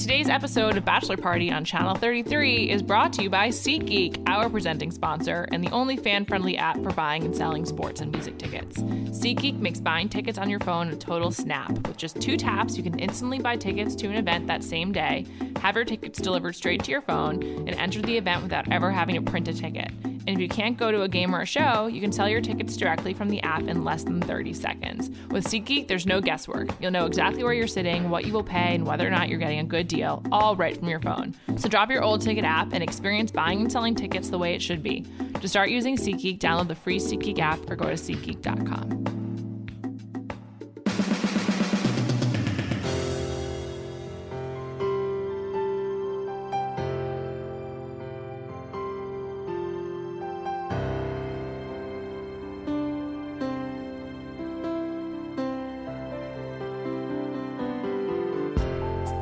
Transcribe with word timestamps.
Today's 0.00 0.30
episode 0.30 0.78
of 0.78 0.84
Bachelor 0.86 1.18
Party 1.18 1.52
on 1.52 1.62
Channel 1.62 1.94
33 1.94 2.70
is 2.70 2.82
brought 2.82 3.12
to 3.12 3.22
you 3.22 3.28
by 3.28 3.48
SeatGeek, 3.48 4.26
our 4.26 4.48
presenting 4.48 4.90
sponsor, 4.90 5.46
and 5.52 5.62
the 5.62 5.70
only 5.72 5.98
fan 5.98 6.24
friendly 6.24 6.56
app 6.56 6.82
for 6.82 6.90
buying 6.92 7.22
and 7.22 7.36
selling 7.36 7.66
sports 7.66 8.00
and 8.00 8.10
music 8.10 8.38
tickets. 8.38 8.78
SeatGeek 8.78 9.58
makes 9.58 9.78
buying 9.78 10.08
tickets 10.08 10.38
on 10.38 10.48
your 10.48 10.58
phone 10.60 10.88
a 10.88 10.96
total 10.96 11.30
snap. 11.30 11.70
With 11.86 11.98
just 11.98 12.18
two 12.18 12.38
taps, 12.38 12.78
you 12.78 12.82
can 12.82 12.98
instantly 12.98 13.40
buy 13.40 13.56
tickets 13.56 13.94
to 13.96 14.06
an 14.06 14.16
event 14.16 14.46
that 14.46 14.64
same 14.64 14.90
day, 14.90 15.26
have 15.60 15.76
your 15.76 15.84
tickets 15.84 16.18
delivered 16.18 16.54
straight 16.54 16.82
to 16.84 16.90
your 16.90 17.02
phone, 17.02 17.42
and 17.42 17.74
enter 17.74 18.00
the 18.00 18.16
event 18.16 18.42
without 18.42 18.72
ever 18.72 18.90
having 18.90 19.16
to 19.16 19.30
print 19.30 19.48
a 19.48 19.52
ticket. 19.52 19.90
And 20.26 20.36
if 20.36 20.40
you 20.40 20.48
can't 20.48 20.76
go 20.76 20.90
to 20.90 21.02
a 21.02 21.08
game 21.08 21.34
or 21.34 21.40
a 21.40 21.46
show, 21.46 21.86
you 21.86 22.00
can 22.00 22.12
sell 22.12 22.28
your 22.28 22.40
tickets 22.40 22.76
directly 22.76 23.14
from 23.14 23.28
the 23.28 23.42
app 23.42 23.62
in 23.62 23.84
less 23.84 24.04
than 24.04 24.20
30 24.20 24.52
seconds. 24.54 25.10
With 25.30 25.44
SeatGeek, 25.44 25.88
there's 25.88 26.06
no 26.06 26.20
guesswork. 26.20 26.68
You'll 26.80 26.90
know 26.90 27.06
exactly 27.06 27.42
where 27.42 27.52
you're 27.52 27.66
sitting, 27.66 28.10
what 28.10 28.26
you 28.26 28.32
will 28.32 28.44
pay, 28.44 28.74
and 28.74 28.86
whether 28.86 29.06
or 29.06 29.10
not 29.10 29.28
you're 29.28 29.38
getting 29.38 29.60
a 29.60 29.64
good 29.64 29.88
deal, 29.88 30.22
all 30.30 30.56
right 30.56 30.76
from 30.76 30.88
your 30.88 31.00
phone. 31.00 31.34
So 31.56 31.68
drop 31.68 31.90
your 31.90 32.02
old 32.02 32.22
ticket 32.22 32.44
app 32.44 32.72
and 32.72 32.82
experience 32.82 33.30
buying 33.30 33.60
and 33.60 33.72
selling 33.72 33.94
tickets 33.94 34.30
the 34.30 34.38
way 34.38 34.54
it 34.54 34.62
should 34.62 34.82
be. 34.82 35.06
To 35.40 35.48
start 35.48 35.70
using 35.70 35.96
SeatGeek, 35.96 36.38
download 36.38 36.68
the 36.68 36.74
free 36.74 36.98
SeatGeek 36.98 37.38
app 37.38 37.58
or 37.70 37.76
go 37.76 37.86
to 37.86 37.94
SeatGeek.com. 37.94 39.19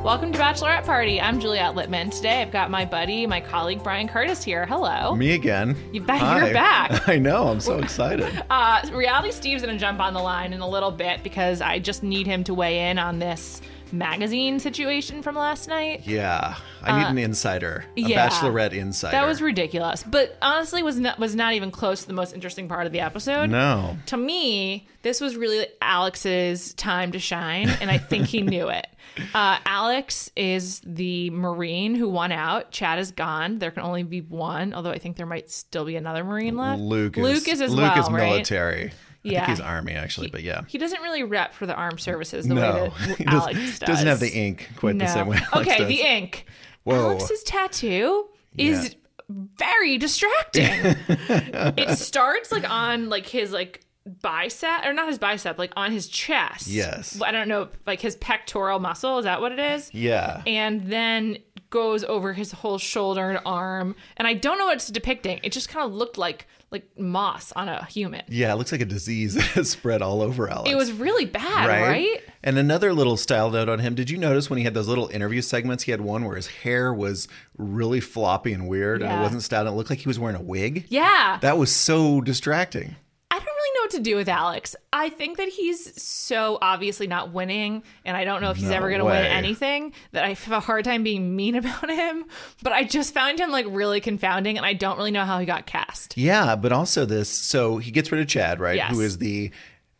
Welcome 0.09 0.31
to 0.31 0.39
Bachelorette 0.39 0.85
Party. 0.85 1.21
I'm 1.21 1.39
Juliet 1.39 1.75
Litman. 1.75 2.11
Today 2.11 2.41
I've 2.41 2.49
got 2.49 2.71
my 2.71 2.83
buddy, 2.83 3.27
my 3.27 3.39
colleague 3.39 3.83
Bryan 3.83 4.07
Curtis 4.07 4.43
here. 4.43 4.65
Hello. 4.65 5.13
Me 5.13 5.35
again. 5.35 5.75
You 5.91 6.03
Hi. 6.03 6.45
you're 6.45 6.51
back. 6.51 7.07
I 7.07 7.19
know. 7.19 7.47
I'm 7.47 7.59
so 7.59 7.77
excited. 7.77 8.27
Uh, 8.49 8.81
Reality 8.91 9.31
Steve's 9.31 9.61
going 9.61 9.75
to 9.75 9.79
jump 9.79 9.99
on 9.99 10.15
the 10.15 10.19
line 10.19 10.51
in 10.53 10.61
a 10.61 10.67
little 10.67 10.89
bit 10.89 11.21
because 11.21 11.61
I 11.61 11.77
just 11.77 12.01
need 12.01 12.25
him 12.25 12.43
to 12.45 12.55
weigh 12.55 12.89
in 12.89 12.97
on 12.97 13.19
this 13.19 13.61
magazine 13.91 14.59
situation 14.59 15.21
from 15.23 15.35
last 15.35 15.67
night. 15.67 16.05
Yeah, 16.05 16.55
I 16.83 16.99
need 16.99 17.07
an 17.09 17.17
insider, 17.17 17.85
a 17.97 18.03
Uh, 18.03 18.07
yeah. 18.07 18.29
bachelorette 18.29 18.73
insider. 18.73 19.11
That 19.11 19.27
was 19.27 19.41
ridiculous, 19.41 20.03
but 20.03 20.37
honestly 20.41 20.83
was 20.83 20.99
not 20.99 21.19
was 21.19 21.35
not 21.35 21.53
even 21.53 21.71
close 21.71 22.01
to 22.01 22.07
the 22.07 22.13
most 22.13 22.33
interesting 22.33 22.67
part 22.67 22.85
of 22.85 22.91
the 22.93 22.99
episode. 23.01 23.49
no. 23.49 23.97
To 24.07 24.17
me, 24.17 24.87
this 25.01 25.21
was 25.21 25.35
really 25.35 25.65
Alex's 25.81 26.73
time 26.75 27.11
to 27.13 27.19
shine, 27.19 27.69
and 27.81 27.89
I 27.91 27.97
think 27.97 28.27
he 28.27 28.41
knew 28.41 28.69
it. 28.69 28.87
Uh, 29.33 29.57
Alex 29.65 30.31
is 30.35 30.81
the 30.85 31.29
Marine 31.31 31.93
who 31.95 32.07
won 32.07 32.31
out. 32.31 32.71
Chad 32.71 32.99
is 32.99 33.11
gone. 33.11 33.57
There 33.59 33.71
can 33.71 33.83
only 33.83 34.03
be 34.03 34.21
one, 34.21 34.73
although 34.73 34.91
I 34.91 34.97
think 34.99 35.17
there 35.17 35.25
might 35.25 35.49
still 35.49 35.83
be 35.83 35.95
another 35.97 36.23
Marine 36.23 36.55
left. 36.55 36.79
Luke 36.79 37.17
is 37.17 37.23
Luke 37.23 37.47
is 37.49 37.59
as 37.59 37.71
Luke 37.71 37.95
well, 37.95 37.99
is 38.05 38.09
right? 38.11 38.93
I 39.29 39.33
Yeah. 39.33 39.45
think 39.45 39.57
he's 39.57 39.65
army 39.65 39.93
actually, 39.93 40.27
but 40.29 40.43
yeah. 40.43 40.61
He 40.67 40.77
doesn't 40.77 41.01
really 41.01 41.23
rep 41.23 41.53
for 41.53 41.65
the 41.65 41.73
armed 41.75 41.99
services 41.99 42.47
the 42.47 42.53
No, 42.55 42.61
way 42.61 42.89
he 43.17 43.23
that 43.23 43.25
does, 43.25 43.41
Alex 43.43 43.59
does. 43.59 43.79
doesn't 43.79 44.07
have 44.07 44.19
the 44.19 44.31
ink 44.31 44.69
quite 44.77 44.97
the 44.97 45.07
same 45.07 45.27
way. 45.27 45.37
Alex 45.53 45.69
okay, 45.69 45.77
does. 45.79 45.87
the 45.87 46.01
ink. 46.01 46.45
Whoa. 46.83 47.11
Alex's 47.11 47.43
tattoo 47.43 48.27
is 48.57 48.95
very 49.29 49.97
distracting. 49.97 50.69
it 51.77 51.97
starts 51.97 52.51
like 52.51 52.69
on 52.69 53.09
like 53.09 53.25
his 53.27 53.51
like 53.51 53.85
bicep 54.21 54.85
or 54.85 54.93
not 54.93 55.07
his 55.07 55.19
bicep, 55.19 55.57
like 55.59 55.71
on 55.75 55.91
his 55.91 56.07
chest. 56.07 56.67
Yes. 56.67 57.21
I 57.21 57.31
don't 57.31 57.47
know, 57.47 57.69
like 57.85 58.01
his 58.01 58.15
pectoral 58.15 58.79
muscle. 58.79 59.19
Is 59.19 59.25
that 59.25 59.39
what 59.41 59.51
it 59.51 59.59
is? 59.59 59.93
Yeah. 59.93 60.41
And 60.47 60.87
then 60.87 61.37
goes 61.69 62.03
over 62.03 62.33
his 62.33 62.51
whole 62.51 62.79
shoulder 62.79 63.29
and 63.29 63.39
arm. 63.45 63.95
And 64.17 64.27
I 64.27 64.33
don't 64.33 64.57
know 64.57 64.65
what 64.65 64.77
it's 64.77 64.87
depicting. 64.87 65.39
It 65.43 65.51
just 65.51 65.69
kind 65.69 65.85
of 65.85 65.93
looked 65.93 66.17
like 66.17 66.47
like 66.71 66.87
moss 66.97 67.51
on 67.53 67.67
a 67.67 67.85
human. 67.85 68.21
Yeah, 68.27 68.53
it 68.53 68.57
looks 68.57 68.71
like 68.71 68.81
a 68.81 68.85
disease 68.85 69.33
that 69.35 69.43
has 69.43 69.69
spread 69.69 70.01
all 70.01 70.21
over 70.21 70.49
Alex. 70.49 70.69
It 70.69 70.75
was 70.75 70.91
really 70.91 71.25
bad, 71.25 71.67
right? 71.67 72.21
And 72.43 72.57
another 72.57 72.93
little 72.93 73.17
style 73.17 73.49
note 73.49 73.69
on 73.69 73.79
him. 73.79 73.95
Did 73.95 74.09
you 74.09 74.17
notice 74.17 74.49
when 74.49 74.57
he 74.57 74.63
had 74.63 74.73
those 74.73 74.87
little 74.87 75.07
interview 75.07 75.41
segments, 75.41 75.83
he 75.83 75.91
had 75.91 76.01
one 76.01 76.25
where 76.25 76.35
his 76.35 76.47
hair 76.47 76.93
was 76.93 77.27
really 77.57 77.99
floppy 77.99 78.53
and 78.53 78.67
weird 78.67 79.01
and 79.01 79.11
it 79.11 79.21
wasn't 79.21 79.43
styled. 79.43 79.67
It 79.67 79.71
looked 79.71 79.89
like 79.89 79.99
he 79.99 80.07
was 80.07 80.19
wearing 80.19 80.37
a 80.37 80.41
wig. 80.41 80.85
Yeah. 80.89 81.39
That 81.41 81.57
was 81.57 81.75
so 81.75 82.21
distracting. 82.21 82.95
I 83.31 83.37
don't 83.37 83.45
really 83.45 83.78
know 83.78 83.78
what 83.89 83.97
to 83.97 84.03
do 84.03 84.15
with 84.15 84.29
Alex. 84.29 84.75
I 84.93 85.09
think 85.09 85.37
that 85.37 85.47
he's 85.49 86.01
so 86.01 86.57
obviously 86.61 87.07
not 87.07 87.33
winning, 87.33 87.83
and 88.05 88.15
I 88.15 88.23
don't 88.23 88.41
know 88.41 88.51
if 88.51 88.57
he's 88.57 88.69
No 88.69 88.75
ever 88.75 88.89
going 88.89 88.99
to 88.99 89.05
win 89.05 89.25
anything. 89.25 89.93
That 90.11 90.23
I 90.23 90.29
have 90.33 90.51
a 90.51 90.59
hard 90.59 90.85
time 90.85 91.03
being 91.03 91.35
mean 91.35 91.55
about 91.55 91.89
him. 91.89 92.25
But 92.61 92.73
I 92.73 92.83
just 92.83 93.13
found 93.13 93.39
him 93.39 93.51
like 93.51 93.65
really 93.69 93.99
confounding, 93.99 94.57
and 94.57 94.65
I 94.65 94.73
don't 94.73 94.97
really 94.97 95.11
know 95.11 95.25
how 95.25 95.39
he 95.39 95.45
got 95.45 95.65
cast. 95.65 96.17
Yeah, 96.17 96.55
but 96.55 96.71
also 96.71 97.05
this. 97.05 97.29
So 97.29 97.77
he 97.77 97.91
gets 97.91 98.11
rid 98.11 98.21
of 98.21 98.27
Chad, 98.27 98.59
right? 98.59 98.75
Yes. 98.75 98.91
Who 98.93 99.01
is 99.01 99.17
the 99.17 99.51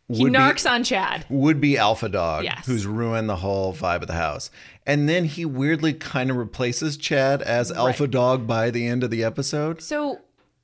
He 0.08 0.24
narcs 0.24 0.64
be, 0.64 0.70
on 0.70 0.84
Chad. 0.84 1.24
would 1.28 1.60
be 1.60 1.76
alpha 1.78 2.08
dog, 2.08 2.44
Yes. 2.44 2.66
who's 2.66 2.86
ruined 2.86 3.28
the 3.28 3.36
whole 3.36 3.72
vibe 3.74 4.02
of 4.02 4.06
the 4.08 4.14
house. 4.14 4.50
And 4.86 5.08
then 5.08 5.24
he 5.24 5.44
weirdly 5.44 5.92
kind 5.92 6.30
of 6.30 6.36
replaces 6.36 6.96
Chad 6.96 7.42
as 7.42 7.70
alpha 7.70 8.06
dog 8.08 8.46
by 8.46 8.70
the 8.70 8.86
end 8.86 9.04
of 9.04 9.10
the 9.10 9.22
episode. 9.22 9.82
So 9.82 10.20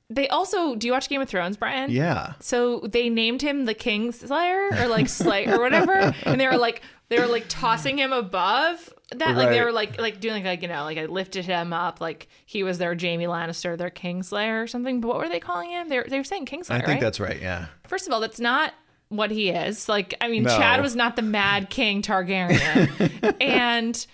they 0.09 0.27
also 0.29 0.75
do 0.75 0.87
you 0.87 0.93
watch 0.93 1.09
Game 1.09 1.21
of 1.21 1.27
Thrones, 1.27 1.57
Bryan? 1.57 1.91
Yeah. 1.91 2.33
So 2.39 2.79
they 2.79 3.09
named 3.09 3.41
him 3.41 3.65
the 3.65 3.75
Kingslayer 3.75 4.81
or 4.81 4.87
like 4.87 5.09
Slayer 5.09 5.57
or 5.57 5.59
whatever, 5.59 6.13
and 6.23 6.39
they 6.39 6.47
were 6.47 6.57
like 6.57 6.81
they 7.09 7.19
were 7.19 7.27
like 7.27 7.45
tossing 7.49 7.97
him 7.97 8.13
above 8.13 8.93
that, 9.11 9.35
like 9.35 9.49
they 9.49 9.61
were 9.61 9.71
like 9.71 9.99
like 9.99 10.19
doing 10.19 10.45
like 10.45 10.61
you 10.61 10.69
know 10.69 10.83
like 10.83 10.97
I 10.97 11.05
lifted 11.05 11.45
him 11.45 11.73
up 11.73 11.99
like 11.99 12.27
he 12.45 12.63
was 12.63 12.77
their 12.77 12.95
Jamie 12.95 13.25
Lannister, 13.25 13.77
their 13.77 13.89
Kingslayer 13.89 14.63
or 14.63 14.67
something. 14.67 15.01
But 15.01 15.09
what 15.09 15.17
were 15.17 15.29
they 15.29 15.39
calling 15.41 15.71
him? 15.71 15.89
They 15.89 15.97
were, 15.97 16.05
they 16.07 16.17
were 16.17 16.23
saying 16.23 16.45
Kingslayer. 16.45 16.71
I 16.71 16.77
think 16.77 16.87
right? 16.87 17.01
that's 17.01 17.19
right. 17.19 17.41
Yeah. 17.41 17.67
first 17.87 18.07
of 18.07 18.13
all 18.13 18.21
that's 18.21 18.39
not 18.39 18.73
what 19.09 19.29
he 19.31 19.49
is. 19.49 19.89
Like 19.89 20.13
I 20.21 20.29
mean, 20.29 20.43
No. 20.43 20.57
Chad 20.57 20.81
was 20.81 20.95
not 20.95 21.17
the 21.17 21.21
Mad 21.21 21.69
King 21.69 22.01
Targaryen, 22.01 23.35
and. 23.41 24.07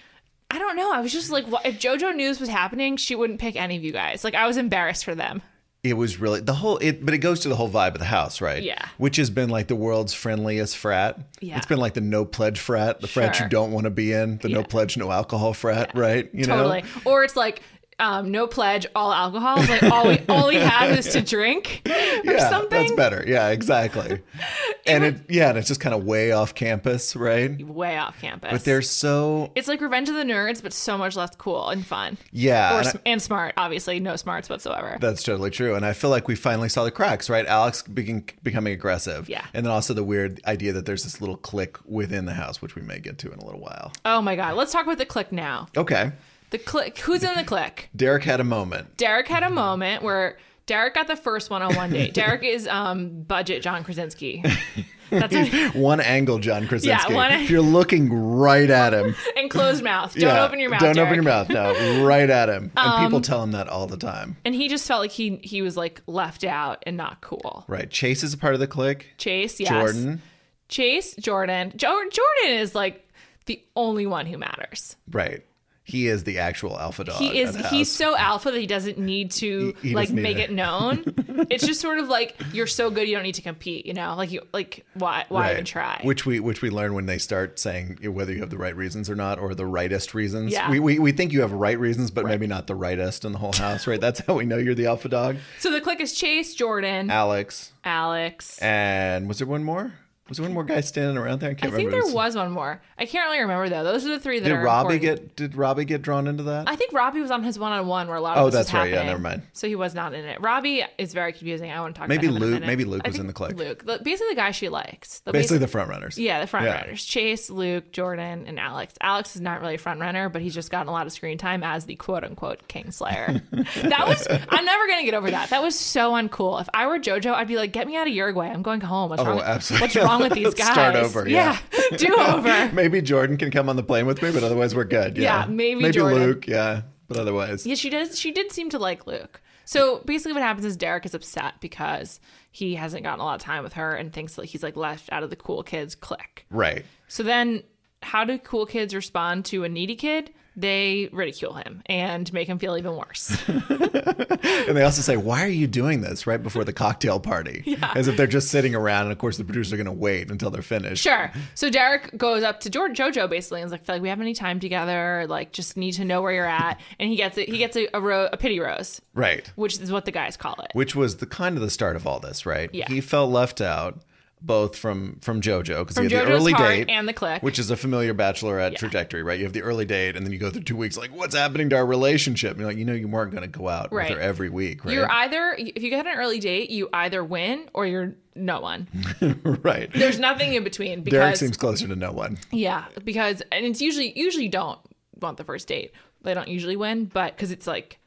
I 0.51 0.59
don't 0.59 0.75
know. 0.75 0.93
I 0.93 1.01
was 1.01 1.11
just 1.11 1.31
like, 1.31 1.47
what, 1.47 1.65
if 1.65 1.79
JoJo 1.79 2.15
News 2.15 2.39
was 2.39 2.47
happening, 2.47 2.95
she 2.95 3.15
wouldn't 3.15 3.39
pick 3.39 3.55
any 3.55 3.75
of 3.75 3.83
you 3.83 3.91
guys. 3.91 4.23
Like, 4.23 4.35
I 4.35 4.45
was 4.45 4.55
embarrassed 4.55 5.03
for 5.03 5.15
them. 5.15 5.41
It 5.83 5.97
was 5.97 6.17
really 6.17 6.39
the 6.39 6.53
whole 6.53 6.77
it, 6.77 7.05
but 7.05 7.13
it 7.13 7.17
goes 7.17 7.41
to 7.41 7.49
the 7.49 7.57
whole 7.57 7.69
vibe 7.69 7.93
of 7.93 7.99
the 7.99 8.05
house, 8.05 8.39
right? 8.39 8.63
Yeah. 8.63 8.87
Which 8.97 9.17
has 9.17 9.29
been 9.29 9.49
like 9.49 9.67
the 9.67 9.75
world's 9.75 10.13
friendliest 10.13 10.77
frat. 10.77 11.19
Yeah. 11.41 11.57
It's 11.57 11.65
been 11.65 11.77
like 11.77 11.93
the 11.93 11.99
no 11.99 12.23
pledge 12.23 12.59
frat, 12.59 13.01
the 13.01 13.07
frat 13.07 13.37
you 13.41 13.49
don't 13.49 13.73
want 13.73 13.83
to 13.83 13.89
be 13.89 14.13
in, 14.13 14.37
the 14.37 14.47
no 14.47 14.63
pledge, 14.63 14.95
no 14.95 15.11
alcohol 15.11 15.53
frat, 15.53 15.93
right? 15.93 16.29
You 16.33 16.45
know? 16.45 16.55
totally. 16.55 16.83
Or 17.03 17.25
it's 17.25 17.35
like 17.35 17.61
um, 18.03 18.31
no 18.31 18.47
pledge, 18.47 18.85
all 18.95 19.13
alcohol. 19.13 19.59
It's 19.59 19.69
like 19.69 19.83
all 19.83 20.07
we 20.07 20.19
all 20.29 20.47
we 20.49 20.55
have 20.55 20.97
is 20.97 21.07
to 21.13 21.21
drink 21.21 21.81
or 21.85 21.91
yeah, 22.23 22.49
something. 22.49 22.69
that's 22.69 22.91
better. 22.91 23.23
Yeah, 23.27 23.49
exactly. 23.49 24.21
and 24.85 25.03
it, 25.03 25.21
yeah, 25.29 25.49
and 25.49 25.57
it's 25.57 25.67
just 25.67 25.79
kind 25.79 25.95
of 25.95 26.03
way 26.03 26.31
off 26.31 26.53
campus, 26.55 27.15
right? 27.15 27.65
Way 27.65 27.97
off 27.97 28.19
campus. 28.19 28.51
But 28.51 28.63
they're 28.65 28.81
so 28.81 29.51
it's 29.55 29.67
like 29.67 29.79
Revenge 29.81 30.09
of 30.09 30.15
the 30.15 30.23
Nerds, 30.23 30.61
but 30.61 30.73
so 30.73 30.97
much 30.97 31.15
less 31.15 31.35
cool 31.37 31.69
and 31.69 31.85
fun. 31.85 32.17
yeah, 32.31 32.75
Or, 32.75 32.79
and 32.79 32.87
I- 32.87 32.99
and 33.05 33.21
smart, 33.21 33.53
obviously, 33.57 33.99
no 33.99 34.15
smarts 34.15 34.49
whatsoever. 34.49 34.97
That's 34.99 35.23
totally 35.23 35.49
true. 35.51 35.75
And 35.75 35.85
I 35.85 35.93
feel 35.93 36.09
like 36.09 36.27
we 36.27 36.35
finally 36.35 36.69
saw 36.69 36.83
the 36.83 36.91
cracks, 36.91 37.29
right? 37.29 37.45
Alex 37.45 37.81
begin, 37.83 38.25
becoming 38.43 38.73
aggressive. 38.73 39.29
Yeah. 39.29 39.45
And 39.53 39.65
then 39.65 39.71
also 39.71 39.93
the 39.93 40.03
weird 40.03 40.41
idea 40.45 40.73
that 40.73 40.85
there's 40.85 41.03
this 41.03 41.21
little 41.21 41.37
clique 41.37 41.77
within 41.85 42.25
the 42.25 42.33
house, 42.33 42.61
which 42.61 42.75
we 42.75 42.81
may 42.81 42.99
get 42.99 43.17
to 43.19 43.31
in 43.31 43.39
a 43.39 43.45
little 43.45 43.61
while. 43.61 43.91
oh 44.05 44.21
my 44.21 44.35
god, 44.35 44.55
let's 44.55 44.71
talk 44.71 44.83
about 44.85 44.97
the 44.97 45.05
click 45.05 45.31
now. 45.31 45.67
Okay. 45.77 46.11
The 46.53 46.59
click. 46.59 46.99
Who's 46.99 47.23
in 47.23 47.35
the 47.35 47.43
click? 47.43 47.89
Derek 47.95 48.23
had 48.23 48.39
a 48.39 48.43
moment. 48.43 48.95
Derek 48.95 49.27
had 49.27 49.41
a 49.41 49.49
moment 49.49 50.03
where 50.03 50.37
Derek 50.67 50.93
got 50.93 51.07
the 51.07 51.15
first 51.15 51.49
one 51.49 51.63
on 51.63 51.75
one 51.75 51.89
date. 51.89 52.13
Derek 52.13 52.43
is 52.43 52.67
um 52.67 53.23
budget 53.23 53.63
John 53.63 53.83
Krasinski. 53.83 54.43
That's 55.09 55.33
a, 55.35 55.69
One 55.71 55.99
angle, 55.99 56.37
John 56.39 56.67
Krasinski. 56.67 57.11
Yeah, 57.11 57.15
one- 57.15 57.31
If 57.31 57.49
you're 57.49 57.61
looking 57.61 58.11
right 58.13 58.69
at 58.69 58.93
him, 58.93 59.15
and 59.37 59.49
closed 59.49 59.83
mouth. 59.83 60.13
Don't 60.13 60.21
yeah, 60.23 60.43
open 60.45 60.59
your 60.59 60.69
mouth. 60.69 60.79
Don't 60.81 60.95
Derek. 60.95 61.07
Um, 61.19 61.19
open 61.19 61.23
your 61.23 61.33
mouth. 61.33 61.49
No, 61.49 62.05
right 62.05 62.29
at 62.29 62.49
him. 62.49 62.71
And 62.77 63.05
people 63.05 63.21
tell 63.21 63.41
him 63.43 63.51
that 63.53 63.67
all 63.67 63.85
the 63.87 63.97
time. 63.97 64.37
And 64.45 64.53
he 64.55 64.69
just 64.69 64.87
felt 64.87 65.01
like 65.01 65.11
he 65.11 65.37
he 65.37 65.61
was 65.63 65.75
like 65.75 66.01
left 66.07 66.43
out 66.43 66.83
and 66.87 66.95
not 66.97 67.21
cool. 67.21 67.65
Right. 67.67 67.89
Chase 67.89 68.23
is 68.23 68.33
a 68.33 68.37
part 68.37 68.53
of 68.53 68.59
the 68.59 68.67
clique. 68.67 69.13
Chase, 69.17 69.59
yes. 69.59 69.69
Jordan. 69.69 70.21
Chase, 70.69 71.15
Jordan. 71.15 71.73
Jo- 71.75 71.89
Jordan 72.11 72.59
is 72.59 72.73
like 72.75 73.07
the 73.47 73.59
only 73.75 74.05
one 74.07 74.25
who 74.27 74.37
matters. 74.37 74.95
Right. 75.11 75.43
He 75.85 76.07
is 76.07 76.23
the 76.23 76.39
actual 76.39 76.79
alpha 76.79 77.03
dog. 77.03 77.17
He 77.17 77.41
is. 77.41 77.55
He's 77.69 77.91
so 77.91 78.15
alpha 78.15 78.51
that 78.51 78.59
he 78.59 78.67
doesn't 78.67 78.97
need 78.97 79.31
to 79.31 79.73
He- 79.81 79.89
he 79.89 79.95
like 79.95 80.11
make 80.11 80.37
it. 80.37 80.49
it 80.49 80.51
known. 80.53 81.03
it's 81.49 81.65
just 81.65 81.81
sort 81.81 81.99
of 81.99 82.07
like 82.07 82.35
you're 82.53 82.67
so 82.67 82.89
good 82.89 83.07
you 83.07 83.15
don't 83.15 83.23
need 83.23 83.35
to 83.35 83.41
compete, 83.41 83.85
you 83.85 83.93
know? 83.93 84.15
Like 84.15 84.31
you 84.31 84.41
like 84.53 84.85
why 84.93 85.25
why 85.27 85.51
even 85.51 85.65
try? 85.65 85.99
Which 86.03 86.25
we 86.25 86.39
which 86.39 86.61
we 86.61 86.69
learn 86.69 86.93
when 86.93 87.05
they 87.05 87.17
start 87.17 87.59
saying 87.59 87.99
whether 88.01 88.31
you 88.31 88.39
have 88.39 88.49
the 88.49 88.57
right 88.57 88.75
reasons 88.75 89.09
or 89.09 89.15
not, 89.15 89.39
or 89.39 89.53
the 89.53 89.65
rightest 89.65 90.13
reasons. 90.13 90.53
Yeah. 90.53 90.69
We, 90.69 90.79
we, 90.79 90.99
we 90.99 91.11
think 91.11 91.33
you 91.33 91.41
have 91.41 91.51
right 91.51 91.77
reasons, 91.77 92.11
but 92.11 92.25
maybe 92.25 92.47
not 92.47 92.67
the 92.67 92.75
rightest 92.75 93.25
in 93.25 93.33
the 93.33 93.37
whole 93.39 93.53
house, 93.53 93.85
right? 93.85 93.99
That's 93.99 94.21
how 94.21 94.35
we 94.35 94.45
know 94.45 94.57
you're 94.57 94.75
the 94.75 94.85
alpha 94.85 95.09
dog. 95.09 95.35
so 95.59 95.69
the 95.69 95.81
click 95.81 95.99
is 95.99 96.13
Chase, 96.13 96.55
Jordan, 96.55 97.09
Alex. 97.09 97.73
Alex. 97.83 98.57
And 98.59 99.27
was 99.27 99.39
there 99.39 99.47
one 99.47 99.63
more? 99.65 99.93
Was 100.33 100.37
there 100.39 100.45
one 100.47 100.53
more 100.53 100.63
guy 100.63 100.81
standing 100.81 101.17
around 101.17 101.41
there? 101.41 101.49
I 101.49 101.51
I 101.51 101.55
can't 101.55 101.73
think 101.73 101.85
remember. 101.87 102.05
there 102.07 102.15
was 102.15 102.35
one 102.35 102.51
more. 102.51 102.81
I 102.97 103.05
can't 103.05 103.25
really 103.27 103.39
remember 103.41 103.69
though. 103.69 103.83
Those 103.83 104.03
are 104.05 104.09
the 104.09 104.19
three 104.19 104.39
that 104.39 104.45
Did 104.49 104.55
are 104.57 104.63
Robbie 104.63 104.95
important. 104.95 105.27
get? 105.27 105.35
Did 105.35 105.55
Robbie 105.55 105.85
get 105.85 106.01
drawn 106.01 106.25
into 106.27 106.43
that? 106.43 106.67
I 106.67 106.75
think 106.75 106.91
Robbie 106.93 107.21
was 107.21 107.29
on 107.29 107.43
his 107.43 107.59
one-on-one 107.59 108.07
where 108.07 108.17
a 108.17 108.21
lot 108.21 108.37
Oh, 108.37 108.41
of 108.41 108.45
was 108.45 108.53
that's 108.55 108.73
right. 108.73 108.91
Yeah, 108.91 109.03
never 109.03 109.19
mind. 109.19 109.43
So 109.53 109.67
he 109.67 109.75
was 109.75 109.93
not 109.93 110.13
in 110.15 110.25
it. 110.25 110.41
Robbie 110.41 110.83
is 110.97 111.13
very 111.13 111.33
confusing. 111.33 111.69
I 111.71 111.79
want 111.81 111.93
to 111.95 111.99
talk 111.99 112.09
Maybe 112.09 112.27
about 112.27 112.37
him 112.37 112.43
in 112.43 112.49
a 112.49 112.51
Luke- 112.55 112.65
maybe 112.65 112.83
Luke 112.85 113.01
I 113.05 113.09
was 113.09 113.19
in 113.19 113.27
the 113.27 113.33
clique. 113.33 113.55
Luke, 113.57 113.85
the, 113.85 113.99
basically 114.03 114.29
the 114.33 114.41
guy 114.41 114.49
she 114.51 114.69
likes. 114.69 115.19
The 115.19 115.31
Basically, 115.31 115.57
basic- 115.57 115.61
the 115.61 115.71
front 115.71 115.89
runners. 115.89 116.17
yeah, 116.17 116.39
the 116.41 116.47
front 116.47 116.65
Yeah. 116.65 116.81
runners: 116.81 117.05
Chase, 117.05 117.49
Luke, 117.49 117.91
Jordan, 117.91 118.45
and 118.47 118.59
Alex. 118.59 118.95
Alex 119.01 119.35
is 119.35 119.41
not 119.41 119.61
really 119.61 119.75
a 119.75 119.77
front 119.77 119.99
runner, 119.99 120.29
but 120.29 120.41
he's 120.41 120.55
just 120.55 120.71
gotten 120.71 120.87
a 120.87 120.91
lot 120.91 121.05
of 121.05 121.13
screen 121.13 121.37
time 121.37 121.63
as 121.63 121.85
the 121.85 121.95
quote-unquote 121.95 122.67
Kingslayer. 122.67 123.41
that 123.89 124.07
was. 124.07 124.27
I'm 124.49 124.65
never 124.65 124.87
gonna 124.87 125.03
get 125.03 125.13
over 125.13 125.29
that. 125.31 125.49
That 125.51 125.61
was 125.61 125.77
so 125.77 126.13
uncool. 126.13 126.59
If 126.59 126.69
I 126.73 126.87
were 126.87 126.97
JoJo, 126.97 127.33
I'd 127.33 127.47
be 127.47 127.57
like, 127.57 127.71
"Get 127.71 127.85
me 127.85 127.95
out 127.97 128.07
of 128.07 128.13
Uruguay. 128.13 128.47
I'm 128.49 128.61
going 128.63 128.81
home. 128.81 129.09
What's 129.09 129.21
Oh, 129.21 129.25
wrong? 129.25 129.41
absolutely. 129.41 129.85
What's 129.85 129.95
wrong 129.95 130.21
with 130.23 130.33
these 130.33 130.53
guys? 130.55 130.71
Start 130.71 130.95
over, 130.95 131.27
yeah. 131.27 131.57
do 131.97 132.13
over." 132.15 132.71
Maybe 132.73 133.01
Jordan 133.01 133.37
can 133.37 133.51
come 133.51 133.69
on 133.69 133.75
the 133.75 133.83
plane 133.83 134.05
with 134.05 134.21
me, 134.21 134.31
but 134.31 134.43
otherwise 134.43 134.75
we're 134.75 134.83
good. 134.85 135.17
Yeah, 135.17 135.41
Yeah, 135.41 135.45
maybe 135.47 135.81
maybe 135.81 135.93
Jordan. 135.93 136.19
Luke. 136.19 136.47
Yeah, 136.47 136.81
but 137.07 137.17
otherwise, 137.17 137.65
Yeah, 137.65 137.75
she 137.75 137.89
does. 137.89 138.19
She 138.19 138.31
did 138.31 138.51
seem 138.51 138.69
to 138.71 138.79
like 138.79 139.05
Luke. 139.07 139.41
So 139.65 140.01
basically, 140.05 140.33
what 140.33 140.41
happens 140.41 140.65
is 140.65 140.75
Derek 140.75 141.05
is 141.05 141.13
upset 141.13 141.53
because 141.61 142.19
he 142.51 142.75
hasn't 142.75 143.03
gotten 143.03 143.19
a 143.21 143.23
lot 143.23 143.35
of 143.35 143.41
time 143.41 143.63
with 143.63 143.73
her 143.73 143.95
and 143.95 144.11
thinks 144.11 144.35
that 144.35 144.45
he's 144.45 144.61
like 144.63 144.75
left 144.75 145.09
out 145.11 145.23
of 145.23 145.29
the 145.29 145.35
cool 145.37 145.63
kids 145.63 145.95
clique. 145.95 146.45
right. 146.49 146.83
So 147.07 147.23
then, 147.23 147.63
how 148.01 148.25
do 148.25 148.37
cool 148.39 148.65
kids 148.65 148.93
respond 148.93 149.45
to 149.45 149.63
a 149.63 149.69
needy 149.69 149.95
kid? 149.95 150.33
They 150.55 151.09
ridicule 151.11 151.53
him 151.53 151.81
and 151.87 152.31
make 152.33 152.47
him 152.47 152.59
feel 152.59 152.77
even 152.77 152.95
worse. 152.95 153.35
And 154.67 154.77
they 154.77 154.83
also 154.83 155.01
say, 155.01 155.17
"Why 155.17 155.43
are 155.43 155.47
you 155.49 155.67
doing 155.67 156.01
this 156.01 156.27
right 156.27 156.41
before 156.41 156.63
the 156.63 156.73
cocktail 156.73 157.19
party?" 157.19 157.63
Yeah. 157.73 157.91
As 157.95 158.07
if 158.07 158.15
they're 158.17 158.27
just 158.27 158.49
sitting 158.49 158.75
around, 158.75 159.03
and 159.03 159.11
of 159.11 159.17
course 159.17 159.37
the 159.37 159.43
producers 159.43 159.73
are 159.73 159.77
going 159.77 159.85
to 159.87 159.91
wait 159.91 160.29
until 160.29 160.51
they're 160.51 160.61
finished. 160.61 161.01
sure. 161.03 161.31
So 161.55 161.69
Derek 161.69 162.15
goes 162.17 162.43
up 162.43 162.59
to 162.61 162.69
George, 162.69 162.97
JoJo 162.97 163.29
basically 163.29 163.61
and 163.61 163.65
is 163.67 163.71
like, 163.71 163.85
"Feel 163.85 163.95
like 163.95 164.01
we 164.01 164.09
have 164.09 164.21
any 164.21 164.33
time 164.33 164.59
together? 164.59 165.25
Like, 165.27 165.51
just 165.53 165.75
need 165.77 165.93
to 165.93 166.05
know 166.05 166.21
where 166.21 166.31
you're 166.33 166.45
at." 166.45 166.79
And 166.99 167.09
he 167.09 167.15
gets 167.15 167.37
it. 167.37 167.49
He 167.49 167.57
gets 167.57 167.75
a, 167.75 167.87
a, 167.93 168.01
ro- 168.01 168.29
a 168.31 168.37
pity 168.37 168.59
rose, 168.59 169.01
Right. 169.13 169.51
which 169.55 169.79
is 169.79 169.91
what 169.91 170.05
the 170.05 170.11
guys 170.11 170.37
call 170.37 170.55
it. 170.63 170.71
Which 170.73 170.95
was 170.95 171.17
the 171.17 171.25
kind 171.25 171.55
of 171.55 171.61
the 171.61 171.69
start 171.69 171.95
of 171.95 172.05
all 172.05 172.19
this, 172.19 172.45
right? 172.45 172.69
Yeah. 172.73 172.87
He 172.87 173.01
felt 173.01 173.31
left 173.31 173.59
out. 173.61 174.01
Both 174.45 174.75
from 174.75 175.19
from 175.21 175.39
JoJo 175.39 175.79
because 175.79 175.95
he 175.97 176.09
From 176.09 176.17
had 176.17 176.27
the 176.27 176.31
early 176.33 176.51
heart 176.51 176.69
date 176.69 176.89
and 176.89 177.07
the 177.07 177.13
click, 177.13 177.41
which 177.41 177.59
is 177.59 177.71
a 177.71 177.77
familiar 177.77 178.13
Bachelorette 178.13 178.75
trajectory, 178.75 179.23
right? 179.23 179.39
You 179.39 179.45
have 179.45 179.53
the 179.53 179.61
early 179.61 179.85
date, 179.85 180.17
and 180.17 180.25
then 180.25 180.33
you 180.33 180.37
go 180.39 180.49
through 180.49 180.63
two 180.63 180.75
weeks, 180.75 180.97
like 180.97 181.15
what's 181.15 181.33
happening 181.33 181.69
to 181.69 181.77
our 181.77 181.85
relationship? 181.85 182.51
And 182.51 182.59
you're 182.59 182.67
like, 182.67 182.77
you 182.77 182.83
know, 182.83 182.91
you 182.93 183.07
weren't 183.07 183.31
going 183.31 183.43
to 183.43 183.47
go 183.47 183.69
out 183.69 183.93
Right. 183.93 184.09
with 184.09 184.17
her 184.17 184.21
every 184.21 184.49
week, 184.49 184.83
right? 184.83 184.93
You're 184.93 185.09
either 185.09 185.55
if 185.57 185.81
you 185.81 185.89
get 185.89 186.05
an 186.05 186.17
early 186.17 186.39
date, 186.41 186.69
you 186.71 186.89
either 186.91 187.23
win 187.23 187.69
or 187.73 187.85
you're 187.87 188.15
no 188.35 188.59
one. 188.59 188.89
right. 189.63 189.89
There's 189.93 190.19
nothing 190.19 190.55
in 190.55 190.63
between 190.65 191.03
Derek 191.03 191.05
because 191.05 191.39
seems 191.39 191.55
closer 191.55 191.87
to 191.87 191.95
no 191.95 192.11
one. 192.11 192.37
yeah, 192.51 192.85
because 193.05 193.41
and 193.51 193.65
it's 193.65 193.79
usually 193.81 194.11
usually 194.19 194.43
you 194.43 194.49
don't 194.51 194.79
want 195.21 195.37
the 195.37 195.45
first 195.45 195.69
date. 195.69 195.93
They 196.21 196.33
don't 196.33 196.49
usually 196.49 196.75
win, 196.75 197.05
but 197.05 197.33
because 197.35 197.51
it's 197.51 197.65
like, 197.67 197.99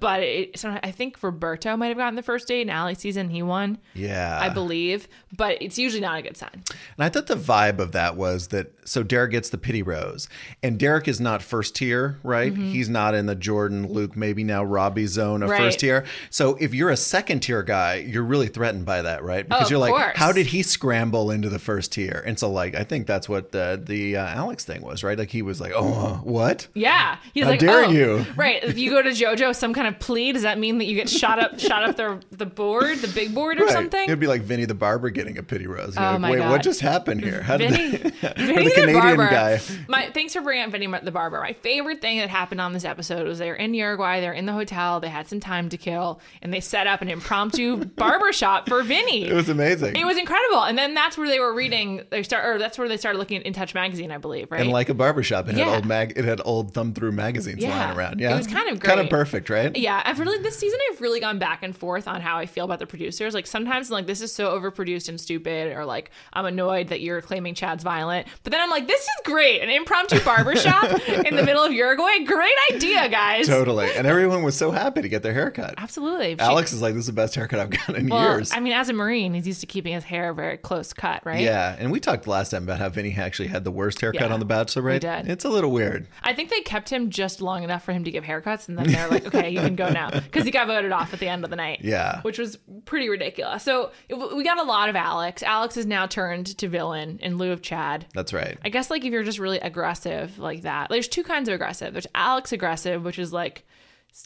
but 0.00 0.22
it, 0.22 0.64
I 0.64 0.90
think 0.90 1.22
Roberto 1.22 1.76
might 1.76 1.88
have 1.88 1.96
gotten 1.98 2.16
the 2.16 2.22
first 2.22 2.48
date 2.48 2.62
in 2.62 2.70
Ali 2.70 2.94
season. 2.94 3.28
He 3.30 3.42
won, 3.42 3.78
Yeah, 3.94 4.38
I 4.42 4.48
believe, 4.48 5.06
but 5.36 5.56
it's 5.60 5.78
usually 5.78 6.00
not 6.00 6.18
a 6.18 6.22
good 6.22 6.36
sign. 6.36 6.50
And 6.70 7.04
I 7.04 7.08
thought 7.08 7.26
the 7.28 7.36
vibe 7.36 7.78
of 7.78 7.92
that 7.92 8.16
was 8.16 8.48
that 8.48 8.72
so 8.84 9.02
Derek 9.02 9.30
gets 9.32 9.50
the 9.50 9.58
pity 9.58 9.82
rose, 9.82 10.28
and 10.62 10.78
Derek 10.78 11.06
is 11.08 11.20
not 11.20 11.42
first 11.42 11.76
tier, 11.76 12.18
right? 12.22 12.54
He's 12.54 12.88
not 12.88 13.14
in 13.14 13.26
the 13.26 13.34
Jordan, 13.34 13.86
Luke, 13.92 14.16
maybe 14.16 14.42
now 14.44 14.64
Robbie 14.64 15.06
zone 15.06 15.42
of 15.42 15.48
Mm-hmm. 15.48 15.52
Right. 15.52 15.66
first 15.68 15.80
tier. 15.80 16.04
So 16.30 16.56
if 16.60 16.74
you're 16.74 16.90
a 16.90 16.96
second 16.96 17.40
tier 17.40 17.62
guy, 17.62 17.96
you're 17.96 18.22
really 18.24 18.48
threatened 18.48 18.84
by 18.84 19.02
that, 19.02 19.22
right? 19.22 19.48
Because 19.48 19.66
of 19.66 19.70
you're 19.70 19.78
like, 19.80 19.94
course. 19.94 20.16
how 20.16 20.30
did 20.32 20.46
he 20.46 20.62
scramble 20.62 21.30
into 21.30 21.48
the 21.48 21.58
first 21.58 21.92
tier? 21.92 22.22
And 22.26 22.38
so 22.38 22.50
like 22.50 22.74
I 22.74 22.84
think 22.84 23.06
that's 23.06 23.28
what 23.28 23.52
the 23.52 23.80
the 23.82 24.16
uh, 24.16 24.26
Alex 24.26 24.64
thing 24.64 24.82
was, 24.82 25.02
right? 25.04 25.16
Like 25.18 25.30
he 25.30 25.40
was 25.42 25.60
like, 25.60 25.72
oh, 25.74 26.20
what? 26.24 26.66
Yeah, 26.74 27.16
he's 27.32 27.44
How 27.44 27.50
like, 27.50 27.60
dare 27.60 27.84
oh, 27.84 27.90
you." 27.90 28.26
right. 28.36 28.62
If 28.64 28.76
you 28.78 28.90
go 28.90 29.00
to 29.02 29.10
JoJo, 29.10 29.54
some 29.68 29.74
kind 29.74 29.86
of 29.94 30.00
plea, 30.00 30.32
does 30.32 30.42
that 30.42 30.58
mean 30.58 30.78
that 30.78 30.86
you 30.86 30.94
get 30.94 31.10
shot 31.10 31.38
up, 31.38 31.58
shot 31.60 31.82
up 31.86 31.96
the 31.96 32.20
the 32.36 32.46
board, 32.46 32.96
the 32.98 33.08
big 33.08 33.34
board, 33.34 33.60
or 33.60 33.64
Right. 33.64 33.72
something? 33.72 34.02
It'd 34.02 34.18
be 34.18 34.26
like 34.26 34.40
Vinny 34.42 34.64
the 34.64 34.74
barber 34.74 35.10
getting 35.10 35.36
a 35.36 35.42
pity 35.42 35.66
rose. 35.66 35.94
You're 35.94 36.04
Oh 36.04 36.12
like, 36.12 36.20
my 36.20 36.30
Wait, 36.30 36.38
God. 36.38 36.50
what 36.50 36.62
just 36.62 36.80
happened 36.80 37.22
here? 37.22 37.42
How 37.42 37.58
did 37.58 37.70
Vinny, 37.72 37.96
the, 37.98 38.08
or 38.30 38.46
Vinny 38.46 38.64
the 38.64 38.70
Canadian 38.70 39.16
barber. 39.16 39.28
guy? 39.30 39.60
My 39.88 40.10
thanks 40.14 40.32
for 40.32 40.40
bringing 40.40 40.64
up 40.64 40.70
Vinny 40.70 40.86
the 41.02 41.10
barber. 41.10 41.38
My 41.40 41.52
favorite 41.52 42.00
thing 42.00 42.18
that 42.18 42.30
happened 42.30 42.60
on 42.62 42.72
this 42.72 42.84
episode 42.86 43.26
was 43.26 43.38
they 43.38 43.48
were 43.50 43.56
in 43.56 43.74
Uruguay. 43.74 44.20
They're 44.20 44.32
in 44.32 44.46
the 44.46 44.52
hotel. 44.54 45.00
They 45.00 45.08
had 45.10 45.28
some 45.28 45.40
time 45.40 45.68
to 45.68 45.76
kill, 45.76 46.20
and 46.40 46.52
they 46.52 46.60
set 46.60 46.86
up 46.86 47.02
an 47.02 47.08
impromptu 47.10 47.84
barber 47.96 48.32
shop 48.32 48.68
for 48.68 48.82
Vinny. 48.82 49.26
It 49.28 49.34
was 49.34 49.48
amazing. 49.50 49.96
It 49.96 50.06
was 50.06 50.16
incredible. 50.16 50.62
And 50.64 50.78
then 50.78 50.94
that's 50.94 51.18
where 51.18 51.28
they 51.28 51.40
were 51.40 51.52
reading. 51.52 52.02
They 52.10 52.22
start, 52.22 52.46
or 52.46 52.58
that's 52.58 52.78
where 52.78 52.88
they 52.88 52.96
started 52.96 53.18
looking 53.18 53.36
at 53.38 53.42
In 53.44 53.52
Touch 53.52 53.74
magazine, 53.74 54.10
I 54.10 54.16
believe. 54.18 54.50
Right? 54.50 54.62
And 54.62 54.70
like 54.70 54.88
a 54.88 54.94
barbershop, 54.94 55.48
it 55.48 55.56
had 55.56 55.68
old 55.68 55.84
mag 55.84 56.14
it 56.16 56.24
had 56.24 56.40
old 56.44 56.72
thumb 56.72 56.94
through 56.94 57.12
magazines 57.12 57.62
Yeah. 57.62 57.76
lying 57.76 57.98
around. 57.98 58.20
Yeah, 58.20 58.34
it 58.34 58.38
was 58.38 58.46
kind 58.46 58.68
of 58.70 58.80
great. 58.80 58.88
Kind 58.88 59.00
of 59.00 59.10
perfect, 59.10 59.50
right? 59.50 59.57
Yeah, 59.74 60.02
I've 60.04 60.18
really 60.18 60.38
this 60.42 60.58
season 60.58 60.78
I've 60.90 61.00
really 61.00 61.20
gone 61.20 61.38
back 61.38 61.62
and 61.62 61.76
forth 61.76 62.08
on 62.08 62.20
how 62.20 62.36
I 62.38 62.46
feel 62.46 62.64
about 62.64 62.78
the 62.78 62.86
producers. 62.86 63.34
Like 63.34 63.46
sometimes 63.46 63.90
I'm 63.90 63.94
like 63.94 64.06
this 64.06 64.20
is 64.20 64.32
so 64.32 64.58
overproduced 64.58 65.08
and 65.08 65.20
stupid, 65.20 65.76
or 65.76 65.84
like 65.84 66.10
I'm 66.32 66.44
annoyed 66.46 66.88
that 66.88 67.00
you're 67.00 67.20
claiming 67.20 67.54
Chad's 67.54 67.84
violent. 67.84 68.26
But 68.42 68.52
then 68.52 68.60
I'm 68.60 68.70
like, 68.70 68.86
this 68.86 69.00
is 69.02 69.08
great. 69.24 69.60
An 69.62 69.70
impromptu 69.70 70.20
barbershop 70.24 71.08
in 71.08 71.36
the 71.36 71.42
middle 71.42 71.62
of 71.62 71.72
Uruguay. 71.72 72.18
Great 72.24 72.54
idea, 72.72 73.08
guys. 73.08 73.46
Totally. 73.46 73.92
And 73.94 74.06
everyone 74.06 74.42
was 74.42 74.56
so 74.56 74.70
happy 74.70 75.02
to 75.02 75.08
get 75.08 75.22
their 75.22 75.32
haircut. 75.34 75.74
Absolutely. 75.76 76.34
She- 76.34 76.40
Alex 76.40 76.72
is 76.72 76.82
like, 76.82 76.94
this 76.94 77.02
is 77.02 77.06
the 77.06 77.12
best 77.12 77.34
haircut 77.34 77.60
I've 77.60 77.70
gotten 77.70 77.96
in 77.96 78.08
well, 78.08 78.36
years. 78.36 78.52
I 78.52 78.60
mean, 78.60 78.72
as 78.72 78.88
a 78.88 78.92
Marine, 78.92 79.34
he's 79.34 79.46
used 79.46 79.60
to 79.60 79.66
keeping 79.66 79.92
his 79.94 80.04
hair 80.04 80.32
very 80.32 80.56
close 80.56 80.92
cut, 80.92 81.24
right? 81.24 81.40
yeah. 81.40 81.76
And 81.78 81.90
we 81.90 82.00
talked 82.00 82.26
last 82.26 82.50
time 82.50 82.62
about 82.64 82.78
how 82.78 82.88
Vinny 82.88 83.14
actually 83.16 83.48
had 83.48 83.64
the 83.64 83.70
worst 83.70 84.00
haircut 84.00 84.22
Yeah, 84.22 84.32
on 84.34 84.40
The 84.40 84.46
Bachelor, 84.46 84.82
right? 84.82 85.00
did. 85.00 85.28
It's 85.28 85.44
a 85.44 85.48
little 85.48 85.70
weird. 85.70 86.08
I 86.22 86.32
think 86.34 86.50
they 86.50 86.60
kept 86.60 86.88
him 86.90 87.10
just 87.10 87.40
long 87.40 87.62
enough 87.64 87.84
for 87.84 87.92
him 87.92 88.04
to 88.04 88.10
give 88.10 88.24
haircuts, 88.24 88.68
and 88.68 88.78
then 88.78 88.90
they're 88.92 89.08
like, 89.08 89.26
okay, 89.34 89.47
you 89.48 89.60
can 89.60 89.74
go 89.76 89.88
now. 89.90 90.10
Because 90.28 90.44
he 90.44 90.50
got 90.50 90.66
voted 90.66 90.92
off 90.92 91.12
at 91.14 91.20
the 91.20 91.28
end 91.28 91.42
of 91.44 91.50
the 91.50 91.56
night. 91.56 91.80
Yeah. 91.82 92.20
Which 92.22 92.38
was 92.38 92.58
pretty 92.84 93.08
ridiculous. 93.08 93.62
So 93.62 93.90
it, 94.08 94.14
we 94.14 94.44
got 94.44 94.58
a 94.58 94.62
lot 94.62 94.88
of 94.88 94.96
Alex. 94.96 95.42
Alex 95.42 95.76
is 95.76 95.86
now 95.86 96.06
turned 96.06 96.56
to 96.58 96.68
villain 96.68 97.18
in 97.22 97.38
lieu 97.38 97.50
of 97.52 97.62
Chad. 97.62 98.06
That's 98.14 98.32
right. 98.32 98.58
I 98.64 98.68
guess 98.68 98.90
like 98.90 99.04
if 99.04 99.12
you're 99.12 99.22
just 99.24 99.38
really 99.38 99.58
aggressive 99.60 100.38
like 100.38 100.62
that, 100.62 100.88
there's 100.90 101.08
two 101.08 101.22
kinds 101.24 101.48
of 101.48 101.54
aggressive. 101.54 101.92
There's 101.92 102.06
Alex 102.14 102.52
aggressive, 102.52 103.04
which 103.04 103.18
is 103.18 103.32
like 103.32 103.64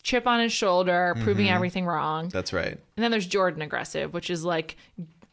chip 0.03 0.27
on 0.27 0.41
his 0.41 0.53
shoulder, 0.53 1.15
proving 1.23 1.47
Mm-hmm. 1.47 1.55
everything 1.55 1.87
wrong. 1.87 2.29
That's 2.29 2.53
right. 2.53 2.79
And 2.97 3.05
then 3.05 3.11
there's 3.11 3.27
Jordan 3.27 3.63
aggressive, 3.63 4.13
which 4.15 4.31
is 4.31 4.45
like 4.45 4.77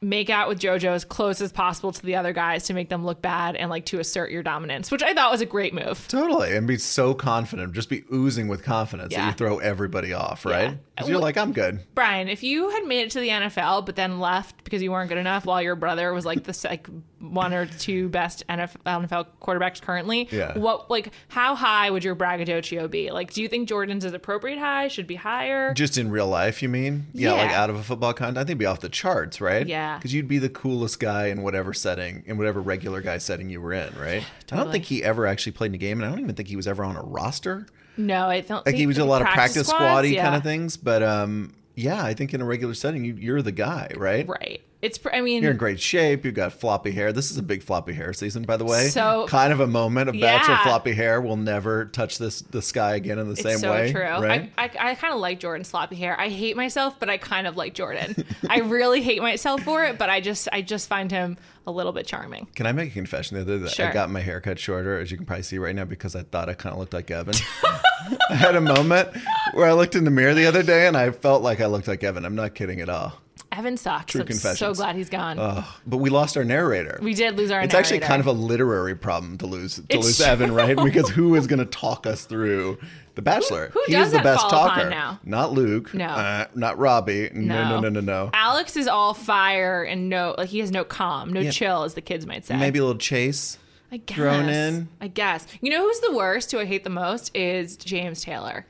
make 0.02 0.30
out 0.30 0.48
with 0.48 0.60
JoJo 0.60 0.92
as 0.92 1.04
close 1.04 1.42
as 1.42 1.52
possible 1.52 1.92
to 1.92 2.02
the 2.06 2.16
other 2.16 2.32
guys 2.32 2.64
to 2.66 2.74
make 2.74 2.88
them 2.88 3.06
look 3.06 3.22
bad 3.22 3.58
and 3.58 3.70
like 3.70 3.86
to 3.88 4.00
assert 4.00 4.32
your 4.32 4.42
dominance, 4.44 4.92
which 4.92 5.04
I 5.04 5.14
thought 5.14 5.30
was 5.30 5.42
a 5.42 5.46
great 5.46 5.74
move. 5.74 6.08
Totally. 6.08 6.56
And 6.56 6.66
be 6.66 6.78
so 6.78 7.14
confident, 7.14 7.74
just 7.74 7.90
be 7.90 8.04
oozing 8.14 8.48
with 8.48 8.64
confidence 8.64 9.14
that 9.14 9.26
you 9.26 9.34
throw 9.34 9.60
everybody 9.60 10.14
off, 10.14 10.46
right? 10.46 10.78
Yeah. 11.00 11.06
you're 11.06 11.20
like, 11.20 11.38
I'm 11.38 11.52
good. 11.52 11.82
Bryan, 11.96 12.30
if 12.30 12.44
you 12.44 12.70
had 12.70 12.86
made 12.86 13.02
it 13.08 13.12
to 13.12 13.20
the 13.20 13.28
NFL 13.28 13.86
but 13.86 13.98
then 13.98 14.20
left 14.22 14.64
because 14.64 14.82
you 14.82 14.92
weren't 14.92 15.10
good 15.10 15.18
enough 15.18 15.46
while 15.46 15.62
your 15.62 15.76
brother 15.76 16.14
was 16.14 16.26
like 16.26 16.44
the 16.46 16.58
like 16.70 16.88
one 17.20 17.54
or 17.54 17.66
two 17.66 18.08
best 18.08 18.44
NFL, 18.48 18.78
NFL 18.86 19.28
quarterbacks 19.42 19.82
currently, 19.82 20.30
Yeah. 20.32 20.58
what 20.58 20.90
like 20.90 21.12
how 21.28 21.56
high 21.56 21.90
would 21.92 22.06
your 22.06 22.16
braggadocio 22.16 22.88
be? 22.88 23.12
Like, 23.12 23.34
do 23.34 23.42
you 23.42 23.50
think 23.50 23.68
Jordan's 23.68 24.06
is 24.06 24.14
appropriate 24.14 24.60
high? 24.60 24.88
Should 24.88 25.08
be 25.08 25.16
higher? 25.16 25.74
Just 25.74 25.98
in 25.98 26.10
real 26.10 26.28
life, 26.28 26.62
you 26.62 26.70
mean? 26.70 27.08
Yeah, 27.14 27.34
like 27.34 27.52
out 27.52 27.70
of 27.70 27.76
a 27.76 27.84
football 27.84 28.14
content. 28.14 28.38
I 28.38 28.42
think 28.42 28.52
it'd 28.52 28.58
be 28.60 28.66
off 28.66 28.80
the 28.80 28.88
charts, 28.88 29.42
right? 29.42 29.68
Yeah. 29.68 29.89
Because 29.98 30.14
you'd 30.14 30.28
be 30.28 30.38
the 30.38 30.50
coolest 30.50 31.00
guy 31.00 31.28
in 31.28 31.42
whatever 31.42 31.74
setting, 31.74 32.24
in 32.26 32.38
whatever 32.38 32.62
regular 32.62 33.02
guy 33.02 33.18
setting 33.18 33.50
you 33.50 33.62
were 33.62 33.74
in, 33.74 33.94
right? 33.98 34.24
I 34.52 34.56
don't 34.56 34.72
think 34.72 34.86
he 34.86 35.04
ever 35.04 35.26
actually 35.26 35.54
played 35.54 35.72
in 35.72 35.76
a 35.76 35.80
game, 35.80 36.00
and 36.00 36.06
I 36.06 36.10
don't 36.10 36.20
even 36.20 36.36
think 36.36 36.50
he 36.50 36.56
was 36.56 36.68
ever 36.68 36.84
on 36.84 36.96
a 36.96 37.02
roster. 37.02 37.68
no, 37.98 38.28
I 38.28 38.42
don't. 38.42 38.58
Like 38.58 38.66
think 38.66 38.78
he 38.78 38.88
was 38.88 38.98
a 38.98 39.06
lot 39.06 39.22
of 39.22 39.28
practice 39.28 39.68
squads, 39.68 39.84
squatty 39.84 40.10
yeah. 40.10 40.24
kind 40.24 40.36
of 40.36 40.44
things, 40.44 40.78
but 40.78 41.04
um, 41.04 41.56
yeah, 41.76 42.04
I 42.04 42.14
think 42.14 42.34
in 42.34 42.42
a 42.42 42.46
regular 42.46 42.74
setting, 42.74 43.06
you, 43.06 43.16
you're 43.16 43.42
the 43.42 43.52
guy, 43.52 43.92
right? 43.96 44.28
Right. 44.28 44.62
It's. 44.82 44.98
pr- 44.98 45.10
I 45.14 45.22
mean, 45.22 45.44
You're 45.44 45.52
in 45.52 45.58
great 45.58 45.80
shape. 45.80 46.24
You've 46.24 46.36
got 46.36 46.54
floppy 46.54 46.92
hair. 46.92 47.12
This 47.12 47.32
is 47.32 47.38
a 47.38 47.44
big 47.44 47.64
floppy 47.64 47.94
hair 47.94 48.14
season, 48.14 48.44
by 48.44 48.56
the 48.58 48.64
way. 48.66 48.88
So- 48.88 49.26
kind 49.28 49.52
of 49.52 49.60
a 49.60 49.68
moment 49.68 50.10
of 50.10 50.20
bachelor 50.20 50.58
floppy 50.64 50.94
hair 50.94 51.20
will 51.22 51.36
never 51.38 51.86
touch 51.86 52.18
this 52.18 52.42
the 52.42 52.62
sky 52.62 52.96
again 52.96 53.20
in 53.20 53.26
the 53.28 53.34
It's 53.34 53.42
same 53.42 53.58
so 53.60 53.72
way. 53.72 53.92
true. 53.92 54.02
Right? 54.04 54.52
I, 54.58 54.66
I, 54.66 54.92
I 54.92 54.96
kind 54.96 55.14
of 55.14 55.20
like 55.20 55.40
Jordan's 55.40 55.70
floppy 55.70 55.96
hair. 55.98 56.20
I 56.20 56.30
hate 56.30 56.56
myself, 56.56 57.00
but 57.00 57.10
I 57.10 57.18
kind 57.18 57.46
of 57.48 57.58
like 57.58 57.74
Jordan. 57.74 58.16
I 58.50 58.60
really 58.60 59.02
hate 59.02 59.22
myself 59.22 59.62
for 59.64 59.84
it, 59.84 59.98
but 59.98 60.10
I 60.10 60.22
just 60.22 60.48
I 60.54 60.62
just 60.62 60.88
find 60.88 61.12
him 61.12 61.38
a 61.68 61.72
little 61.72 61.92
bit 61.92 62.08
charming. 62.08 62.48
Can 62.56 62.66
I 62.66 62.72
make 62.72 62.90
a 62.92 62.94
confession? 62.94 63.36
The 63.36 63.42
other 63.44 63.60
day, 63.66 63.68
Sure. 63.72 63.88
I 63.88 63.94
got 63.94 64.10
my 64.10 64.22
hair 64.22 64.40
cut 64.42 64.58
shorter, 64.58 64.98
as 65.00 65.12
you 65.12 65.18
can 65.18 65.26
probably 65.26 65.44
see 65.44 65.58
right 65.60 65.76
now, 65.76 65.86
because 65.86 66.16
I 66.16 66.24
thought 66.24 66.50
I 66.50 66.54
kind 66.54 66.74
of 66.74 66.80
looked 66.80 66.94
like 66.94 67.12
Evan. 67.12 67.36
I 68.30 68.36
had 68.36 68.56
a 68.56 68.62
moment 68.62 69.10
where 69.54 69.68
I 69.68 69.74
looked 69.74 69.96
in 69.96 70.04
the 70.06 70.10
mirror 70.12 70.34
the 70.34 70.46
other 70.46 70.64
day 70.64 70.88
and 70.88 70.96
I 70.98 71.12
felt 71.12 71.44
like 71.44 71.60
I 71.62 71.66
looked 71.68 71.88
like 71.88 72.04
Evan. 72.04 72.24
I'm 72.26 72.36
not 72.36 72.56
kidding 72.56 72.80
at 72.82 72.90
all. 72.90 73.14
Evan 73.60 73.78
sucks. 73.78 74.12
True 74.14 74.22
I'm 74.28 74.32
so 74.56 74.74
glad 74.74 74.96
he's 74.96 75.10
gone. 75.10 75.38
Ugh, 75.38 75.64
but 75.86 75.98
we 75.98 76.10
lost 76.10 76.38
our 76.38 76.44
narrator. 76.44 76.98
we 77.02 77.14
did 77.14 77.36
lose 77.38 77.52
our. 77.52 77.62
it's 77.62 77.74
actually 77.74 78.00
kind 78.00 78.20
of 78.22 78.28
a 78.28 78.32
literary 78.32 78.96
problem 78.96 79.38
to 79.40 79.46
lose 79.46 79.76
to 79.76 79.84
It's 79.90 80.06
lose 80.06 80.18
true. 80.18 80.26
Evan, 80.26 80.54
right? 80.54 80.78
Because 80.84 81.10
who 81.10 81.36
is 81.36 81.46
going 81.48 81.60
to 81.60 81.66
talk 81.66 82.08
us 82.08 82.24
through 82.26 82.80
The 83.16 83.22
Bachelor? 83.22 83.70
who 83.74 83.82
he 83.86 83.92
does 83.94 84.08
is 84.08 84.14
the 84.14 84.20
best 84.20 84.50
talker. 84.50 84.90
now? 84.90 85.20
Not 85.24 85.52
Luke. 85.52 85.94
No. 85.94 86.06
Uh, 86.08 86.46
not 86.56 86.78
Robbie. 86.80 87.30
No, 87.34 87.70
no, 87.70 87.80
no, 87.82 87.90
no, 87.90 88.00
no. 88.00 88.30
Alex 88.34 88.78
is 88.78 88.88
all 88.88 89.14
fire 89.14 89.84
and 89.84 90.08
no, 90.10 90.36
like 90.38 90.50
he 90.50 90.60
has 90.60 90.72
no 90.72 90.84
calm, 90.84 91.34
no 91.34 91.52
chill, 91.52 91.84
as 91.84 91.94
the 91.96 92.02
kids 92.02 92.26
might 92.26 92.46
say. 92.46 92.56
Maybe 92.56 92.80
a 92.80 92.84
little 92.86 92.98
chase. 93.00 93.58
I 93.92 93.98
guess. 93.98 94.16
thrown 94.18 94.48
in. 94.50 94.88
I 95.02 95.08
guess. 95.08 95.48
You 95.62 95.72
know 95.72 95.82
who's 95.82 96.00
the 96.00 96.14
worst? 96.14 96.52
Who 96.52 96.60
I 96.60 96.66
hate 96.66 96.84
the 96.84 96.90
most 96.92 97.36
is 97.36 97.76
James 97.76 98.22
Taylor. 98.22 98.66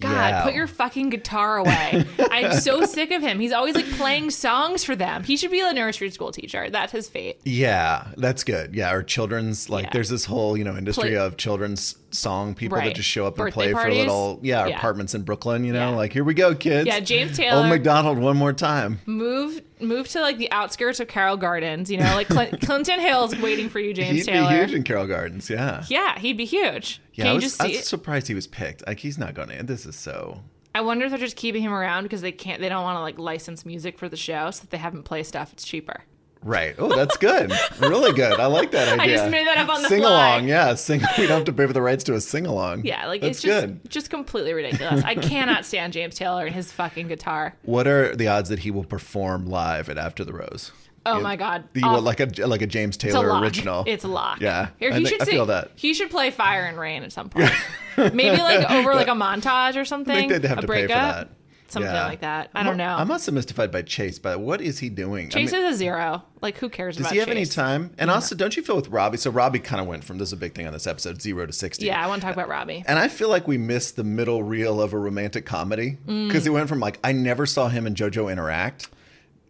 God, 0.00 0.10
Yeah. 0.10 0.42
put 0.42 0.54
your 0.54 0.66
fucking 0.66 1.08
guitar 1.10 1.56
away. 1.58 2.04
I'm 2.30 2.52
so 2.60 2.84
sick 2.86 3.10
of 3.12 3.22
him. 3.22 3.40
He's 3.40 3.52
always 3.52 3.74
like 3.74 3.88
playing 3.92 4.30
songs 4.30 4.84
for 4.84 4.94
them. 4.94 5.24
He 5.24 5.36
should 5.38 5.50
be 5.50 5.60
a 5.60 5.72
nursery 5.72 6.10
school 6.10 6.32
teacher. 6.32 6.68
That's 6.68 6.92
his 6.92 7.08
fate. 7.08 7.40
Yeah, 7.44 8.08
that's 8.16 8.44
good. 8.44 8.74
Yeah, 8.74 8.92
or 8.92 9.02
children's 9.02 9.70
like 9.70 9.84
Yeah. 9.86 9.90
there's 9.94 10.10
this 10.10 10.24
whole 10.26 10.56
you 10.56 10.64
know 10.64 10.76
industry 10.76 11.10
Play- 11.10 11.16
of 11.16 11.36
children's 11.38 11.96
song 12.10 12.54
people 12.54 12.78
Right. 12.78 12.86
that 12.86 12.94
just 12.96 13.08
show 13.08 13.26
up 13.26 13.38
and 13.38 13.52
play 13.52 13.72
parties. 13.72 13.94
for 13.94 14.00
little 14.00 14.40
yeah, 14.42 14.66
Yeah. 14.66 14.76
apartments 14.78 15.14
in 15.14 15.22
Brooklyn. 15.22 15.64
You 15.64 15.72
know, 15.72 15.90
Yeah. 15.90 15.96
like 15.96 16.12
here 16.12 16.24
we 16.24 16.34
go, 16.34 16.54
kids. 16.54 16.86
Yeah, 16.86 17.00
James 17.00 17.36
Taylor- 17.36 17.58
Old 17.58 17.68
McDonald 17.68 18.18
one 18.18 18.36
more 18.36 18.52
time. 18.52 19.00
Move 19.06 19.60
move 19.80 20.08
to 20.08 20.20
like 20.20 20.38
the 20.38 20.50
outskirts 20.52 21.00
of 21.00 21.08
Carroll 21.08 21.36
Gardens, 21.36 21.90
you 21.90 21.98
know, 21.98 22.14
like 22.14 22.28
Clin- 22.28 22.60
Clinton 22.66 23.00
Hill's 23.00 23.36
waiting 23.38 23.68
for 23.68 23.78
you, 23.80 23.92
James 23.92 24.18
He'd 24.18 24.24
Taylor. 24.32 24.48
be 24.48 24.56
huge 24.56 24.72
in 24.72 24.82
Carroll 24.84 25.06
Gardens. 25.06 25.50
Yeah. 25.50 25.84
yeah, 25.88 26.18
he'd 26.18 26.36
be 26.38 26.44
huge. 26.46 27.00
Yeah, 27.12 27.24
Can 27.24 27.26
I 27.26 27.30
you 27.32 27.34
was, 27.36 27.44
just 27.44 27.62
I 27.62 27.66
was 27.68 27.86
surprised 27.86 28.28
he 28.28 28.34
was 28.34 28.46
picked. 28.46 28.86
Like 28.86 29.00
he's 29.00 29.18
not 29.18 29.34
going 29.34 29.48
to. 29.50 29.62
This 29.62 29.84
is 29.84 29.96
so. 29.96 30.40
I 30.74 30.80
wonder 30.82 31.06
if 31.06 31.10
they're 31.10 31.18
just 31.18 31.36
keeping 31.36 31.62
him 31.62 31.72
around 31.72 32.02
because 32.04 32.20
they 32.22 32.32
can't 32.32 32.60
they 32.60 32.68
don't 32.68 32.82
want 32.82 32.96
to 32.96 33.00
like 33.00 33.18
license 33.18 33.64
music 33.66 33.98
for 33.98 34.08
the 34.08 34.16
show, 34.16 34.50
so 34.50 34.62
if 34.64 34.70
they 34.70 34.78
have 34.78 34.94
him 34.94 35.02
play 35.02 35.22
stuff, 35.22 35.52
it's 35.52 35.64
cheaper. 35.64 36.04
Right. 36.46 36.76
Oh, 36.78 36.94
that's 36.94 37.16
good. 37.16 37.52
really 37.80 38.12
good. 38.12 38.38
I 38.38 38.46
like 38.46 38.70
that 38.70 38.88
idea. 39.00 39.02
I 39.14 39.16
just 39.16 39.30
made 39.32 39.46
that 39.48 39.58
up 39.58 39.68
on 39.68 39.82
the 39.82 39.88
sing 39.88 40.04
along. 40.04 40.46
Yeah, 40.46 40.74
sing. 40.74 41.00
We 41.18 41.26
don't 41.26 41.38
have 41.38 41.44
to 41.46 41.52
pay 41.52 41.66
for 41.66 41.72
the 41.72 41.82
rights 41.82 42.04
to 42.04 42.14
a 42.14 42.20
sing 42.20 42.46
along. 42.46 42.84
Yeah, 42.84 43.06
like 43.08 43.20
that's 43.20 43.38
it's 43.38 43.42
just 43.42 43.66
good. 43.66 43.90
just 43.90 44.10
completely 44.10 44.52
ridiculous. 44.52 45.02
I 45.04 45.16
cannot 45.16 45.64
stand 45.64 45.92
James 45.92 46.14
Taylor 46.14 46.46
and 46.46 46.54
his 46.54 46.70
fucking 46.70 47.08
guitar. 47.08 47.56
What 47.62 47.88
are 47.88 48.14
the 48.14 48.28
odds 48.28 48.48
that 48.50 48.60
he 48.60 48.70
will 48.70 48.84
perform 48.84 49.46
live 49.46 49.88
at 49.88 49.98
After 49.98 50.24
the 50.24 50.32
Rose? 50.32 50.70
Oh 51.04 51.20
my 51.20 51.36
god. 51.36 51.64
The, 51.72 51.82
Off- 51.82 52.02
like 52.02 52.20
a 52.20 52.46
like 52.46 52.62
a 52.62 52.66
James 52.66 52.96
it's 52.96 53.04
a 53.04 53.08
Taylor 53.08 53.28
lock. 53.28 53.42
original. 53.42 53.84
It's 53.86 54.04
a 54.04 54.08
lock. 54.08 54.40
Yeah, 54.40 54.68
Here, 54.78 54.90
I 54.92 54.98
he 54.98 55.04
think- 55.04 55.08
should 55.08 55.22
I 55.22 55.24
feel 55.24 55.46
that. 55.46 55.70
He 55.76 55.94
should 55.94 56.10
play 56.10 56.30
Fire 56.30 56.62
and 56.62 56.78
Rain 56.78 57.02
at 57.02 57.12
some 57.12 57.28
point. 57.30 57.50
Maybe 57.96 58.36
like 58.36 58.70
over 58.70 58.94
like 58.94 59.08
a 59.08 59.12
montage 59.12 59.76
or 59.80 59.84
something. 59.84 60.14
I 60.14 60.18
think 60.28 60.32
they'd 60.32 60.44
have 60.48 60.58
a 60.58 60.62
to 60.62 60.66
pay 60.68 60.82
for 60.82 60.88
that. 60.88 61.28
Something 61.68 61.92
Yeah. 61.92 62.06
like 62.06 62.20
that. 62.20 62.50
I 62.54 62.62
don't 62.62 62.76
know. 62.76 62.94
I'm 62.96 63.10
also 63.10 63.32
mystified 63.32 63.72
by 63.72 63.82
Chase, 63.82 64.18
but 64.18 64.40
what 64.40 64.60
is 64.60 64.78
he 64.78 64.88
doing? 64.88 65.26
I 65.26 65.30
Chase 65.30 65.52
mean, 65.52 65.62
is 65.64 65.74
a 65.74 65.76
zero. 65.76 66.22
Like 66.40 66.58
who 66.58 66.68
cares 66.68 66.96
does 66.96 67.10
he 67.10 67.18
have 67.18 67.28
any 67.28 67.44
time? 67.44 67.90
And 67.98 68.10
also, 68.10 68.34
don't 68.36 68.56
you 68.56 68.62
feel 68.62 68.76
with 68.76 68.88
Robbie? 68.88 69.16
So 69.16 69.30
Robbie 69.30 69.58
kind 69.58 69.80
of 69.80 69.86
went 69.86 70.04
from 70.04 70.18
this 70.18 70.28
is 70.28 70.32
a 70.32 70.36
big 70.36 70.54
thing 70.54 70.66
on 70.66 70.72
this 70.72 70.86
episode, 70.86 71.20
zero 71.20 71.44
to 71.46 71.52
sixty. 71.52 71.86
Yeah, 71.86 72.04
I 72.04 72.06
want 72.08 72.20
to 72.22 72.26
talk 72.26 72.34
about 72.34 72.48
Robbie. 72.48 72.84
And 72.86 72.98
I 72.98 73.08
feel 73.08 73.28
like 73.28 73.48
we 73.48 73.58
missed 73.58 73.96
the 73.96 74.04
middle 74.04 74.42
reel 74.42 74.80
of 74.80 74.92
a 74.92 74.98
romantic 74.98 75.44
comedy 75.46 75.98
Mm. 76.06 76.28
because 76.28 76.44
he 76.44 76.50
went 76.50 76.68
from 76.68 76.78
like 76.80 76.98
I 77.02 77.12
never 77.12 77.46
saw 77.46 77.68
him 77.68 77.86
and 77.86 77.96
JoJo 77.96 78.30
interact, 78.30 78.88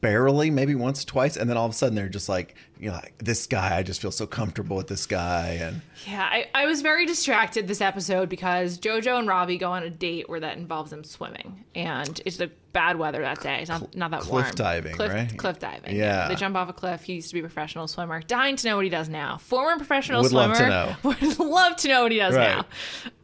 barely, 0.00 0.50
maybe 0.50 0.74
once, 0.74 1.04
twice, 1.04 1.36
and 1.36 1.48
then 1.48 1.56
all 1.56 1.64
of 1.66 1.72
a 1.72 1.74
sudden 1.74 1.94
they're 1.94 2.08
just 2.08 2.28
like, 2.28 2.54
you 2.78 2.88
know, 2.90 2.94
like 2.96 3.14
this 3.18 3.46
guy. 3.46 3.76
I 3.76 3.82
just 3.82 4.00
feel 4.02 4.10
so 4.10 4.26
comfortable 4.26 4.76
with 4.76 4.88
this 4.88 5.06
guy, 5.06 5.58
and 5.60 5.80
Yeah, 6.06 6.22
I, 6.22 6.46
I 6.54 6.66
was 6.66 6.82
very 6.82 7.06
distracted 7.06 7.66
this 7.68 7.80
episode 7.80 8.28
because 8.28 8.78
JoJo 8.78 9.18
and 9.18 9.26
Robbie 9.28 9.58
go 9.58 9.72
on 9.72 9.82
a 9.82 9.90
date 9.90 10.28
where 10.28 10.40
that 10.40 10.56
involves 10.58 10.90
them 10.90 11.02
swimming, 11.04 11.64
and 11.74 12.20
it's 12.26 12.36
the 12.36 12.50
bad 12.72 12.98
weather 12.98 13.22
that 13.22 13.40
day. 13.40 13.60
It's 13.62 13.70
not 13.70 13.94
not 13.96 14.10
that 14.10 14.20
cliff 14.20 14.44
warm. 14.44 14.54
diving, 14.54 14.94
cliff, 14.94 15.12
right? 15.12 15.36
Cliff 15.38 15.58
diving. 15.58 15.96
Yeah. 15.96 16.28
they 16.28 16.34
jump 16.34 16.56
off 16.56 16.68
a 16.68 16.74
cliff. 16.74 17.02
He 17.02 17.14
used 17.14 17.28
to 17.28 17.34
be 17.34 17.40
a 17.40 17.42
professional 17.42 17.88
swimmer. 17.88 18.20
Dying 18.20 18.56
to 18.56 18.66
know 18.68 18.76
what 18.76 18.84
he 18.84 18.90
does 18.90 19.08
now. 19.08 19.38
Former 19.38 19.76
professional 19.76 20.22
Would 20.22 20.32
love 20.32 20.54
swimmer. 20.56 20.70
to 20.70 20.94
know. 20.94 20.96
Would 21.20 21.38
love 21.38 21.76
to 21.76 21.88
know 21.88 22.02
what 22.02 22.12
he 22.12 22.18
does 22.18 22.34
Right. 22.34 22.62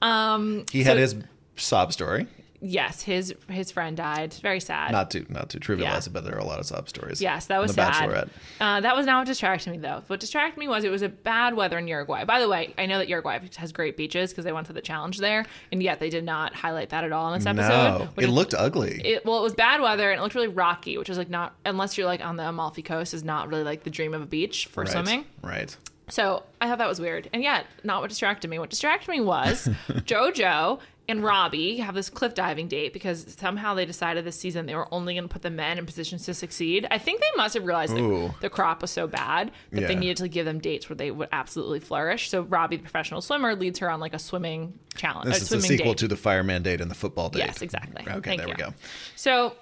now. 0.03 0.07
Um, 0.35 0.65
he 0.73 0.83
so- 0.83 0.89
had 0.91 0.99
his 0.99 1.17
sob 1.57 1.93
story. 1.93 2.27
Yes, 2.63 3.03
his 3.03 3.35
his 3.49 3.71
friend 3.71 3.97
died. 3.97 4.33
Very 4.35 4.61
sad. 4.61 4.93
Not 4.93 5.11
to 5.11 5.27
not 5.29 5.51
to 5.51 5.61
trivialize 5.61 5.81
Yeah. 5.81 5.99
it, 5.99 6.13
but 6.13 6.25
there 6.25 6.35
are 6.35 6.39
a 6.39 6.45
lot 6.45 6.61
of 6.61 6.67
sob 6.67 6.89
stories. 6.89 7.21
Yes, 7.21 7.47
that 7.47 7.61
was 7.61 7.75
the 7.75 7.91
sad. 7.91 8.09
Bachelorette. 8.09 8.29
Uh, 8.61 8.81
that 8.81 8.97
was 8.97 9.05
not 9.05 9.19
what 9.19 9.27
distracted 9.27 9.71
me, 9.71 9.79
though. 9.79 10.03
What 10.07 10.21
distracted 10.21 10.59
me 10.59 10.69
was 10.69 10.85
it 10.85 10.91
was 10.91 11.03
a 11.03 11.09
bad 11.09 11.55
weather 11.55 11.79
in 11.79 11.89
Uruguay. 11.89 12.25
By 12.25 12.41
the 12.41 12.49
way, 12.49 12.73
I 12.79 12.87
know 12.87 12.99
that 12.99 13.09
Uruguay 13.09 13.41
has 13.57 13.73
great 13.73 13.97
beaches 13.97 14.31
because 14.31 14.45
they 14.45 14.53
went 14.53 14.69
to 14.69 14.73
the 14.73 14.81
challenge 14.81 15.19
there, 15.19 15.45
and 15.71 15.83
yet 15.83 15.99
they 15.99 16.09
did 16.11 16.25
not 16.25 16.55
highlight 16.55 16.91
that 16.91 17.05
at 17.05 17.13
all 17.13 17.33
in 17.33 17.39
this 17.39 17.47
episode. 17.47 17.99
No, 17.99 18.09
it 18.17 18.29
looked 18.29 18.55
ugly. 18.55 19.01
It, 19.05 19.27
well, 19.27 19.39
it 19.39 19.43
was 19.43 19.55
bad 19.55 19.81
weather 19.81 20.11
and 20.11 20.21
it 20.21 20.23
looked 20.23 20.35
really 20.35 20.49
rocky, 20.49 20.97
which 20.99 21.11
is 21.11 21.19
like 21.19 21.31
not 21.31 21.55
unless 21.67 21.99
you're 21.99 22.07
like 22.07 22.25
on 22.25 22.37
the 22.37 22.49
Amalfi 22.49 22.83
Coast 22.83 23.15
is 23.15 23.25
not 23.25 23.49
really 23.49 23.65
like 23.65 23.83
the 23.83 23.91
dream 23.91 24.15
of 24.15 24.23
a 24.23 24.27
beach 24.27 24.67
for 24.67 24.85
right. 24.85 24.93
swimming. 24.93 25.25
Right. 25.43 25.77
So 26.09 26.43
I 26.61 26.69
thought 26.69 26.79
that 26.79 26.89
was 26.89 27.01
weird. 27.01 27.31
And 27.33 27.43
yet, 27.43 27.67
not 27.85 28.01
what 28.03 28.11
distracted 28.11 28.49
me. 28.49 28.59
What 28.59 28.71
distracted 28.71 29.11
me 29.11 29.21
was 29.21 29.67
JoJo 29.89 30.79
and 31.09 31.23
Robbie 31.23 31.79
have 31.79 31.95
this 31.95 32.09
cliff 32.09 32.35
diving 32.35 32.69
date 32.69 32.93
because 32.93 33.37
somehow 33.39 33.75
they 33.75 33.85
decided 33.85 34.25
this 34.25 34.39
season 34.39 34.67
they 34.67 34.75
were 34.75 34.93
only 34.93 35.15
going 35.15 35.25
to 35.25 35.33
put 35.33 35.43
the 35.43 35.51
men 35.51 35.79
in 35.79 35.85
positions 35.85 36.25
to 36.27 36.35
succeed. 36.35 36.87
I 36.91 36.99
think 36.99 37.21
they 37.21 37.31
must 37.37 37.55
have 37.55 37.65
realized 37.65 37.95
that 37.97 38.35
the 38.41 38.49
crop 38.49 38.83
was 38.83 38.91
so 38.91 39.07
bad 39.07 39.51
that 39.73 39.89
they 39.89 39.95
needed 39.95 40.19
to 40.19 40.29
give 40.29 40.47
them 40.47 40.61
dates 40.61 40.89
where 40.89 40.97
they 40.97 41.11
would 41.11 41.29
absolutely 41.33 41.81
flourish. 41.81 42.31
So 42.31 42.43
Robbie, 42.43 42.77
the 42.77 42.83
professional 42.83 43.21
swimmer, 43.21 43.55
leads 43.55 43.81
her 43.81 43.91
on 43.91 44.01
like 44.01 44.15
a 44.15 44.19
swimming 44.19 44.79
challenge. 44.95 45.27
This 45.27 45.41
a 45.41 45.43
is 45.43 45.49
the 45.49 45.61
sequel 45.61 45.93
date. 45.93 45.99
to 45.99 46.09
the 46.09 46.17
fireman 46.17 46.63
date 46.63 46.81
and 46.81 46.91
the 46.91 46.95
football 46.95 47.31
date. 47.31 47.41
Yes, 47.41 47.63
exactly. 47.63 48.03
Okay, 48.03 48.21
Thank 48.31 48.41
there 48.41 48.49
you. 48.49 48.55
we 48.57 48.63
go. 48.63 48.75
So 49.17 49.57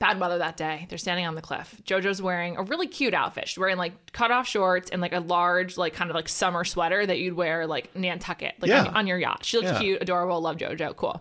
bad 0.00 0.18
weather 0.18 0.38
that 0.38 0.56
day. 0.56 0.86
They're 0.88 0.98
standing 0.98 1.26
on 1.26 1.34
the 1.36 1.42
cliff. 1.42 1.76
JoJo's 1.84 2.20
wearing 2.22 2.56
a 2.56 2.62
really 2.62 2.86
cute 2.88 3.14
outfit. 3.14 3.46
She's 3.48 3.58
wearing 3.58 3.76
like 3.76 4.12
cut 4.12 4.30
off 4.32 4.48
shorts 4.48 4.90
and 4.90 5.00
like 5.02 5.12
a 5.12 5.20
large, 5.20 5.76
like 5.76 5.92
kind 5.92 6.10
of 6.10 6.14
like 6.16 6.28
summer 6.28 6.64
sweater 6.64 7.04
that 7.06 7.18
you'd 7.18 7.34
wear 7.34 7.66
like 7.66 7.94
Nantucket, 7.94 8.54
like 8.60 8.70
Yeah. 8.70 8.86
on, 8.86 8.96
on 8.96 9.06
your 9.06 9.18
yacht. 9.18 9.44
She 9.44 9.58
looks 9.58 9.70
Yeah. 9.72 9.78
cute, 9.78 10.02
adorable. 10.02 10.40
Love 10.40 10.56
JoJo. 10.56 10.96
Cool. 10.96 11.20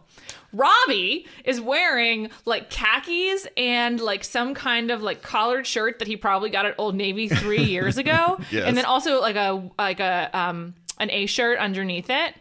Robbie 0.54 1.28
is 1.44 1.62
wearing 1.62 2.32
like 2.46 2.70
khakis 2.70 3.46
and 3.58 4.00
like 4.00 4.24
some 4.24 4.54
kind 4.54 4.92
of 4.92 5.02
like 5.02 5.22
collared 5.22 5.68
shirt 5.68 6.00
that 6.00 6.08
he 6.08 6.16
probably 6.18 6.50
got 6.50 6.66
at 6.66 6.76
Old 6.78 6.96
Navy 6.96 7.28
three 7.28 7.64
years 7.76 7.98
ago, 7.98 8.40
Yes. 8.50 8.64
and 8.66 8.76
then 8.76 8.86
also 8.86 9.22
like 9.22 9.36
a 9.36 9.70
like 9.78 10.00
a 10.00 10.30
um 10.34 10.74
an 11.00 11.12
A 11.12 11.26
shirt 11.28 11.60
underneath 11.60 12.10
it, 12.10 12.34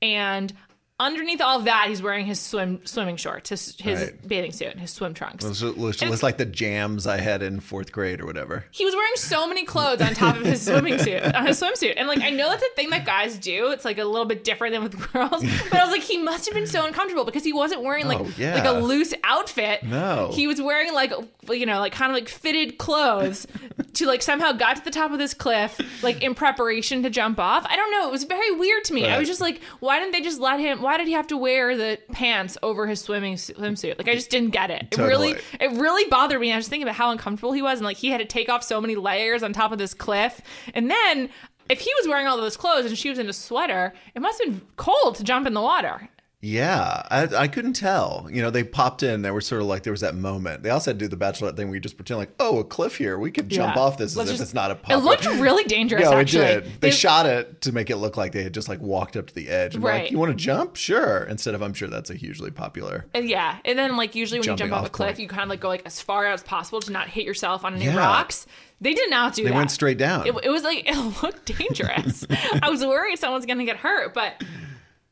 and 0.00 0.52
underneath 0.98 1.40
all 1.42 1.58
of 1.58 1.64
that, 1.66 1.86
he's 1.88 2.00
wearing 2.00 2.24
his 2.26 2.40
swim 2.40 2.80
swimming 2.86 3.16
shorts, 3.16 3.50
his 3.50 3.76
his 3.78 4.00
Right. 4.00 4.28
bathing 4.28 4.52
suit, 4.52 4.68
and 4.68 4.80
his 4.80 4.90
swim 4.90 5.12
trunks. 5.14 5.44
It 5.44 5.62
looks, 5.76 6.00
looks 6.02 6.22
like 6.22 6.38
the 6.38 6.46
jams 6.46 7.06
I 7.06 7.18
had 7.18 7.42
in 7.42 7.60
fourth 7.60 7.92
grade 7.92 8.20
or 8.20 8.26
whatever. 8.26 8.64
He 8.70 8.84
was 8.84 8.94
wearing 8.94 9.12
so 9.16 9.46
many 9.46 9.64
clothes 9.64 10.00
on 10.00 10.14
top 10.14 10.36
of 10.36 10.44
his 10.44 10.62
swimming 10.62 10.98
suit, 10.98 11.22
on 11.22 11.46
his 11.46 11.60
swimsuit, 11.60 11.94
and 11.96 12.08
like 12.08 12.20
I 12.22 12.30
know 12.30 12.48
that's 12.48 12.62
a 12.62 12.74
thing 12.76 12.90
that 12.90 13.04
guys 13.04 13.36
do. 13.38 13.70
It's 13.72 13.84
like 13.84 13.98
a 13.98 14.04
little 14.04 14.24
bit 14.26 14.42
different 14.44 14.72
than 14.74 14.82
with 14.84 15.12
girls, 15.12 15.42
but 15.70 15.74
I 15.74 15.84
was 15.84 15.90
like, 15.92 16.02
he 16.02 16.18
must 16.18 16.46
have 16.46 16.54
been 16.54 16.66
so 16.66 16.86
uncomfortable 16.86 17.24
because 17.24 17.44
he 17.44 17.52
wasn't 17.52 17.82
wearing 17.82 18.06
like 18.06 18.20
Oh, 18.20 18.30
yeah. 18.38 18.54
like 18.54 18.64
a 18.64 18.72
loose 18.80 19.12
outfit. 19.24 19.82
No. 19.82 20.30
he 20.32 20.46
was 20.46 20.60
wearing 20.62 20.94
like 20.94 21.12
you 21.50 21.66
know 21.66 21.78
like 21.80 21.92
kind 21.92 22.10
of 22.10 22.14
like 22.16 22.28
fitted 22.28 22.78
clothes 22.78 23.46
to 23.94 24.06
like 24.06 24.22
somehow 24.22 24.52
got 24.52 24.76
to 24.76 24.84
the 24.84 24.90
top 24.90 25.10
of 25.12 25.18
this 25.18 25.34
cliff 25.34 25.78
like 26.02 26.22
in 26.22 26.34
preparation 26.34 27.02
to 27.02 27.10
jump 27.10 27.38
off. 27.38 27.66
I 27.68 27.76
don't 27.76 27.90
know. 27.90 28.08
It 28.08 28.12
was 28.12 28.24
very 28.24 28.50
weird 28.52 28.84
to 28.84 28.94
me. 28.94 29.06
I 29.06 29.18
was 29.18 29.28
just 29.28 29.40
like, 29.40 29.60
why 29.80 29.98
didn't 29.98 30.12
they 30.12 30.20
just 30.22 30.40
let 30.40 30.58
him? 30.60 30.82
Why 30.86 30.98
did 30.98 31.08
he 31.08 31.14
have 31.14 31.26
to 31.26 31.36
wear 31.36 31.76
the 31.76 31.98
pants 32.12 32.56
over 32.62 32.86
his 32.86 33.00
swimming 33.00 33.34
swimsuit? 33.34 33.98
Like 33.98 34.06
I 34.06 34.14
just 34.14 34.30
didn't 34.30 34.50
get 34.50 34.70
it. 34.70 34.86
It 34.92 34.98
really 34.98 35.34
it 35.58 35.72
really 35.72 36.08
bothered 36.08 36.40
me. 36.40 36.52
I 36.52 36.56
was 36.56 36.68
thinking 36.68 36.84
about 36.84 36.94
how 36.94 37.10
uncomfortable 37.10 37.50
he 37.50 37.60
was, 37.60 37.80
and 37.80 37.84
like 37.84 37.96
he 37.96 38.10
had 38.10 38.18
to 38.18 38.24
take 38.24 38.48
off 38.48 38.62
so 38.62 38.80
many 38.80 38.94
layers 38.94 39.42
on 39.42 39.52
top 39.52 39.72
of 39.72 39.78
this 39.78 39.94
cliff. 39.94 40.40
And 40.74 40.88
then, 40.88 41.28
if 41.68 41.80
he 41.80 41.90
was 41.98 42.06
wearing 42.06 42.28
all 42.28 42.36
those 42.36 42.56
clothes 42.56 42.86
and 42.86 42.96
she 42.96 43.10
was 43.10 43.18
in 43.18 43.28
a 43.28 43.32
sweater, 43.32 43.94
it 44.14 44.22
must 44.22 44.40
have 44.44 44.52
been 44.52 44.62
cold 44.76 45.16
to 45.16 45.24
jump 45.24 45.48
in 45.48 45.54
the 45.54 45.60
water. 45.60 46.08
Yeah, 46.46 47.02
I, 47.10 47.22
I 47.36 47.48
couldn't 47.48 47.72
tell. 47.72 48.28
You 48.30 48.40
know, 48.40 48.50
they 48.50 48.62
popped 48.62 49.02
in. 49.02 49.22
They 49.22 49.32
were 49.32 49.40
sort 49.40 49.62
of 49.62 49.66
like 49.66 49.82
there 49.82 49.92
was 49.92 50.02
that 50.02 50.14
moment. 50.14 50.62
They 50.62 50.70
also 50.70 50.90
had 50.90 50.98
to 51.00 51.04
do 51.04 51.08
the 51.08 51.16
bachelorette 51.16 51.56
thing 51.56 51.66
where 51.66 51.74
you 51.74 51.80
just 51.80 51.96
pretend 51.96 52.18
like, 52.18 52.30
oh, 52.38 52.60
a 52.60 52.64
cliff 52.64 52.96
here. 52.96 53.18
We 53.18 53.32
could 53.32 53.48
jump 53.48 53.74
Yeah. 53.74 53.82
off 53.82 53.98
this 53.98 54.14
Let's 54.16 54.30
if 54.30 54.34
just- 54.36 54.42
it's 54.50 54.54
not 54.54 54.70
a 54.70 54.76
pop. 54.76 54.92
It 54.92 54.98
looked 54.98 55.24
really 55.26 55.64
dangerous. 55.64 56.02
Yeah, 56.02 56.18
it 56.20 56.28
did. 56.28 56.80
They, 56.80 56.90
shot 56.92 57.26
it 57.26 57.62
to 57.62 57.72
make 57.72 57.90
it 57.90 57.96
look 57.96 58.16
like 58.16 58.30
they 58.32 58.44
had 58.44 58.54
just 58.54 58.68
like 58.68 58.80
walked 58.80 59.16
up 59.16 59.26
to 59.26 59.34
the 59.34 59.48
edge 59.48 59.74
and 59.74 59.82
Right. 59.82 60.04
like, 60.04 60.12
"You 60.12 60.18
want 60.18 60.30
to 60.30 60.36
jump? 60.36 60.76
Sure." 60.76 61.24
Instead 61.24 61.54
of, 61.56 61.62
I'm 61.62 61.74
sure 61.74 61.88
that's 61.88 62.10
a 62.10 62.14
hugely 62.14 62.50
popular. 62.52 63.06
And 63.12 63.28
yeah, 63.28 63.58
and 63.64 63.76
then 63.78 63.96
like 63.96 64.14
usually 64.14 64.38
when 64.38 64.44
Jumping 64.44 64.66
you 64.66 64.70
jump 64.70 64.80
off 64.82 64.86
a 64.86 64.90
cliff, 64.90 65.08
point. 65.08 65.18
you 65.18 65.28
kind 65.28 65.42
of 65.42 65.48
like 65.48 65.60
go 65.60 65.68
like 65.68 65.82
as 65.84 66.00
far 66.00 66.26
out 66.26 66.34
as 66.34 66.42
possible 66.44 66.80
to 66.80 66.92
not 66.92 67.08
hit 67.08 67.24
yourself 67.24 67.64
on 67.64 67.74
any 67.74 67.86
Yeah. 67.86 67.96
rocks. 67.96 68.46
They 68.80 68.94
did 68.94 69.10
not 69.10 69.34
do 69.34 69.42
They 69.42 69.48
that. 69.48 69.52
They 69.52 69.56
went 69.58 69.70
straight 69.70 69.98
down. 69.98 70.26
It, 70.26 70.34
it 70.44 70.50
was 70.50 70.62
like 70.62 70.84
it 70.86 71.22
looked 71.22 71.46
dangerous. 71.58 72.24
I 72.62 72.70
was 72.70 72.84
worried 72.84 73.18
someone's 73.18 73.46
gonna 73.46 73.64
get 73.64 73.78
hurt, 73.78 74.14
but 74.14 74.42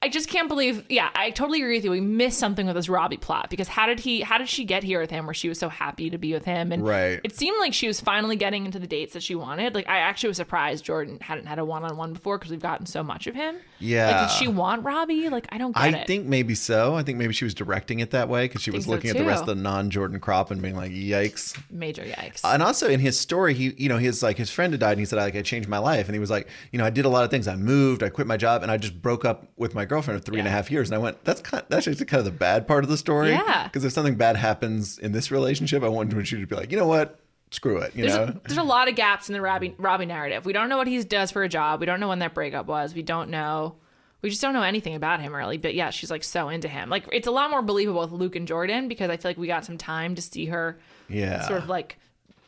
I 0.05 0.09
just 0.09 0.29
can't 0.29 0.49
believe. 0.49 0.85
Yeah, 0.91 1.09
I 1.15 1.31
totally 1.31 1.63
agree 1.63 1.77
with 1.79 1.85
you. 1.87 1.91
We 1.91 2.03
missed 2.03 2.39
something 2.39 2.67
with 2.67 2.77
this 2.77 2.91
Robbie 2.91 3.17
plot 3.17 3.49
because 3.49 3.69
how 3.69 3.87
did 3.87 4.01
he? 4.01 4.21
How 4.21 4.37
did 4.37 4.51
she 4.51 4.65
get 4.67 4.83
here 4.83 5.01
with 5.01 5.09
him? 5.11 5.25
Where 5.25 5.33
she 5.33 5.49
was 5.49 5.59
so 5.59 5.71
happy 5.71 6.11
to 6.11 6.19
be 6.19 6.35
with 6.35 6.45
him, 6.45 6.73
and 6.73 6.87
Right. 6.87 7.21
it 7.25 7.35
seemed 7.35 7.57
like 7.59 7.73
she 7.73 7.87
was 7.87 8.03
finally 8.03 8.37
getting 8.37 8.67
into 8.67 8.79
the 8.79 8.87
dates 8.87 9.15
that 9.15 9.23
she 9.23 9.35
wanted. 9.35 9.75
Like 9.75 9.89
I 9.89 9.99
actually 10.01 10.29
was 10.29 10.37
surprised 10.37 10.85
Jordan 10.85 11.19
hadn't 11.23 11.47
had 11.47 11.59
a 11.59 11.65
one-on-one 11.65 12.13
before 12.13 12.37
because 12.37 12.51
we've 12.51 12.61
gotten 12.61 12.85
so 12.85 13.03
much 13.03 13.27
of 13.27 13.35
him. 13.35 13.57
Yeah. 13.79 14.11
Like, 14.11 14.29
did 14.29 14.37
she 14.37 14.47
want 14.47 14.85
Robbie? 14.85 15.31
Like, 15.31 15.47
I 15.51 15.57
don't 15.57 15.73
get 15.75 15.83
I 15.83 15.89
it. 15.89 16.07
think 16.07 16.27
maybe 16.27 16.55
so. 16.55 16.95
I 16.97 17.03
think 17.03 17.17
maybe 17.17 17.33
she 17.33 17.45
was 17.47 17.55
directing 17.55 18.01
it 18.01 18.11
that 18.11 18.29
way 18.29 18.45
because 18.45 18.61
she 18.61 18.71
was 18.71 18.85
so, 18.85 18.91
looking 18.91 19.09
at 19.09 19.17
the 19.17 19.25
rest 19.25 19.41
of 19.41 19.47
the 19.47 19.55
non-Jordan 19.55 20.21
crop 20.21 20.51
and 20.51 20.61
being 20.61 20.77
like, 20.77 20.93
"Yikes!" 20.93 21.59
Major 21.71 22.03
yikes. 22.03 22.43
And 22.45 22.63
also 22.63 22.89
in 22.91 23.01
his 23.01 23.19
story, 23.19 23.55
he, 23.55 23.73
you 23.79 23.89
know, 23.89 23.97
his 23.97 24.23
like 24.23 24.37
his 24.37 24.51
friend 24.51 24.75
had 24.75 24.81
died, 24.81 24.93
and 24.93 25.01
he 25.01 25.07
said, 25.07 25.17
"Like 25.17 25.35
I 25.35 25.41
changed 25.41 25.69
my 25.71 25.79
life," 25.79 26.09
and 26.09 26.15
he 26.15 26.19
was 26.21 26.31
like, 26.31 26.47
"You 26.73 26.79
know, 26.79 26.85
I 26.85 26.91
did 26.91 27.07
a 27.07 27.09
lot 27.09 27.25
of 27.25 27.31
things. 27.31 27.49
I 27.49 27.57
moved, 27.57 28.03
I 28.03 28.11
quit 28.11 28.27
my 28.27 28.37
job, 28.37 28.63
and 28.63 28.71
I 28.71 28.77
just 28.77 29.01
broke 29.01 29.25
up 29.25 29.49
with 29.57 29.75
my 29.75 29.87
girlfriend 29.95 30.19
of 30.19 30.25
three 30.25 30.39
and 30.39 30.47
a 30.47 30.51
Yeah. 30.51 30.57
half 30.57 30.71
years." 30.71 30.89
And 30.91 30.95
I 30.95 30.99
went, 30.99 31.25
"That's 31.25 31.41
kind, 31.41 31.63
that's 31.69 31.87
actually 31.89 32.05
kind 32.07 32.19
of 32.19 32.25
the 32.25 32.31
bad 32.39 32.67
part 32.67 32.85
of 32.85 32.91
the 32.91 32.97
story, 32.97 33.31
Yeah. 33.31 33.65
Because 33.65 33.85
if 33.85 33.93
something 33.93 34.17
bad 34.17 34.37
happens 34.37 34.99
in 34.99 35.13
this 35.13 35.31
relationship, 35.31 35.83
I 35.83 35.89
want 35.89 36.13
you 36.13 36.23
to 36.23 36.47
be 36.47 36.57
like, 36.57 36.71
you 36.71 36.79
know 36.79 36.87
what, 36.87 37.19
screw 37.51 37.79
it, 37.79 37.95
you 37.95 38.03
there's, 38.05 38.17
know." 38.17 38.25
a, 38.25 38.41
there's 38.47 38.59
a 38.59 38.63
lot 38.63 38.89
of 38.89 38.95
gaps 38.97 39.29
in 39.29 39.33
the 39.33 39.41
Robbie, 39.41 39.75
Robbie 39.79 40.07
narrative. 40.07 40.45
We 40.45 40.53
don't 40.53 40.69
know 40.69 40.77
what 40.77 40.87
he 40.89 41.03
does 41.05 41.31
for 41.31 41.43
a 41.43 41.49
job. 41.49 41.81
We 41.81 41.87
don't 41.87 42.01
know 42.01 42.09
when 42.09 42.19
that 42.21 42.35
breakup 42.35 42.67
was. 42.67 42.95
We 42.95 43.03
don't 43.03 43.31
know. 43.31 43.77
We 44.23 44.31
just 44.31 44.41
don't 44.41 44.55
know 44.55 44.63
anything 44.63 44.95
about 44.95 45.21
him 45.21 45.35
really. 45.35 45.59
But 45.59 45.75
yeah, 45.75 45.91
she's 45.91 46.11
like 46.11 46.25
so 46.25 46.49
into 46.49 46.67
him. 46.67 46.89
Like 46.89 47.05
it's 47.13 47.27
a 47.27 47.31
lot 47.31 47.51
more 47.51 47.61
believable 47.63 48.01
with 48.01 48.11
Luke 48.13 48.37
and 48.37 48.49
Jordan 48.49 48.89
because 48.89 49.11
I 49.11 49.19
feel 49.19 49.31
like 49.31 49.37
we 49.39 49.47
got 49.47 49.65
some 49.67 49.77
time 49.79 50.15
to 50.15 50.23
see 50.23 50.47
her 50.47 50.79
yeah, 51.09 51.43
sort 51.43 51.63
of 51.63 51.69
like 51.69 51.99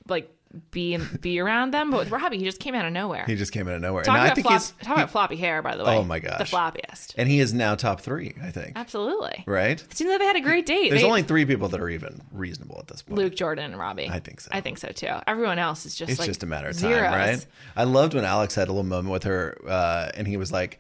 like 0.08 0.30
be 0.70 0.94
and 0.94 1.20
be 1.20 1.38
around 1.40 1.72
them. 1.72 1.90
But 1.90 2.00
with 2.00 2.10
Robbie, 2.10 2.38
he 2.38 2.44
just 2.44 2.60
came 2.60 2.74
out 2.74 2.84
of 2.84 2.92
nowhere. 2.92 3.24
he 3.26 3.34
just 3.36 3.52
came 3.52 3.68
out 3.68 3.74
of 3.74 3.80
nowhere. 3.80 4.02
Talk 4.04 4.14
and 4.14 4.22
I 4.22 4.24
about, 4.26 4.34
think 4.34 4.46
flop, 4.46 4.60
he's, 4.60 4.70
talk 4.82 4.96
about 4.96 5.10
floppy 5.10 5.36
hair, 5.36 5.62
by 5.62 5.76
the 5.76 5.84
way. 5.84 5.96
Oh 5.96 6.04
my 6.04 6.18
gosh. 6.18 6.38
the 6.38 6.44
floppiest. 6.56 7.14
and 7.16 7.28
he 7.28 7.40
is 7.40 7.52
now 7.54 7.74
top 7.74 8.00
three, 8.00 8.34
I 8.42 8.50
think. 8.50 8.72
Absolutely. 8.76 9.44
Right? 9.46 9.80
It 9.82 9.96
seems 9.96 10.10
like 10.10 10.18
they 10.20 10.26
had 10.26 10.36
a 10.36 10.40
great 10.40 10.66
date. 10.66 10.90
There's 10.90 11.02
They- 11.02 11.06
only 11.08 11.22
three 11.22 11.44
people 11.46 11.68
that 11.68 11.80
are 11.80 11.88
even 11.88 12.20
reasonable 12.32 12.76
at 12.80 12.88
this 12.88 13.02
point. 13.02 13.18
Luke, 13.18 13.34
Jordan, 13.36 13.64
and 13.66 13.78
Robbie. 13.78 14.08
I 14.10 14.20
think 14.20 14.40
so. 14.40 14.50
I 14.52 14.60
think 14.60 14.78
so 14.78 14.88
too. 14.88 15.14
Everyone 15.26 15.58
else 15.58 15.86
is 15.86 15.94
just 15.94 16.10
It's 16.10 16.18
like 16.20 16.28
just 16.28 16.42
a 16.42 16.46
matter 16.46 16.68
of 16.68 16.74
time, 16.78 16.90
zeros. 16.92 17.10
right? 17.12 17.46
I 17.76 17.84
loved 17.84 18.14
when 18.14 18.24
Alex 18.24 18.54
had 18.54 18.68
a 18.68 18.72
little 18.72 18.84
moment 18.84 19.12
with 19.12 19.24
her, 19.24 19.56
uh, 19.66 20.10
and 20.14 20.26
he 20.26 20.36
was 20.36 20.52
like, 20.52 20.78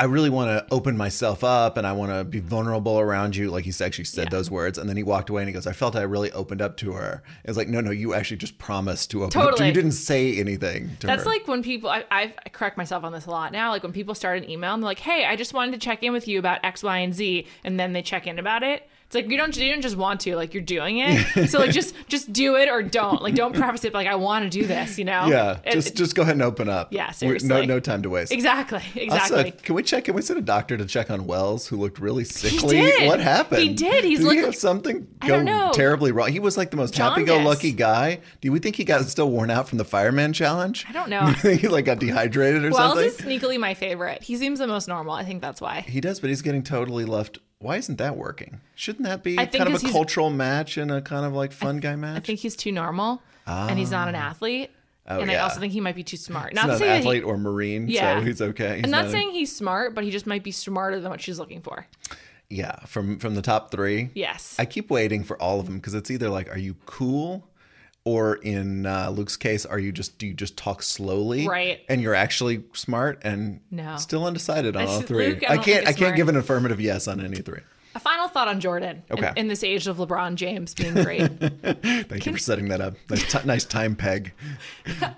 "I 0.00 0.04
really 0.04 0.30
want 0.30 0.48
to 0.50 0.74
open 0.74 0.96
myself 0.96 1.44
up, 1.44 1.76
and 1.76 1.86
I 1.86 1.92
want 1.92 2.10
to 2.12 2.24
be 2.24 2.40
vulnerable 2.40 2.98
around 2.98 3.36
you." 3.36 3.50
Like 3.50 3.64
he 3.64 3.72
actually 3.84 4.04
said 4.04 4.24
Yeah. 4.24 4.30
those 4.30 4.50
words, 4.50 4.78
and 4.78 4.88
then 4.88 4.96
he 4.96 5.02
walked 5.02 5.30
away, 5.30 5.42
and 5.42 5.48
he 5.48 5.52
goes, 5.52 5.66
"I 5.66 5.72
felt 5.72 5.94
I 5.96 6.02
really 6.02 6.32
opened 6.32 6.62
up 6.62 6.76
to 6.78 6.92
her." 6.92 7.22
It's 7.44 7.56
like, 7.56 7.68
no, 7.68 7.80
no, 7.80 7.90
you 7.90 8.14
actually 8.14 8.38
just 8.38 8.58
promised 8.58 9.10
to 9.12 9.24
open 9.24 9.40
up. 9.40 9.56
To, 9.56 9.66
you 9.66 9.72
didn't 9.72 9.92
say 9.92 10.36
anything 10.38 10.96
to 11.00 11.06
That's 11.06 11.24
her. 11.24 11.30
like 11.30 11.46
when 11.46 11.62
people, 11.62 11.88
I, 11.90 12.04
I 12.10 12.32
correct 12.52 12.76
myself 12.76 13.04
on 13.04 13.12
this 13.12 13.26
a 13.26 13.30
lot 13.30 13.52
now. 13.52 13.70
Like 13.70 13.82
when 13.82 13.92
people 13.92 14.14
start 14.14 14.38
an 14.38 14.48
email 14.50 14.74
and 14.74 14.82
they're 14.82 14.88
like, 14.90 14.98
hey, 15.00 15.24
I 15.26 15.36
just 15.36 15.54
wanted 15.54 15.72
to 15.72 15.78
check 15.78 16.02
in 16.02 16.12
with 16.12 16.26
you 16.26 16.38
about 16.38 16.58
X, 16.64 16.82
Y, 16.82 16.98
and 16.98 17.14
Z. 17.14 17.46
And 17.64 17.78
then 17.78 17.92
they 17.92 18.02
check 18.02 18.26
in 18.26 18.38
about 18.38 18.62
it. 18.62 18.88
It's 19.10 19.16
like 19.16 19.28
you 19.28 19.36
don't 19.36 19.56
you 19.56 19.72
don't 19.72 19.82
just 19.82 19.96
want 19.96 20.20
to 20.20 20.36
like 20.36 20.54
you're 20.54 20.62
doing 20.62 20.98
it. 20.98 21.48
so 21.50 21.58
like 21.58 21.72
just 21.72 21.96
just 22.06 22.32
do 22.32 22.54
it 22.54 22.68
or 22.68 22.80
don't 22.80 23.20
like 23.20 23.34
don't 23.34 23.52
preface 23.56 23.82
it 23.84 23.92
like 23.92 24.06
I 24.06 24.14
want 24.14 24.44
to 24.44 24.48
do 24.60 24.64
this. 24.68 24.98
You 25.00 25.04
know? 25.04 25.26
yeah, 25.26 25.58
It- 25.64 25.72
just 25.72 25.88
it- 25.88 25.96
just 25.96 26.14
go 26.14 26.22
ahead 26.22 26.34
and 26.34 26.42
open 26.42 26.68
up. 26.68 26.92
Yeah, 26.92 27.06
We're- 27.06 27.12
seriously. 27.40 27.48
no 27.48 27.62
no 27.64 27.80
time 27.80 28.02
to 28.02 28.08
waste. 28.08 28.30
exactly 28.30 28.80
exactly. 28.94 29.38
Also, 29.46 29.50
can 29.64 29.74
we 29.74 29.82
check? 29.82 30.04
Can 30.04 30.14
we 30.14 30.22
send 30.22 30.38
a 30.38 30.42
doctor 30.42 30.76
to 30.76 30.84
check 30.86 31.10
on 31.10 31.26
Wells, 31.26 31.66
who 31.66 31.76
looked 31.76 31.98
really 31.98 32.22
sickly? 32.22 32.76
did. 32.76 33.08
What 33.08 33.18
happened? 33.18 33.62
He 33.62 33.74
did. 33.74 34.04
He's 34.04 34.20
did 34.20 34.30
he 34.30 34.36
look- 34.36 34.44
have 34.44 34.54
something 34.54 35.08
I 35.20 35.26
go 35.28 35.70
terribly 35.72 36.12
wrong? 36.12 36.30
He 36.30 36.38
was 36.38 36.56
like 36.56 36.70
the 36.70 36.76
most 36.76 36.96
happy-go-lucky 36.96 37.72
guy. 37.72 38.20
Do 38.40 38.52
we 38.52 38.60
think 38.60 38.76
he 38.76 38.84
got 38.84 39.04
still 39.06 39.28
worn 39.32 39.50
out 39.50 39.68
from 39.68 39.78
the 39.78 39.84
fireman 39.84 40.32
challenge? 40.32 40.86
I 40.88 40.92
don't 40.92 41.10
know. 41.10 41.26
You 41.30 41.34
think 41.34 41.60
he 41.62 41.66
like 41.68 41.84
got 41.84 41.98
dehydrated 41.98 42.64
or 42.64 42.70
Wells 42.70 42.76
something? 42.76 43.06
Wells 43.06 43.14
is 43.18 43.26
sneakily 43.26 43.58
my 43.58 43.74
favorite. 43.74 44.22
He 44.22 44.36
seems 44.36 44.60
the 44.60 44.68
most 44.68 44.86
normal. 44.86 45.14
I 45.14 45.24
think 45.24 45.40
that's 45.42 45.60
why. 45.60 45.80
He 45.80 46.00
does, 46.00 46.20
but 46.20 46.30
he's 46.30 46.42
getting 46.42 46.62
totally 46.62 47.04
left. 47.04 47.38
Why 47.60 47.76
isn't 47.76 47.98
that 47.98 48.16
working? 48.16 48.62
Shouldn't 48.74 49.04
that 49.04 49.22
be 49.22 49.36
kind 49.36 49.54
of 49.74 49.84
a 49.84 49.90
cultural 49.90 50.30
match 50.30 50.78
and 50.78 50.90
a 50.90 51.02
kind 51.02 51.26
of 51.26 51.34
like 51.34 51.52
fun 51.52 51.76
guy 51.78 51.94
match? 51.94 52.16
I 52.16 52.20
think 52.20 52.40
he's 52.40 52.56
too 52.56 52.72
normal 52.72 53.22
and 53.46 53.78
he's 53.78 53.90
not 53.90 54.08
an 54.08 54.14
ah. 54.14 54.30
athlete. 54.30 54.70
Oh, 55.06 55.20
and 55.20 55.30
I 55.30 55.36
also 55.36 55.60
think 55.60 55.72
he 55.72 55.80
might 55.80 55.94
be 55.96 56.02
too 56.04 56.16
smart. 56.16 56.50
he's 56.50 56.56
Not, 56.56 56.68
not 56.68 56.74
an 56.74 56.80
that 56.80 56.94
he- 56.94 56.98
athlete 57.00 57.24
or 57.24 57.36
marine, 57.36 57.88
Yeah. 57.88 58.18
so 58.20 58.24
he's 58.24 58.40
okay. 58.40 58.76
He's 58.76 58.84
I'm 58.84 58.90
not 58.90 59.06
a- 59.06 59.10
saying 59.10 59.32
he's 59.32 59.54
smart, 59.54 59.94
but 59.94 60.04
he 60.04 60.10
just 60.10 60.26
might 60.26 60.42
be 60.42 60.52
smarter 60.52 61.00
than 61.00 61.10
what 61.10 61.20
she's 61.20 61.38
looking 61.38 61.60
for. 61.60 61.86
yeah. 62.48 62.76
From 62.86 63.18
from 63.18 63.34
the 63.34 63.42
top 63.42 63.70
three, 63.70 64.08
Yes. 64.14 64.56
I 64.58 64.64
keep 64.64 64.88
waiting 64.90 65.22
for 65.22 65.40
all 65.42 65.60
of 65.60 65.66
them 65.66 65.76
because 65.76 65.92
it's 65.94 66.10
either 66.10 66.30
like, 66.30 66.50
are 66.54 66.58
you 66.58 66.76
cool, 66.86 67.46
or 68.04 68.36
in 68.36 68.86
uh, 68.86 69.10
Luke's 69.10 69.36
case, 69.36 69.66
are 69.66 69.78
you 69.78 69.92
just 69.92 70.18
do 70.18 70.26
you 70.26 70.34
just 70.34 70.56
talk 70.56 70.82
slowly, 70.82 71.46
Right. 71.46 71.80
And 71.88 72.00
you're 72.00 72.14
actually 72.14 72.62
smart 72.72 73.20
and 73.22 73.60
No. 73.70 73.96
still 73.96 74.24
undecided 74.24 74.74
on 74.76 74.82
I 74.82 74.86
all 74.86 75.00
three. 75.02 75.28
Luke, 75.34 75.44
I 75.48 75.54
I 75.54 75.58
can't 75.58 75.86
I 75.86 75.90
is 75.90 75.96
can't 75.96 76.16
give 76.16 76.28
an 76.28 76.36
affirmative 76.36 76.80
yes 76.80 77.06
on 77.08 77.20
any 77.20 77.38
three. 77.38 77.60
A 77.94 77.98
final 77.98 78.28
thought 78.28 78.46
on 78.48 78.60
Jordan 78.60 79.02
in- 79.10 79.18
Okay. 79.18 79.32
in, 79.36 79.48
this 79.48 79.64
age 79.64 79.86
of 79.88 79.96
LeBron 79.96 80.36
James 80.36 80.74
being 80.74 80.94
great. 80.94 81.22
Thank 82.08 82.24
you 82.24 82.32
for 82.32 82.38
setting 82.38 82.68
that 82.68 82.80
up. 82.80 82.94
Nice, 83.10 83.32
ti- 83.32 83.46
nice 83.46 83.64
time 83.64 83.96
peg. 83.96 84.32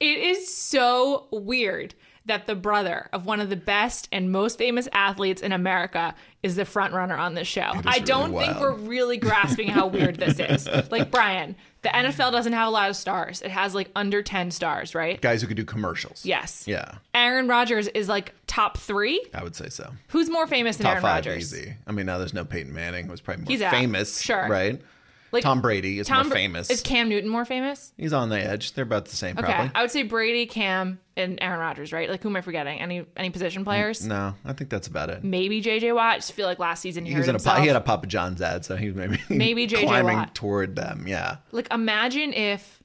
it 0.00 0.18
is 0.18 0.52
so 0.54 1.26
weird 1.32 1.94
that 2.26 2.46
the 2.46 2.54
brother 2.54 3.08
of 3.12 3.26
one 3.26 3.40
of 3.40 3.50
the 3.50 3.56
best 3.56 4.08
and 4.10 4.32
most 4.32 4.56
famous 4.58 4.88
athletes 4.92 5.42
in 5.42 5.52
America 5.52 6.14
is 6.42 6.56
the 6.56 6.64
front 6.64 6.94
runner 6.94 7.16
on 7.16 7.34
this 7.34 7.46
show. 7.48 7.72
I 7.84 7.98
don't 7.98 8.32
really 8.32 8.46
think 8.46 8.60
we're 8.60 8.74
really 8.74 9.16
grasping 9.18 9.68
how 9.68 9.88
weird 9.88 10.16
this 10.16 10.38
is. 10.38 10.68
Like 10.90 11.10
Bryan, 11.10 11.54
the 11.84 11.90
NFL 11.90 12.32
doesn't 12.32 12.52
have 12.52 12.66
a 12.66 12.70
lot 12.70 12.90
of 12.90 12.96
stars. 12.96 13.40
It 13.42 13.52
has 13.52 13.74
like 13.74 13.90
under 13.94 14.22
10 14.22 14.50
stars, 14.50 14.94
right? 14.94 15.20
Guys 15.20 15.40
who 15.42 15.46
could 15.46 15.56
do 15.56 15.64
commercials. 15.64 16.24
Yes. 16.26 16.64
Yeah, 16.66 16.96
Aaron 17.14 17.46
Rodgers 17.46 17.86
is 17.88 18.08
like 18.08 18.34
top 18.48 18.76
3. 18.78 19.24
I 19.32 19.44
would 19.44 19.54
say 19.54 19.68
so. 19.68 19.92
Who's 20.08 20.28
more 20.28 20.46
famous 20.48 20.76
than 20.78 20.84
Top 20.84 20.92
Aaron 20.94 21.02
five 21.02 21.26
Rodgers? 21.26 21.54
easy. 21.54 21.74
I 21.86 21.92
mean, 21.92 22.06
now 22.06 22.18
there's 22.18 22.34
no 22.34 22.44
Peyton 22.44 22.74
Manning, 22.74 23.06
who's 23.06 23.20
probably 23.20 23.44
more 23.44 23.50
He's 23.52 23.62
out. 23.62 23.70
famous, 23.72 24.20
Sure. 24.20 24.48
right? 24.48 24.80
Like 25.34 25.42
Tom 25.42 25.60
Brady 25.60 25.98
is 25.98 26.06
Tom 26.06 26.18
more 26.18 26.30
Bra- 26.30 26.36
famous. 26.36 26.70
Is 26.70 26.80
Cam 26.80 27.08
Newton 27.08 27.28
more 27.28 27.44
famous? 27.44 27.92
He's 27.98 28.12
on 28.12 28.28
the 28.30 28.40
edge. 28.40 28.72
They're 28.72 28.84
about 28.84 29.06
the 29.06 29.16
same, 29.16 29.36
Okay, 29.38 29.52
probably. 29.52 29.70
I 29.74 29.82
would 29.82 29.90
say 29.90 30.02
Brady, 30.04 30.46
Cam, 30.46 30.98
and 31.16 31.38
Aaron 31.42 31.60
Rodgers, 31.60 31.92
right? 31.92 32.08
Like, 32.08 32.22
who 32.22 32.28
am 32.30 32.36
I 32.36 32.40
forgetting? 32.40 32.80
Any 32.80 33.04
any 33.16 33.30
position 33.30 33.62
mm, 33.62 33.66
players? 33.66 34.06
No, 34.06 34.34
I 34.44 34.52
think 34.54 34.70
that's 34.70 34.86
about 34.86 35.10
it. 35.10 35.22
Maybe 35.22 35.60
JJ 35.62 35.94
Watt. 35.94 36.14
I 36.14 36.16
just 36.16 36.32
feel 36.32 36.46
like 36.46 36.58
last 36.58 36.80
season 36.80 37.04
he, 37.04 37.12
He 37.12 37.18
was 37.18 37.28
in 37.28 37.36
a 37.36 37.60
he 37.60 37.66
had 37.66 37.76
a 37.76 37.80
Papa 37.80 38.06
John's 38.06 38.40
ad, 38.40 38.64
so 38.64 38.76
he 38.76 38.86
was 38.90 38.94
maybe 38.96 39.18
Maybe 39.28 39.66
J.J. 39.66 39.84
climbing 39.86 40.16
Watt. 40.16 40.34
toward 40.34 40.76
them. 40.76 41.04
Yeah, 41.06 41.36
like, 41.52 41.68
imagine 41.72 42.32
if 42.32 42.82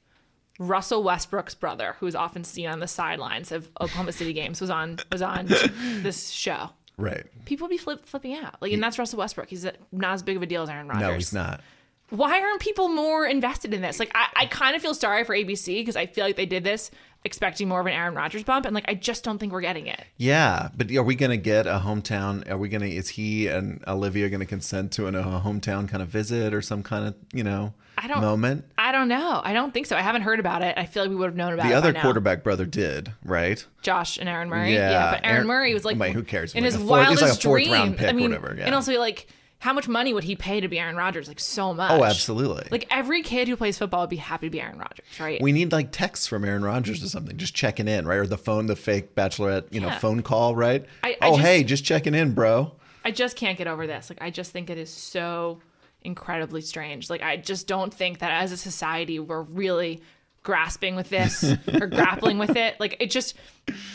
Russell 0.60 1.04
Westbrook's 1.04 1.56
brother, 1.56 1.96
who's 2.00 2.16
often 2.16 2.44
seen 2.44 2.68
on 2.68 2.80
the 2.80 2.88
sidelines 2.88 3.52
of 3.52 3.70
Oklahoma 3.80 4.12
City 4.12 4.34
games, 4.34 4.60
was 4.60 4.70
on 4.70 5.00
was 5.12 5.22
on 5.22 5.46
this 6.02 6.30
show. 6.30 6.70
right. 6.98 7.26
People 7.46 7.66
would 7.66 7.72
be 7.72 7.78
flip, 7.78 8.06
flipping 8.06 8.36
out. 8.36 8.62
Like, 8.62 8.74
and 8.74 8.84
that's 8.84 9.00
Russell 9.00 9.20
Westbrook. 9.20 9.50
He's 9.50 9.66
not 9.92 10.14
as 10.14 10.22
big 10.22 10.36
of 10.38 10.44
a 10.44 10.46
deal 10.46 10.62
as 10.64 10.70
Aaron 10.70 10.88
Rodgers. 10.88 11.02
No, 11.02 11.14
he's 11.14 11.34
not. 11.34 11.62
Why 12.10 12.42
aren't 12.42 12.60
people 12.62 12.88
more 12.90 13.26
invested 13.26 13.74
in 13.74 13.82
this? 13.82 14.00
Like, 14.00 14.12
I, 14.16 14.28
I 14.36 14.46
kind 14.48 14.76
of 14.76 14.82
feel 14.82 14.94
sorry 14.94 15.24
for 15.24 15.36
ABC 15.36 15.78
because 15.82 15.96
I 15.96 16.06
feel 16.06 16.26
like 16.26 16.36
they 16.36 16.46
did 16.46 16.64
this 16.64 16.92
expecting 17.26 17.68
more 17.68 17.82
of 17.82 17.86
an 17.86 17.92
Aaron 17.94 18.16
Rodgers 18.16 18.44
bump, 18.44 18.66
and 18.66 18.74
like, 18.74 18.86
I 18.88 18.94
just 18.94 19.24
don't 19.26 19.38
think 19.40 19.52
we're 19.52 19.62
getting 19.62 19.88
it. 19.88 20.02
Yeah, 20.18 20.70
but 20.76 20.90
are 20.96 21.04
we 21.04 21.16
gonna 21.16 21.38
get 21.38 21.68
a 21.68 21.82
hometown? 21.86 22.50
Are 22.50 22.58
we 22.58 22.70
gonna? 22.70 22.86
Is 22.86 23.10
he 23.10 23.48
and 23.48 23.84
Olivia 23.88 24.30
gonna 24.30 24.46
consent 24.46 24.92
to 24.94 25.08
an, 25.08 25.16
a 25.16 25.24
hometown 25.24 25.88
kind 25.90 26.02
of 26.02 26.08
visit 26.10 26.54
or 26.54 26.62
some 26.62 26.82
kind 26.82 27.08
of 27.08 27.16
you 27.34 27.44
know 27.44 27.74
I 27.98 28.08
don't- 28.08 28.22
moment? 28.22 28.66
I 28.78 28.92
don't 28.94 29.10
know. 29.10 29.42
I 29.44 29.52
don't 29.54 29.74
think 29.74 29.86
so. 29.86 29.96
I 29.98 30.02
haven't 30.02 30.22
heard 30.24 30.40
about 30.40 30.64
it. 30.64 30.76
I 30.78 30.86
feel 30.86 31.04
like 31.04 31.10
we 31.10 31.16
would 31.18 31.26
have 31.28 31.36
known 31.36 31.54
about 31.54 31.66
it. 31.66 31.70
The 31.70 31.76
other 31.76 31.94
quarterback 31.94 32.42
brother 32.44 32.66
did, 32.66 33.12
right? 33.24 33.64
Josh 33.84 34.18
and 34.18 34.28
Aaron 34.30 34.50
Murray. 34.50 34.74
Yeah, 34.74 34.90
Yeah, 34.90 35.12
but 35.12 35.26
Aaron, 35.26 35.36
Aaron- 35.36 35.48
Murray 35.48 35.74
was 35.74 35.86
like, 35.86 36.00
Wait, 36.00 36.14
who 36.14 36.24
cares? 36.24 36.56
In 36.56 36.64
his 36.64 36.76
fourth- 36.78 36.88
wildest 36.90 37.22
like 37.22 37.34
a 37.34 37.38
dream. 37.42 37.72
round 37.74 37.98
pick, 37.98 38.10
I 38.10 38.14
mean, 38.14 38.32
whatever, 38.32 38.56
yeah. 38.58 38.66
and 38.66 38.74
also 38.74 38.98
like, 38.98 39.28
how 39.60 39.74
much 39.74 39.88
money 39.90 40.14
would 40.14 40.24
he 40.24 40.36
pay 40.36 40.62
to 40.62 40.68
be 40.68 40.80
Aaron 40.80 40.96
Rodgers? 40.96 41.28
Like 41.28 41.40
so 41.40 41.70
oh, 41.70 41.74
much. 41.74 41.92
Oh, 41.92 42.04
absolutely. 42.04 42.68
Like 42.72 42.88
every 42.90 43.22
kid 43.22 43.48
who 43.48 43.58
plays 43.58 43.78
football 43.78 44.02
would 44.02 44.10
be 44.10 44.16
happy 44.16 44.48
to 44.48 44.52
be 44.52 44.62
Aaron 44.62 44.80
Rodgers, 44.80 45.06
right? 45.20 45.42
We 45.42 45.52
need 45.52 45.72
like 45.72 45.92
texts 45.92 46.28
from 46.28 46.46
Aaron 46.46 46.64
Rodgers 46.64 47.04
or 47.04 47.10
something, 47.10 47.36
just 47.38 47.54
checking 47.54 47.88
in, 47.88 48.08
right? 48.08 48.18
Or 48.18 48.28
the 48.28 48.38
phone, 48.38 48.68
the 48.68 48.78
fake 48.78 49.16
bachelorette, 49.16 49.66
you 49.72 49.82
know, 49.82 49.92
phone 49.92 50.22
call, 50.22 50.56
right? 50.56 50.86
I- 51.04 51.18
I 51.22 51.28
oh, 51.28 51.32
just- 51.32 51.42
hey, 51.42 51.64
just 51.64 51.84
checking 51.84 52.16
in, 52.16 52.34
bro. 52.34 52.74
I 53.04 53.12
just 53.12 53.36
can't 53.36 53.58
get 53.58 53.68
over 53.68 53.86
this. 53.86 54.10
Like 54.10 54.22
I 54.22 54.30
just 54.30 54.52
think 54.52 54.70
it 54.70 54.78
is 54.78 54.90
so 54.90 55.60
incredibly 56.02 56.62
strange. 56.62 57.10
Like 57.10 57.22
I 57.22 57.38
just 57.38 57.68
don't 57.68 57.94
think 57.94 58.20
that 58.20 58.32
as 58.32 58.52
a 58.52 58.58
society 58.58 59.20
we're 59.20 59.42
really 59.42 60.02
grasping 60.44 60.96
with 60.96 61.10
this 61.10 61.44
or 61.82 61.88
grappling 61.88 62.38
with 62.38 62.56
it. 62.56 62.80
Like 62.80 62.98
it 63.00 63.12
just 63.12 63.36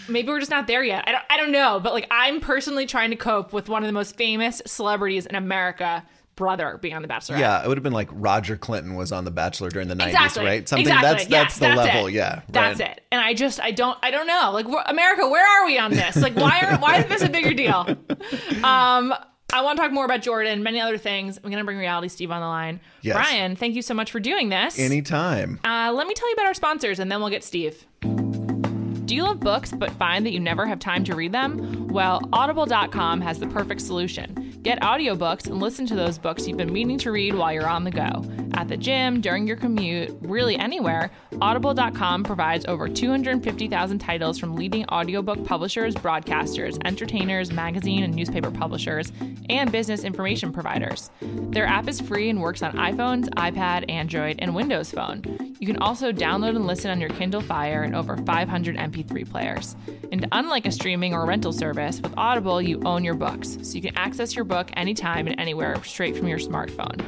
maybe 0.09 0.29
we're 0.29 0.39
just 0.41 0.51
not 0.51 0.67
there 0.67 0.85
yet. 0.85 1.05
I 1.07 1.13
don't 1.13 1.25
I 1.31 1.37
don't 1.37 1.53
know, 1.53 1.81
but 1.81 1.93
like 1.93 2.07
I'm 2.11 2.41
personally 2.41 2.87
trying 2.87 3.11
to 3.11 3.17
cope 3.17 3.53
with 3.53 3.69
one 3.69 3.83
of 3.83 3.87
the 3.87 3.93
most 3.93 4.17
famous 4.17 4.63
celebrities 4.67 5.27
in 5.27 5.35
America 5.35 6.05
brother 6.37 6.79
being 6.83 6.95
on 6.95 7.03
the 7.03 7.07
bachelor 7.07 7.37
Yeah, 7.39 7.63
it 7.63 7.69
would 7.69 7.77
have 7.79 7.85
been 7.85 7.93
like 7.93 8.09
Roger 8.11 8.57
Clinton 8.57 8.97
was 8.97 9.13
on 9.13 9.25
The 9.25 9.31
Bachelor 9.31 9.71
during 9.71 9.87
the 9.87 9.95
90s, 9.95 10.07
Exactly. 10.09 10.45
right? 10.45 10.69
Something 10.69 10.87
exactly. 10.89 11.09
that's 11.11 11.27
that's 11.29 11.59
the 11.61 11.69
level, 11.69 12.07
it. 12.09 12.13
yeah. 12.15 12.43
That's 12.49 12.81
right. 12.81 12.91
it. 12.91 13.05
And 13.13 13.21
I 13.21 13.35
just 13.35 13.61
I 13.61 13.71
don't 13.71 13.97
I 14.03 14.11
don't 14.11 14.27
know. 14.27 14.51
Like 14.53 14.67
America, 14.87 15.29
where 15.29 15.47
are 15.47 15.67
we 15.67 15.79
on 15.79 15.93
this? 15.93 16.17
Like 16.17 16.35
why 16.35 16.61
are 16.63 16.79
why 16.79 16.99
is 16.99 17.07
this 17.07 17.23
a 17.23 17.29
bigger 17.29 17.55
deal? 17.55 17.87
Um 18.65 19.15
I 19.53 19.63
want 19.63 19.77
to 19.77 19.83
talk 19.83 19.93
more 19.93 20.05
about 20.05 20.23
Jordan, 20.23 20.63
many 20.63 20.81
other 20.81 20.99
things. 20.99 21.37
I'm 21.39 21.45
going 21.51 21.59
to 21.59 21.65
bring 21.65 21.79
Reality 21.79 22.09
Steve 22.09 22.31
on 22.31 22.41
the 22.41 22.47
line. 22.47 22.81
Yes. 23.03 23.15
Bryan, 23.15 23.55
thank 23.57 23.77
you 23.77 23.83
so 23.83 23.95
much 23.95 24.11
for 24.11 24.19
doing 24.19 24.49
this. 24.49 24.79
Anytime. 24.79 25.61
uh, 25.65 25.93
let 25.95 26.07
me 26.09 26.15
tell 26.15 26.29
you 26.29 26.35
about 26.35 26.47
our 26.47 26.55
sponsors 26.55 26.99
and 26.99 27.11
then 27.13 27.21
we'll 27.21 27.31
get 27.31 27.45
Steve. 27.45 27.87
Do 28.01 29.15
you 29.15 29.23
love 29.23 29.39
books 29.41 29.71
but 29.71 29.91
find 29.93 30.25
that 30.27 30.33
you 30.33 30.41
never 30.41 30.67
have 30.67 30.79
time 30.81 31.05
to 31.05 31.15
read 31.15 31.33
them? 31.33 31.87
Well, 31.89 32.21
audible.com 32.33 33.21
has 33.21 33.39
the 33.39 33.47
perfect 33.47 33.81
solution. 33.83 34.44
Get 34.65 34.81
audiobooks 34.81 35.47
and 35.47 35.61
listen 35.61 35.85
to 35.89 35.95
those 35.95 36.17
books 36.17 36.49
you've 36.49 36.57
been 36.57 36.73
meaning 36.73 36.97
to 37.01 37.13
read 37.13 37.35
while 37.35 37.53
you're 37.53 37.69
on 37.69 37.85
the 37.85 37.91
go. 37.91 38.25
At 38.55 38.67
the 38.69 38.79
gym, 38.79 39.21
during 39.21 39.47
your 39.47 39.59
commute, 39.59 40.17
really 40.23 40.57
anywhere, 40.57 41.11
Audible.com 41.43 42.25
provides 42.25 42.65
over 42.65 42.89
250,000 42.89 43.99
titles 43.99 44.39
from 44.39 44.57
leading 44.57 44.87
audiobook 44.87 45.45
publishers, 45.45 45.95
broadcasters, 45.95 46.79
entertainers, 46.87 47.53
magazine 47.53 48.05
and 48.05 48.15
newspaper 48.15 48.51
publishers, 48.51 49.13
and 49.51 49.71
business 49.71 50.03
information 50.03 50.51
providers. 50.51 51.11
Their 51.21 51.67
app 51.67 51.87
is 51.87 52.01
free 52.01 52.31
and 52.31 52.41
works 52.41 52.63
on 52.63 52.73
iPhones, 52.73 53.29
iPad, 53.35 53.91
Android, 53.91 54.37
and 54.39 54.55
Windows 54.55 54.91
Phone. 54.91 55.55
You 55.59 55.67
can 55.67 55.79
also 55.79 56.11
download 56.11 56.57
and 56.57 56.67
listen 56.67 56.91
on 56.91 57.01
your 57.01 57.11
Kindle 57.11 57.41
Fire 57.43 57.83
and 57.83 57.95
over 57.95 58.17
500 58.17 58.77
MP3 58.77 59.31
players. 59.31 59.77
And 60.11 60.27
unlike 60.33 60.67
a 60.67 60.73
streaming 60.73 61.13
or 61.13 61.27
rental 61.27 61.53
service, 61.53 62.01
with 62.01 62.15
Audible, 62.17 62.63
you 62.63 62.81
own 62.85 63.05
your 63.05 63.15
books, 63.15 63.59
so 63.63 63.75
you 63.75 63.83
can 63.83 63.97
access 63.97 64.35
your 64.35 64.45
book 64.55 64.71
anytime 64.77 65.27
and 65.27 65.41
anywhere 65.41 65.83
straight 65.83 66.17
from 66.17 66.29
your 66.29 66.39
smartphone. 66.39 67.05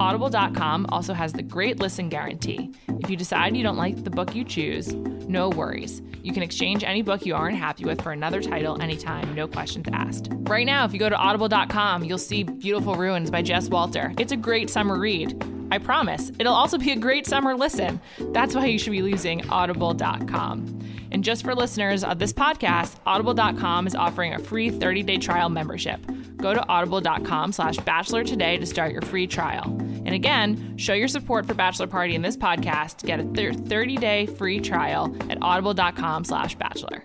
Audible.com 0.00 0.86
also 0.88 1.12
has 1.12 1.34
the 1.34 1.42
great 1.42 1.80
listen 1.80 2.08
guarantee. 2.08 2.70
If 3.00 3.10
you 3.10 3.16
decide 3.16 3.54
you 3.54 3.62
don't 3.62 3.76
like 3.76 4.04
the 4.04 4.10
book 4.10 4.34
you 4.34 4.42
choose, 4.42 4.94
no 5.28 5.50
worries. 5.50 6.00
You 6.22 6.32
can 6.32 6.42
exchange 6.42 6.84
any 6.84 7.02
book 7.02 7.26
you 7.26 7.34
aren't 7.34 7.58
happy 7.58 7.84
with 7.84 8.00
for 8.00 8.12
another 8.12 8.40
title 8.40 8.80
anytime, 8.80 9.34
no 9.34 9.46
questions 9.46 9.86
asked. 9.92 10.28
Right 10.32 10.64
now, 10.64 10.86
if 10.86 10.94
you 10.94 10.98
go 10.98 11.10
to 11.10 11.16
audible.com, 11.16 12.04
you'll 12.04 12.16
see 12.16 12.42
Beautiful 12.42 12.94
Ruins 12.94 13.30
by 13.30 13.42
Jess 13.42 13.68
Walter. 13.68 14.14
It's 14.18 14.32
a 14.32 14.36
great 14.36 14.70
summer 14.70 14.98
read. 14.98 15.44
I 15.70 15.76
promise. 15.76 16.32
It'll 16.38 16.54
also 16.54 16.78
be 16.78 16.92
a 16.92 16.96
great 16.96 17.26
summer 17.26 17.54
listen. 17.54 18.00
That's 18.32 18.54
why 18.54 18.64
you 18.64 18.78
should 18.78 18.92
be 18.92 18.98
using 18.98 19.46
audible.com. 19.50 20.80
And 21.10 21.24
just 21.24 21.42
for 21.42 21.54
listeners 21.54 22.04
of 22.04 22.18
this 22.18 22.32
podcast, 22.32 22.96
audible.com 23.06 23.86
is 23.86 23.94
offering 23.94 24.34
a 24.34 24.38
free 24.38 24.70
30-day 24.70 25.18
trial 25.18 25.48
membership. 25.48 26.00
Go 26.36 26.54
to 26.54 26.64
audible.com 26.68 27.52
slash 27.52 27.76
bachelor 27.78 28.22
today 28.24 28.58
to 28.58 28.66
start 28.66 28.92
your 28.92 29.02
free 29.02 29.26
trial. 29.26 29.64
And 29.64 30.14
again, 30.14 30.78
show 30.78 30.94
your 30.94 31.08
support 31.08 31.46
for 31.46 31.54
Bachelor 31.54 31.86
Party 31.86 32.14
in 32.14 32.22
this 32.22 32.36
podcast 32.36 33.04
get 33.04 33.20
a 33.20 33.24
30-day 33.24 34.26
free 34.26 34.60
trial 34.60 35.14
at 35.30 35.38
audible.com 35.42 36.24
slash 36.24 36.54
bachelor. 36.54 37.00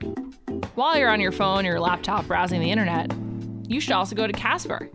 While 0.75 0.97
you're 0.97 1.09
on 1.09 1.21
your 1.21 1.31
phone 1.31 1.65
or 1.65 1.69
your 1.71 1.79
laptop 1.79 2.27
browsing 2.27 2.59
the 2.59 2.71
internet, 2.71 3.11
you 3.67 3.79
should 3.79 3.93
also 3.93 4.15
go 4.15 4.27
to 4.27 4.33
Casper. 4.33 4.89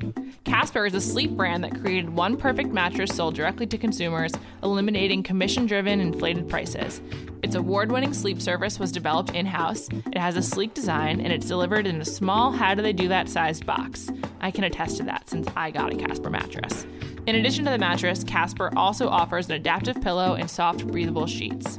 Casper 0.49 0.87
is 0.87 0.95
a 0.95 1.01
sleep 1.01 1.33
brand 1.33 1.63
that 1.63 1.79
created 1.79 2.09
one 2.09 2.35
perfect 2.35 2.71
mattress 2.71 3.15
sold 3.15 3.35
directly 3.35 3.67
to 3.67 3.77
consumers, 3.77 4.33
eliminating 4.63 5.23
commission 5.23 5.67
driven 5.67 6.01
inflated 6.01 6.49
prices. 6.49 7.03
Its 7.43 7.55
award 7.55 7.93
winning 7.93 8.15
sleep 8.15 8.41
service 8.41 8.79
was 8.79 8.91
developed 8.91 9.35
in 9.35 9.45
house, 9.45 9.91
it 9.91 10.17
has 10.17 10.39
a 10.39 10.43
sleek 10.43 10.73
design, 10.73 11.21
and 11.21 11.35
it's 11.35 11.47
delivered 11.47 11.87
in 11.87 12.01
a 12.01 12.05
small, 12.05 12.51
how 12.51 12.75
do 12.75 12.81
they 12.81 12.95
do 12.95 13.09
that 13.09 13.29
sized 13.29 13.67
box. 13.67 14.09
I 14.41 14.51
can 14.51 14.65
attest 14.65 14.97
to 14.97 15.03
that 15.03 15.29
since 15.29 15.47
I 15.55 15.71
got 15.71 15.93
a 15.93 15.97
Casper 15.97 16.31
mattress. 16.31 16.87
In 17.27 17.37
addition 17.37 17.67
to 17.67 17.71
the 17.71 17.79
mattress, 17.79 18.25
Casper 18.25 18.73
also 18.75 19.07
offers 19.07 19.51
an 19.51 19.53
adaptive 19.53 20.01
pillow 20.01 20.33
and 20.33 20.51
soft, 20.51 20.87
breathable 20.87 21.27
sheets. 21.27 21.79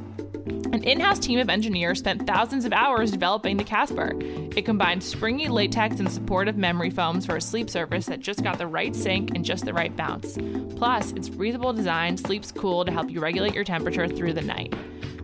An 0.72 0.84
in 0.84 1.00
house 1.00 1.18
team 1.18 1.40
of 1.40 1.50
engineers 1.50 1.98
spent 1.98 2.28
thousands 2.28 2.64
of 2.64 2.72
hours 2.72 3.10
developing 3.10 3.56
the 3.56 3.64
Casper. 3.64 4.12
It 4.54 4.64
combines 4.64 5.04
springy 5.04 5.48
latex 5.48 5.98
and 5.98 6.10
supportive 6.10 6.56
memory 6.56 6.90
foams 6.90 7.26
for 7.26 7.34
a 7.34 7.40
sleep 7.40 7.68
surface 7.68 8.06
that 8.06 8.20
just 8.20 8.44
got 8.44 8.56
the 8.56 8.68
right 8.68 8.94
sink 8.94 9.32
and 9.34 9.44
just 9.44 9.64
the 9.64 9.74
right 9.74 9.94
bounce. 9.96 10.38
Plus, 10.76 11.10
its 11.12 11.28
breathable 11.28 11.72
design 11.72 12.16
sleeps 12.16 12.52
cool 12.52 12.84
to 12.84 12.92
help 12.92 13.10
you 13.10 13.20
regulate 13.20 13.52
your 13.52 13.64
temperature 13.64 14.06
through 14.06 14.32
the 14.32 14.42
night. 14.42 14.72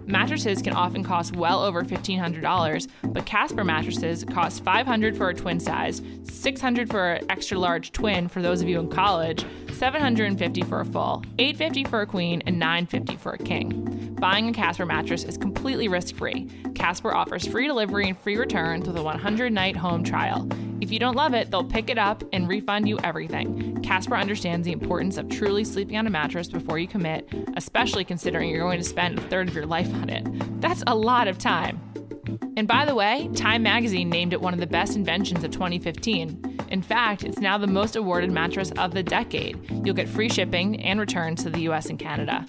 Mattresses 0.04 0.62
can 0.62 0.72
often 0.72 1.04
cost 1.04 1.36
well 1.36 1.62
over 1.62 1.82
$1,500, 1.82 2.88
but 3.04 3.24
Casper 3.24 3.62
mattresses 3.62 4.24
cost 4.24 4.64
$500 4.64 5.16
for 5.16 5.28
a 5.28 5.34
twin 5.34 5.60
size, 5.60 6.00
$600 6.00 6.90
for 6.90 7.14
an 7.14 7.30
extra 7.30 7.56
large 7.58 7.92
twin 7.92 8.26
for 8.28 8.42
those 8.42 8.62
of 8.62 8.68
you 8.68 8.80
in 8.80 8.88
college, 8.88 9.44
$750 9.66 10.68
for 10.68 10.80
a 10.80 10.84
full, 10.84 11.24
$850 11.38 11.88
for 11.88 12.00
a 12.00 12.06
queen, 12.06 12.42
and 12.46 12.60
$950 12.60 13.18
for 13.18 13.32
a 13.32 13.38
king. 13.38 13.95
Buying 14.18 14.48
a 14.48 14.52
Casper 14.52 14.86
mattress 14.86 15.24
is 15.24 15.36
completely 15.36 15.88
risk-free. 15.88 16.48
Casper 16.74 17.14
offers 17.14 17.46
free 17.46 17.66
delivery 17.66 18.08
and 18.08 18.18
free 18.18 18.38
returns 18.38 18.86
with 18.86 18.96
a 18.96 19.00
100-night 19.00 19.76
home 19.76 20.02
trial. 20.02 20.48
If 20.80 20.90
you 20.90 20.98
don't 20.98 21.16
love 21.16 21.34
it, 21.34 21.50
they'll 21.50 21.64
pick 21.64 21.90
it 21.90 21.98
up 21.98 22.24
and 22.32 22.48
refund 22.48 22.88
you 22.88 22.98
everything. 23.04 23.82
Casper 23.82 24.16
understands 24.16 24.64
the 24.64 24.72
importance 24.72 25.18
of 25.18 25.28
truly 25.28 25.64
sleeping 25.64 25.98
on 25.98 26.06
a 26.06 26.10
mattress 26.10 26.48
before 26.48 26.78
you 26.78 26.88
commit, 26.88 27.28
especially 27.56 28.04
considering 28.04 28.48
you're 28.48 28.60
going 28.60 28.78
to 28.78 28.84
spend 28.84 29.18
a 29.18 29.22
third 29.22 29.48
of 29.48 29.54
your 29.54 29.66
life 29.66 29.92
on 29.92 30.08
it. 30.08 30.26
That's 30.62 30.82
a 30.86 30.94
lot 30.94 31.28
of 31.28 31.36
time. 31.36 31.85
And 32.56 32.66
by 32.66 32.86
the 32.86 32.94
way, 32.94 33.28
Time 33.34 33.62
magazine 33.62 34.08
named 34.08 34.32
it 34.32 34.40
one 34.40 34.54
of 34.54 34.60
the 34.60 34.66
best 34.66 34.96
inventions 34.96 35.44
of 35.44 35.50
2015. 35.50 36.58
In 36.70 36.82
fact, 36.82 37.22
it's 37.22 37.38
now 37.38 37.58
the 37.58 37.66
most 37.66 37.96
awarded 37.96 38.32
mattress 38.32 38.72
of 38.78 38.92
the 38.92 39.02
decade. 39.02 39.58
You'll 39.84 39.94
get 39.94 40.08
free 40.08 40.28
shipping 40.28 40.82
and 40.82 40.98
returns 40.98 41.42
to 41.42 41.50
the 41.50 41.60
US 41.68 41.86
and 41.86 41.98
Canada. 41.98 42.46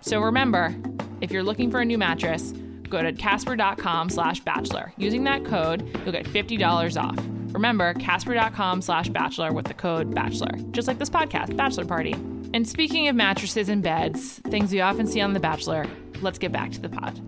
So 0.00 0.20
remember, 0.20 0.74
if 1.20 1.30
you're 1.30 1.44
looking 1.44 1.70
for 1.70 1.80
a 1.80 1.84
new 1.84 1.96
mattress, 1.96 2.52
go 2.88 3.02
to 3.02 3.12
casper.com 3.12 4.10
slash 4.10 4.40
bachelor. 4.40 4.92
Using 4.96 5.24
that 5.24 5.44
code, 5.44 5.88
you'll 6.04 6.12
get 6.12 6.26
$50 6.26 7.02
off. 7.02 7.18
Remember, 7.54 7.94
casper.com 7.94 8.82
slash 8.82 9.08
bachelor 9.08 9.52
with 9.52 9.66
the 9.66 9.74
code 9.74 10.14
bachelor. 10.14 10.52
Just 10.72 10.88
like 10.88 10.98
this 10.98 11.08
podcast, 11.08 11.56
Bachelor 11.56 11.84
Party. 11.84 12.12
And 12.52 12.68
speaking 12.68 13.08
of 13.08 13.16
mattresses 13.16 13.68
and 13.68 13.82
beds, 13.82 14.40
things 14.48 14.72
we 14.72 14.80
often 14.80 15.06
see 15.06 15.20
on 15.20 15.32
The 15.32 15.40
Bachelor, 15.40 15.86
let's 16.20 16.38
get 16.38 16.52
back 16.52 16.72
to 16.72 16.80
the 16.80 16.88
pod. 16.88 17.20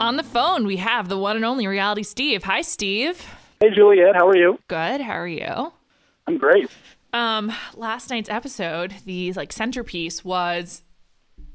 On 0.00 0.16
the 0.16 0.22
phone, 0.22 0.66
we 0.66 0.76
have 0.78 1.08
the 1.08 1.18
one 1.18 1.36
and 1.36 1.44
only 1.44 1.66
reality 1.66 2.02
Steve. 2.02 2.44
Hi, 2.44 2.62
Steve. 2.62 3.26
Hey, 3.60 3.68
Juliet. 3.74 4.16
How 4.16 4.26
are 4.28 4.36
you? 4.36 4.58
Good. 4.68 5.00
How 5.02 5.12
are 5.18 5.28
you? 5.28 5.72
I'm 6.26 6.38
great. 6.38 6.70
Um, 7.12 7.52
last 7.74 8.08
night's 8.08 8.30
episode, 8.30 8.94
the 9.04 9.32
like 9.34 9.52
centerpiece 9.52 10.24
was 10.24 10.82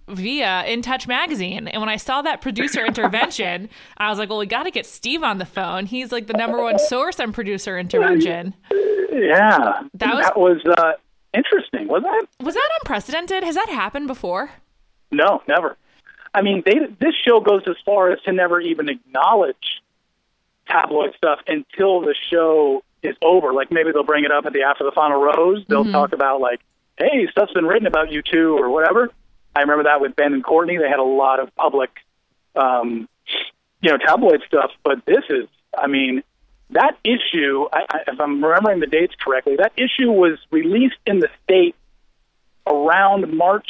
via 0.08 0.64
In 0.66 0.84
Touch 0.84 1.08
magazine. 1.08 1.68
And 1.68 1.82
when 1.82 1.90
I 1.90 1.96
saw 1.96 2.22
that 2.22 2.42
producer 2.42 2.86
intervention, 2.86 3.70
I 3.98 4.10
was 4.10 4.20
like, 4.20 4.30
well, 4.30 4.38
we 4.38 4.46
got 4.46 4.64
to 4.64 4.72
get 4.72 4.86
Steve 4.86 5.24
on 5.24 5.40
the 5.40 5.46
phone. 5.46 5.88
He's 5.88 6.12
like 6.12 6.28
the 6.28 6.34
number 6.34 6.62
one 6.62 6.78
source 6.78 7.20
on 7.20 7.34
producer 7.34 7.80
intervention. 7.80 8.54
Yeah. 8.72 9.82
That 9.96 10.16
was- 10.16 10.26
that 10.26 10.38
was 10.38 10.58
uh, 10.78 10.92
interesting, 11.34 11.88
wasn't 11.88 12.14
it? 12.18 12.30
Was 12.46 12.54
that 12.54 12.70
unprecedented? 12.84 13.44
Has 13.44 13.56
that 13.56 13.70
happened 13.70 14.06
before? 14.06 14.52
No, 15.12 15.42
never. 15.48 15.78
I 16.36 16.42
mean, 16.42 16.64
they, 16.66 16.80
this 17.00 17.16
show 17.26 17.40
goes 17.40 17.64
as 17.66 17.78
far 17.86 18.12
as 18.12 18.22
to 18.24 18.34
never 18.34 18.60
even 18.60 18.90
acknowledge 18.90 19.82
tabloid 20.68 21.16
stuff 21.16 21.40
until 21.48 22.02
the 22.02 22.14
show 22.30 22.84
is 23.02 23.16
over. 23.22 23.54
Like 23.54 23.72
maybe 23.72 23.94
they'll 23.94 24.04
bring 24.04 24.26
it 24.26 24.32
up 24.32 24.46
at 24.46 24.52
the 24.52 24.64
after 24.64 24.84
the 24.84 24.92
final 24.92 25.22
rose. 25.22 25.64
They'll 25.70 25.90
talk 25.92 26.12
about 26.12 26.42
like, 26.42 26.60
hey, 26.98 27.28
stuff's 27.32 27.54
been 27.54 27.66
written 27.66 27.88
about 27.88 28.12
you 28.12 28.22
too, 28.22 28.58
or 28.58 28.70
whatever. 28.70 29.10
I 29.56 29.62
remember 29.62 29.86
that 29.86 30.02
with 30.02 30.18
Ben 30.18 30.34
and 30.34 30.44
Courtney. 30.44 30.78
They 30.78 30.90
had 30.90 31.00
a 31.00 31.04
lot 31.04 31.40
of 31.40 31.56
public, 31.56 31.92
um, 32.58 33.08
you 33.80 33.92
know, 33.92 33.98
tabloid 33.98 34.42
stuff. 34.46 34.72
But 34.84 35.06
this 35.06 35.24
is, 35.30 35.48
I 35.78 35.88
mean, 35.88 36.22
that 36.72 36.98
issue. 37.06 37.66
I, 37.72 37.86
I, 37.90 38.00
if 38.08 38.20
I'm 38.20 38.44
remembering 38.44 38.82
the 38.82 38.88
dates 38.88 39.16
correctly, 39.24 39.56
that 39.58 39.72
issue 39.78 40.12
was 40.12 40.38
released 40.52 40.98
in 41.06 41.20
the 41.20 41.30
state 41.46 41.76
around 42.68 43.34
March 43.34 43.70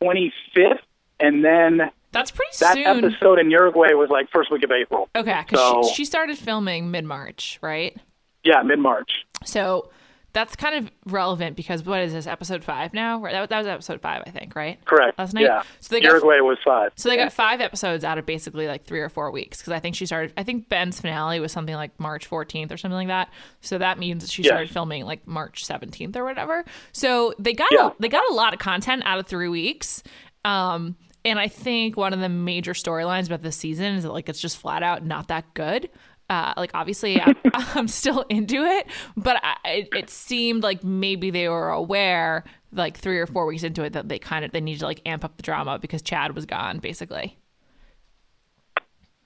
25th, 0.00 0.78
and 1.18 1.44
then 1.44 1.90
That's 2.14 2.30
pretty 2.30 2.52
that 2.60 2.74
soon. 2.74 2.84
That 2.84 3.04
episode 3.04 3.38
in 3.38 3.50
Uruguay 3.50 3.92
was 3.92 4.08
like 4.08 4.30
first 4.30 4.50
week 4.50 4.62
of 4.64 4.70
April. 4.70 5.08
Okay, 5.14 5.42
because 5.46 5.60
So- 5.60 5.82
she, 5.90 5.94
she 5.96 6.04
started 6.06 6.38
filming 6.38 6.90
mid 6.90 7.04
March, 7.04 7.58
right? 7.60 7.94
Yeah, 8.42 8.62
mid 8.62 8.78
March. 8.78 9.26
So 9.44 9.90
that's 10.32 10.56
kind 10.56 10.74
of 10.74 10.90
relevant 11.06 11.54
because 11.54 11.84
what 11.84 12.00
is 12.02 12.12
this 12.12 12.26
episode 12.26 12.64
five 12.64 12.92
now? 12.92 13.20
That, 13.20 13.48
that 13.50 13.58
was 13.58 13.66
episode 13.68 14.00
five, 14.00 14.24
I 14.26 14.30
think, 14.30 14.56
right? 14.56 14.84
Correct. 14.84 15.16
Last 15.16 15.32
night. 15.32 15.44
Yeah. 15.44 15.62
So 15.78 15.94
they 15.94 16.00
got 16.00 16.08
Uruguay 16.08 16.40
was 16.40 16.58
five. 16.64 16.90
So 16.96 17.08
they 17.08 17.16
got 17.16 17.32
five 17.32 17.60
episodes 17.60 18.02
out 18.02 18.18
of 18.18 18.26
basically 18.26 18.66
like 18.66 18.84
three 18.84 18.98
or 19.00 19.08
four 19.08 19.30
weeks 19.30 19.58
because 19.58 19.72
I 19.72 19.78
think 19.78 19.94
she 19.94 20.06
started. 20.06 20.32
I 20.36 20.42
think 20.42 20.68
Ben's 20.68 21.00
finale 21.00 21.38
was 21.38 21.52
something 21.52 21.76
like 21.76 21.98
March 22.00 22.28
14th 22.28 22.72
or 22.72 22.76
something 22.76 22.96
like 22.96 23.06
that. 23.08 23.30
So 23.60 23.78
that 23.78 23.96
means 23.98 24.30
she 24.32 24.42
Yes. 24.42 24.48
started 24.48 24.70
filming 24.70 25.04
like 25.04 25.24
March 25.26 25.64
17th 25.66 26.16
or 26.16 26.24
whatever. 26.24 26.64
So 26.92 27.32
they 27.38 27.52
got 27.52 27.68
Yeah. 27.70 27.86
a, 27.88 27.92
they 28.00 28.08
got 28.08 28.28
a 28.28 28.34
lot 28.34 28.52
of 28.54 28.58
content 28.58 29.04
out 29.06 29.20
of 29.20 29.26
three 29.28 29.48
weeks. 29.48 30.02
Um, 30.44 30.96
and 31.24 31.38
I 31.38 31.48
think 31.48 31.96
one 31.96 32.12
of 32.12 32.20
the 32.20 32.28
major 32.28 32.72
storylines 32.72 33.26
about 33.26 33.42
this 33.42 33.56
season 33.56 33.94
is 33.94 34.02
that 34.02 34.12
like 34.12 34.28
it's 34.28 34.40
just 34.40 34.58
flat 34.58 34.82
out 34.82 35.04
not 35.04 35.28
that 35.28 35.52
good. 35.54 35.88
Uh, 36.30 36.54
like 36.56 36.70
obviously 36.74 37.20
I'm, 37.20 37.36
I'm 37.54 37.88
still 37.88 38.24
into 38.28 38.64
it, 38.64 38.86
but 39.16 39.36
I, 39.42 39.56
it, 39.64 39.88
it 39.94 40.10
seemed 40.10 40.62
like 40.62 40.82
maybe 40.82 41.30
they 41.30 41.48
were 41.48 41.70
aware 41.70 42.44
like 42.72 42.96
three 42.96 43.18
or 43.18 43.26
four 43.26 43.46
weeks 43.46 43.62
into 43.62 43.84
it 43.84 43.92
that 43.92 44.08
they 44.08 44.18
kind 44.18 44.44
of 44.44 44.52
they 44.52 44.60
needed 44.60 44.80
to 44.80 44.86
like 44.86 45.00
amp 45.06 45.24
up 45.24 45.36
the 45.36 45.42
drama 45.42 45.78
because 45.78 46.02
Chad 46.02 46.34
was 46.34 46.46
gone 46.46 46.78
basically. 46.78 47.38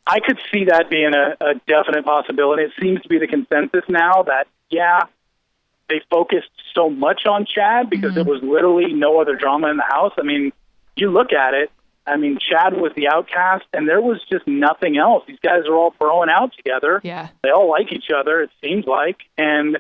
I 0.07 0.21
could 0.21 0.39
see 0.51 0.65
that 0.65 0.89
being 0.89 1.13
a, 1.15 1.37
a 1.41 1.55
definite 1.67 2.05
possibility. 2.05 2.63
It 2.63 2.73
seems 2.81 3.03
to 3.03 3.09
be 3.09 3.19
the 3.19 3.27
consensus 3.27 3.85
now 3.89 4.23
that 4.23 4.47
yeah, 4.71 5.01
they 5.89 6.01
focused 6.11 6.51
so 6.75 6.91
much 6.91 7.27
on 7.27 7.47
Chad 7.47 7.91
because 7.91 8.15
there 8.15 8.25
was 8.25 8.43
literally 8.43 8.93
no 8.93 9.21
other 9.21 9.35
drama 9.35 9.69
in 9.69 9.77
the 9.77 9.83
house. 9.83 10.13
I 10.19 10.23
mean, 10.23 10.53
you 10.97 11.11
look 11.11 11.33
at 11.33 11.55
it. 11.55 11.71
I 12.09 12.17
mean, 12.17 12.39
Chad 12.39 12.75
was 12.75 12.93
the 12.97 13.09
outcast, 13.09 13.65
and 13.73 13.89
there 13.89 14.01
was 14.01 14.21
just 14.31 14.47
nothing 14.47 14.97
else. 14.99 15.25
These 15.27 15.39
guys 15.43 15.63
are 15.69 15.75
all 15.75 15.93
throwing 15.99 16.29
out 16.31 16.53
together. 16.57 17.01
Yeah. 17.05 17.29
They 17.43 17.51
all 17.51 17.69
like 17.71 17.93
each 17.93 18.11
other, 18.15 18.41
it 18.43 18.51
seems 18.63 18.87
like, 18.87 19.19
and 19.37 19.79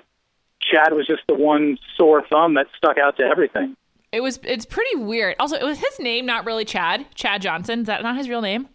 Chad 0.60 0.92
was 0.92 1.06
just 1.06 1.22
the 1.28 1.34
one 1.34 1.78
sore 1.96 2.22
thumb 2.28 2.54
that 2.54 2.66
stuck 2.76 2.98
out 2.98 3.16
to 3.18 3.22
everything. 3.24 3.76
It 4.12 4.20
was 4.20 4.38
it's 4.42 4.64
pretty 4.64 4.96
weird. 4.96 5.36
Also, 5.38 5.56
it 5.56 5.62
was 5.64 5.78
his 5.78 5.98
name 6.00 6.24
not 6.26 6.46
really 6.46 6.64
Chad. 6.64 7.06
Chad 7.14 7.42
Johnson. 7.42 7.80
Is 7.80 7.86
that 7.88 8.02
not 8.02 8.16
his 8.16 8.28
real 8.28 8.40
name? 8.40 8.68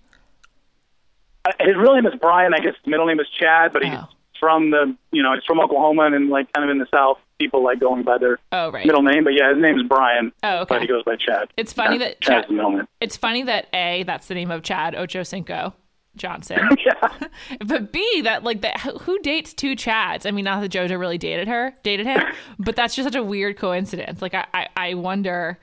Uh, 1.45 1.51
His 1.59 1.75
real 1.75 1.95
name 1.95 2.05
is 2.05 2.13
Brian. 2.21 2.53
I 2.53 2.59
guess 2.59 2.75
his 2.81 2.87
middle 2.87 3.05
name 3.05 3.19
is 3.19 3.27
Chad, 3.29 3.73
but 3.73 3.83
he's 3.83 3.93
Oh. 3.93 4.07
from 4.39 4.71
the 4.71 4.95
you 5.11 5.23
know 5.23 5.33
he's 5.33 5.43
from 5.45 5.59
Oklahoma 5.59 6.03
and 6.05 6.29
like 6.29 6.51
kind 6.53 6.63
of 6.69 6.71
in 6.71 6.77
the 6.77 6.87
South. 6.93 7.17
People 7.39 7.63
like 7.63 7.79
going 7.79 8.03
by 8.03 8.17
their 8.17 8.39
Oh, 8.51 8.71
right. 8.71 8.85
middle 8.85 9.01
name, 9.01 9.23
but 9.23 9.33
yeah, 9.33 9.53
his 9.53 9.61
name's 9.61 9.83
Brian. 9.83 10.31
Oh, 10.43 10.59
okay. 10.59 10.75
But 10.75 10.81
he 10.81 10.87
goes 10.87 11.03
by 11.03 11.15
Chad. 11.15 11.49
It's 11.57 11.73
funny 11.73 11.97
Chad- 11.97 12.07
that 12.07 12.21
Chad's 12.21 12.47
Chad- 12.47 12.57
the 12.57 12.61
name. 12.69 12.87
It's 13.01 13.17
funny 13.17 13.43
that 13.43 13.67
A, 13.73 14.03
that's 14.03 14.27
the 14.27 14.35
name 14.35 14.51
of 14.51 14.63
Chad 14.63 14.93
Ochocinco 14.93 15.73
Johnson. 16.15 16.59
Yeah. 16.85 17.27
but 17.65 17.91
B, 17.91 18.21
that 18.21 18.43
like 18.43 18.61
that 18.61 18.79
who 18.81 19.19
dates 19.19 19.53
two 19.53 19.75
Chads? 19.75 20.25
I 20.25 20.31
mean, 20.31 20.45
not 20.45 20.61
that 20.61 20.71
JoJo 20.71 20.99
really 20.99 21.17
dated 21.17 21.47
her, 21.47 21.73
dated 21.83 22.05
him, 22.05 22.21
but 22.59 22.75
that's 22.75 22.95
just 22.95 23.05
such 23.07 23.15
a 23.15 23.23
weird 23.23 23.57
coincidence. 23.57 24.21
Like 24.21 24.33
I, 24.33 24.45
I, 24.53 24.67
I 24.75 24.93
wonder 24.93 25.57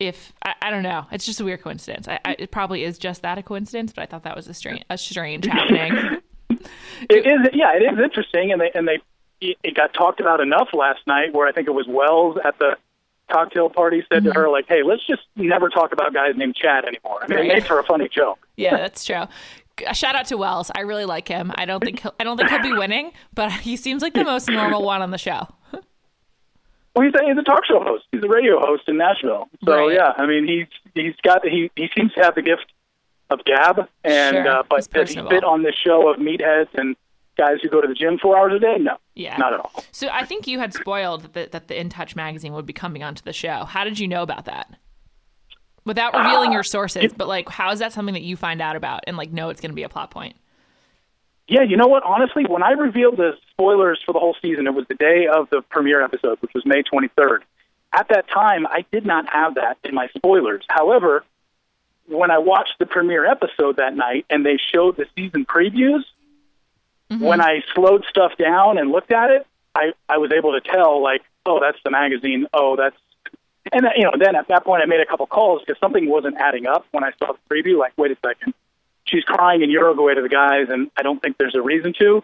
if 0.00 0.32
I, 0.44 0.54
I 0.60 0.70
don't 0.70 0.82
know. 0.82 1.06
It's 1.12 1.24
just 1.24 1.40
a 1.40 1.44
weird 1.44 1.62
coincidence. 1.62 2.08
I, 2.08 2.18
I, 2.24 2.36
it 2.38 2.50
probably 2.50 2.82
is 2.84 2.98
just 2.98 3.22
that 3.22 3.38
a 3.38 3.42
coincidence, 3.42 3.92
but 3.92 4.02
I 4.02 4.06
thought 4.06 4.24
that 4.24 4.34
was 4.36 4.48
a 4.48 4.54
strange, 4.54 4.82
a 4.90 4.98
strange 4.98 5.46
happening. 5.46 6.20
It 7.08 7.26
is, 7.26 7.48
yeah, 7.52 7.72
it 7.76 7.82
is 7.82 7.98
interesting, 8.02 8.50
and 8.52 8.60
they 8.60 8.70
and 8.74 8.86
they 8.88 8.98
it 9.40 9.56
it 9.62 9.74
got 9.74 9.92
talked 9.94 10.20
about 10.20 10.40
enough 10.40 10.68
last 10.72 11.00
night. 11.06 11.32
Where 11.34 11.46
I 11.46 11.52
think 11.52 11.66
it 11.68 11.72
was 11.74 11.86
Wells 11.88 12.36
at 12.44 12.58
the 12.58 12.76
cocktail 13.30 13.68
party 13.68 14.04
said 14.12 14.22
Mm-hmm. 14.24 14.32
to 14.32 14.40
her 14.40 14.48
like, 14.48 14.66
"Hey, 14.68 14.82
let's 14.84 15.06
just 15.06 15.22
never 15.36 15.68
talk 15.68 15.92
about 15.92 16.12
guys 16.14 16.34
named 16.36 16.54
Chad 16.56 16.84
anymore." 16.84 17.18
I 17.22 17.26
mean, 17.28 17.38
Right. 17.38 17.46
it 17.50 17.54
makes 17.54 17.66
for 17.66 17.78
a 17.78 17.84
funny 17.84 18.08
joke. 18.08 18.46
yeah, 18.56 18.76
that's 18.76 19.04
true. 19.04 19.24
A 19.86 19.94
shout 19.94 20.14
out 20.14 20.24
to 20.26 20.38
Wells. 20.38 20.70
I 20.74 20.80
really 20.80 21.04
like 21.04 21.28
him. 21.28 21.52
I 21.56 21.66
don't 21.66 21.82
think 21.84 22.00
he'll, 22.00 22.14
I 22.18 22.24
don't 22.24 22.38
think 22.38 22.48
he'll 22.48 22.62
be 22.62 22.72
winning, 22.78 23.12
but 23.34 23.52
he 23.52 23.76
seems 23.76 24.00
like 24.02 24.14
the 24.14 24.24
most 24.24 24.48
normal 24.48 24.82
one 24.82 25.02
on 25.02 25.10
the 25.10 25.18
show. 25.18 25.48
Well, 26.94 27.04
he's 27.04 27.14
a, 27.14 27.24
he's 27.26 27.36
a 27.36 27.42
talk 27.42 27.64
show 27.66 27.80
host. 27.82 28.04
He's 28.10 28.22
a 28.24 28.28
radio 28.28 28.58
host 28.58 28.84
in 28.88 28.96
Nashville. 28.96 29.48
So 29.66 29.86
Right. 29.86 29.94
yeah, 29.96 30.12
I 30.16 30.24
mean, 30.26 30.46
he's 30.48 30.66
he's 30.94 31.14
got 31.22 31.44
he 31.46 31.70
he 31.76 31.88
seems 31.94 32.12
to 32.14 32.22
have 32.22 32.34
the 32.34 32.40
gift 32.42 32.64
of 33.28 33.44
gab, 33.44 33.86
and 34.02 34.34
Sure. 34.36 34.48
uh, 34.48 34.62
but 34.70 34.86
he 35.10 35.14
fit 35.28 35.44
on 35.44 35.62
this 35.62 35.74
show 35.74 36.08
of 36.08 36.16
meatheads 36.18 36.68
and 36.74 36.96
guys 37.36 37.58
who 37.62 37.68
go 37.68 37.80
to 37.80 37.88
the 37.88 37.94
gym 37.94 38.18
four 38.18 38.36
hours 38.36 38.52
a 38.54 38.58
day? 38.58 38.76
No, 38.78 38.96
Yeah. 39.14 39.36
not 39.36 39.52
at 39.52 39.60
all. 39.60 39.72
So 39.92 40.08
I 40.08 40.24
think 40.24 40.46
you 40.46 40.58
had 40.58 40.72
spoiled 40.74 41.32
that, 41.34 41.52
that 41.52 41.68
the 41.68 41.78
In 41.78 41.88
Touch 41.88 42.16
magazine 42.16 42.52
would 42.52 42.66
be 42.66 42.72
coming 42.72 43.02
onto 43.02 43.22
the 43.22 43.32
show. 43.32 43.64
How 43.64 43.84
did 43.84 43.98
you 43.98 44.08
know 44.08 44.22
about 44.22 44.44
that? 44.46 44.72
Without 45.84 46.14
revealing 46.16 46.50
your 46.52 46.64
sources, 46.64 47.12
ah, 47.12 47.14
but 47.16 47.28
like, 47.28 47.48
how 47.48 47.70
is 47.70 47.78
that 47.78 47.92
something 47.92 48.14
that 48.14 48.22
you 48.22 48.36
find 48.36 48.60
out 48.60 48.74
about 48.74 49.04
and 49.06 49.16
like 49.16 49.30
know 49.32 49.50
it's 49.50 49.60
going 49.60 49.70
to 49.70 49.76
be 49.76 49.84
a 49.84 49.88
plot 49.88 50.10
point? 50.10 50.34
Yeah, 51.46 51.62
you 51.62 51.76
know 51.76 51.86
what? 51.86 52.02
Honestly, 52.02 52.44
when 52.44 52.64
I 52.64 52.72
revealed 52.72 53.18
the 53.18 53.36
spoilers 53.52 54.02
for 54.04 54.12
the 54.12 54.18
whole 54.18 54.34
season, 54.42 54.66
it 54.66 54.74
was 54.74 54.84
the 54.88 54.96
day 54.96 55.28
of 55.28 55.48
the 55.50 55.62
premiere 55.62 56.02
episode, 56.02 56.38
which 56.40 56.50
was 56.54 56.66
May 56.66 56.82
23rd. 56.82 57.42
At 57.92 58.08
that 58.08 58.28
time, 58.28 58.66
I 58.66 58.84
did 58.90 59.06
not 59.06 59.28
have 59.32 59.54
that 59.54 59.78
in 59.84 59.94
my 59.94 60.08
spoilers. 60.16 60.64
However, 60.68 61.24
when 62.08 62.32
I 62.32 62.38
watched 62.38 62.74
the 62.80 62.86
premiere 62.86 63.24
episode 63.24 63.76
that 63.76 63.94
night 63.94 64.26
and 64.28 64.44
they 64.44 64.56
showed 64.74 64.96
the 64.96 65.06
season 65.16 65.44
previews, 65.46 66.02
when 67.08 67.40
I 67.40 67.62
slowed 67.74 68.04
stuff 68.08 68.32
down 68.36 68.78
and 68.78 68.90
looked 68.90 69.12
at 69.12 69.30
it, 69.30 69.46
I, 69.74 69.92
I 70.08 70.18
was 70.18 70.32
able 70.32 70.52
to 70.52 70.60
tell, 70.60 71.02
like, 71.02 71.22
oh, 71.44 71.60
that's 71.60 71.78
the 71.84 71.90
magazine. 71.90 72.46
Oh, 72.52 72.76
that's. 72.76 72.96
And, 73.72 73.86
you 73.96 74.04
know, 74.04 74.12
then 74.18 74.36
at 74.36 74.48
that 74.48 74.64
point, 74.64 74.82
I 74.82 74.86
made 74.86 75.00
a 75.00 75.06
couple 75.06 75.26
calls 75.26 75.60
because 75.60 75.78
something 75.80 76.08
wasn't 76.08 76.36
adding 76.36 76.66
up 76.66 76.86
when 76.92 77.04
I 77.04 77.10
saw 77.18 77.32
the 77.32 77.54
preview. 77.54 77.78
Like, 77.78 77.92
wait 77.96 78.12
a 78.12 78.16
second 78.24 78.54
she's 79.06 79.24
crying 79.24 79.62
in 79.62 79.70
Uruguay 79.70 80.14
to 80.14 80.22
the 80.22 80.28
guys, 80.28 80.66
and 80.68 80.90
I 80.96 81.02
don't 81.02 81.20
think 81.22 81.38
there's 81.38 81.54
a 81.54 81.62
reason 81.62 81.94
to. 82.00 82.22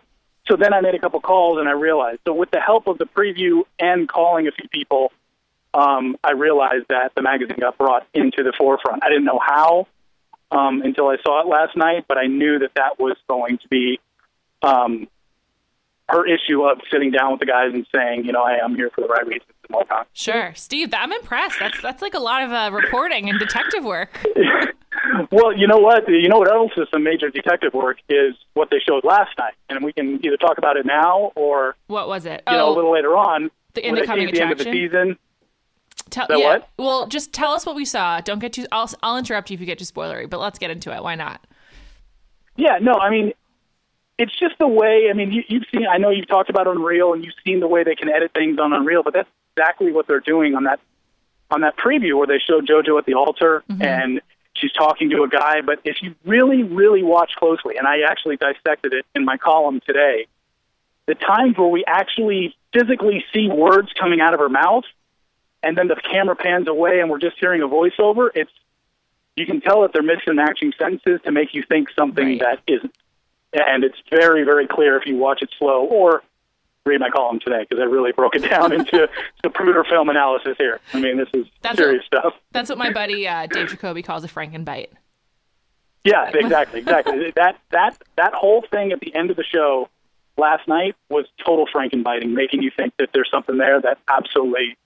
So 0.49 0.57
then 0.57 0.75
I 0.75 0.81
made 0.81 0.95
a 0.95 0.99
couple 0.99 1.21
calls, 1.21 1.59
and 1.59 1.68
I 1.68 1.73
realized. 1.73 2.21
So 2.27 2.35
with 2.35 2.51
the 2.51 2.61
help 2.61 2.87
of 2.88 2.99
the 2.99 3.07
preview 3.07 3.62
and 3.79 4.09
calling 4.09 4.49
a 4.49 4.53
few 4.53 4.68
people, 4.68 5.12
um, 5.73 6.16
I 6.23 6.33
realized 6.33 6.87
that 6.88 7.14
the 7.14 7.23
magazine 7.23 7.59
got 7.59 7.79
brought 7.79 8.07
into 8.12 8.42
the 8.42 8.53
forefront. 8.59 9.05
I 9.05 9.09
didn't 9.09 9.25
know 9.25 9.40
how 9.45 9.87
um, 10.51 10.83
until 10.83 11.09
I 11.09 11.16
saw 11.25 11.40
it 11.40 11.47
last 11.47 11.77
night, 11.77 12.05
but 12.09 12.18
I 12.18 12.27
knew 12.27 12.59
that 12.59 12.75
that 12.75 12.99
was 12.99 13.16
going 13.29 13.59
to 13.59 13.68
be 13.68 14.01
um, 14.62 15.09
her 16.09 16.27
issue 16.27 16.62
of 16.62 16.79
sitting 16.90 17.11
down 17.11 17.33
with 17.33 17.40
the 17.40 17.46
guys 17.46 17.70
and 17.72 17.87
saying, 17.94 18.25
you 18.25 18.33
know, 18.33 18.42
I 18.42 18.62
am 18.62 18.75
here 18.75 18.90
for 18.94 19.01
the 19.01 19.09
right 19.09 19.27
reasons 19.27 19.51
and 19.68 19.77
whatnot. 19.77 20.09
Sure, 20.12 20.53
Steve. 20.55 20.92
I'm 20.92 21.12
impressed. 21.12 21.59
That's 21.59 21.81
that's 21.81 22.03
like 22.03 22.14
a 22.14 22.20
lot 22.20 22.42
of 22.42 22.53
uh, 22.53 22.70
reporting 22.72 23.29
and 23.29 23.38
detective 23.38 23.85
work. 23.85 24.18
Well, 25.31 25.57
you 25.57 25.66
know 25.66 25.79
what? 25.79 26.09
You 26.09 26.29
know 26.29 26.38
what 26.38 26.51
else 26.51 26.72
is 26.77 26.87
some 26.90 27.03
major 27.03 27.29
detective 27.29 27.75
work 27.75 27.98
is 28.09 28.35
what 28.55 28.70
they 28.70 28.79
showed 28.79 29.05
last 29.05 29.31
night, 29.38 29.55
and 29.68 29.85
we 29.85 29.92
can 29.92 30.25
either 30.25 30.37
talk 30.37 30.59
about 30.59 30.77
it 30.77 30.87
now 30.87 31.33
or 31.35 31.77
What 31.87 32.09
was 32.09 32.25
it? 32.25 32.42
you 32.46 32.57
know 32.57 32.68
a 32.68 32.70
oh, 32.70 32.75
little 32.75 32.92
later 32.92 33.16
on. 33.16 33.51
The- 33.75 33.87
in 33.87 33.94
the 33.94 34.05
coming 34.05 34.31
the 34.31 34.40
end 34.40 34.53
of 34.53 34.59
the 34.59 34.64
season. 34.64 35.18
tell, 36.11 36.27
yeah. 36.31 36.37
what? 36.37 36.68
Well, 36.79 37.07
just 37.09 37.33
tell 37.33 37.53
us 37.53 37.66
what 37.66 37.75
we 37.75 37.85
saw. 37.85 38.20
Don't 38.20 38.38
get 38.38 38.53
too. 38.53 38.66
I'll 38.70 38.90
I'll 39.03 39.16
interrupt 39.16 39.51
you 39.51 39.55
if 39.55 39.61
you 39.61 39.66
get 39.66 39.79
too 39.79 39.85
spoilery, 39.85 40.29
but 40.29 40.40
let's 40.40 40.59
get 40.59 40.70
into 40.70 40.94
it. 40.94 41.03
Why 41.03 41.14
not? 41.14 41.46
Yeah, 42.57 42.79
no, 42.81 42.92
I 42.92 43.11
mean, 43.11 43.33
it's 44.22 44.38
just 44.38 44.56
the 44.58 44.68
way. 44.68 45.08
I 45.11 45.14
mean, 45.14 45.32
you, 45.32 45.42
you've 45.48 45.64
seen. 45.72 45.87
I 45.87 45.98
know 45.98 46.11
you've 46.11 46.28
talked 46.28 46.48
about 46.48 46.68
Unreal, 46.68 47.12
and 47.12 47.24
you've 47.24 47.35
seen 47.44 47.58
the 47.58 47.66
way 47.66 47.82
they 47.82 47.96
can 47.96 48.08
edit 48.08 48.32
things 48.32 48.58
on 48.61 48.72
Unreal, 48.72 49.02
but 49.02 49.14
that's 49.14 49.28
exactly 49.56 49.90
what 49.90 50.06
they're 50.06 50.20
doing 50.20 50.54
on 50.54 50.64
that 50.64 50.78
on 51.50 51.62
that 51.62 51.76
preview 51.76 52.16
where 52.16 52.26
they 52.26 52.38
show 52.38 52.61
JoJo 52.61 52.98
at 52.98 53.04
the 53.04 53.14
altar 53.14 53.62
mm-hmm. 53.68 53.82
and 53.82 54.22
she's 54.54 54.72
talking 54.72 55.11
to 55.11 55.22
a 55.24 55.28
guy. 55.28 55.61
But 55.61 55.80
if 55.85 55.96
you 56.00 56.14
really, 56.24 56.62
really 56.62 57.02
watch 57.02 57.32
closely, 57.37 57.76
and 57.76 57.87
I 57.87 58.00
actually 58.08 58.37
dissected 58.37 58.94
it 58.94 59.04
in 59.14 59.24
my 59.24 59.37
column 59.37 59.80
today, 59.87 60.28
the 61.06 61.14
times 61.14 61.58
where 61.58 61.68
we 61.68 61.85
actually 61.87 62.56
physically 62.72 63.24
see 63.35 63.48
words 63.48 63.92
coming 63.98 64.20
out 64.20 64.32
of 64.32 64.40
her 64.40 64.48
mouth, 64.48 64.85
and 65.62 65.76
then 65.76 65.88
the 65.88 65.96
camera 65.96 66.37
pans 66.37 66.68
away 66.68 67.00
and 67.00 67.11
we're 67.11 67.18
just 67.18 67.37
hearing 67.38 67.61
a 67.61 67.68
voiceover, 67.68 68.30
it's 68.35 68.50
you 69.37 69.46
can 69.46 69.61
tell 69.61 69.82
that 69.82 69.92
they're 69.92 70.02
mixing 70.02 70.37
matching 70.37 70.72
sentences 70.78 71.20
to 71.24 71.32
make 71.32 71.54
you 71.54 71.62
think 71.68 71.88
something 71.98 72.26
Right. 72.26 72.40
that 72.40 72.61
isn't. 72.66 72.94
And 73.53 73.85
it's 73.85 73.99
very, 74.11 74.45
very 74.45 74.67
clear 74.67 74.97
if 74.97 75.07
you 75.07 75.17
watch 75.17 75.43
it 75.43 75.51
slow 75.59 75.85
or 75.85 76.23
read 76.85 77.01
my 77.01 77.11
column 77.11 77.38
today 77.38 77.65
because 77.69 77.81
I 77.81 77.85
really 77.87 78.12
broke 78.12 78.35
it 78.35 78.41
down 78.51 78.73
into 78.73 79.09
the 79.43 79.49
Zapruder 79.49 79.87
film 79.88 80.09
analysis 80.09 80.57
here. 80.59 80.81
I 80.93 81.01
mean, 81.01 81.17
this 81.17 81.29
is 81.35 81.47
That's 81.62 81.77
serious 81.77 82.05
stuff. 82.07 82.35
That's 82.53 82.69
what 82.69 82.79
my 82.79 82.93
buddy 82.93 83.29
uh, 83.29 83.47
Dave 83.47 83.69
Jacoby 83.69 84.03
calls 84.03 84.25
a 84.25 84.29
Frankenbite. 84.29 84.88
Yeah, 86.05 86.31
exactly, 86.35 86.81
exactly. 86.81 87.31
that 87.37 87.59
that 87.71 87.97
that 88.17 88.35
whole 88.35 88.65
thing 88.71 88.91
at 88.91 89.01
the 89.01 89.15
end 89.15 89.31
of 89.31 89.37
the 89.37 89.45
show 89.45 89.88
last 90.37 90.67
night 90.67 90.97
was 91.09 91.27
total 91.45 91.67
Frankenbiting, 91.73 92.33
making 92.33 92.62
you 92.62 92.71
think 92.77 92.95
that 92.99 93.11
there's 93.12 93.31
something 93.31 93.59
there 93.59 93.81
that 93.81 93.99
absolutely 94.09 94.77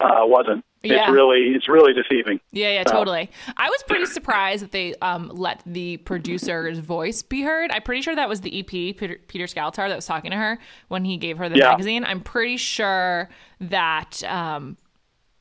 uh, 0.00 0.22
wasn't. 0.22 0.64
Yeah. 0.88 1.02
It's 1.02 1.10
really 1.10 1.40
it's 1.54 1.68
really 1.68 1.92
deceiving. 1.92 2.40
Yeah, 2.52 2.70
yeah, 2.72 2.84
totally. 2.84 3.30
I 3.56 3.68
was 3.68 3.82
pretty 3.84 4.06
surprised 4.06 4.62
that 4.62 4.72
they 4.72 4.94
um, 5.02 5.30
let 5.34 5.62
the 5.66 5.98
producer's 5.98 6.78
voice 6.78 7.22
be 7.22 7.42
heard. 7.42 7.70
I'm 7.70 7.82
pretty 7.82 8.02
sure 8.02 8.14
that 8.14 8.28
was 8.28 8.40
the 8.40 8.58
EP, 8.60 8.66
Peter, 8.68 9.18
Peter 9.28 9.44
Scalettar, 9.44 9.88
that 9.88 9.96
was 9.96 10.06
talking 10.06 10.30
to 10.30 10.36
her 10.36 10.58
when 10.88 11.04
he 11.04 11.16
gave 11.16 11.38
her 11.38 11.48
the 11.48 11.58
Yeah. 11.58 11.70
magazine. 11.70 12.04
I'm 12.04 12.20
pretty 12.20 12.56
sure 12.56 13.28
that 13.60 14.22
um, 14.24 14.76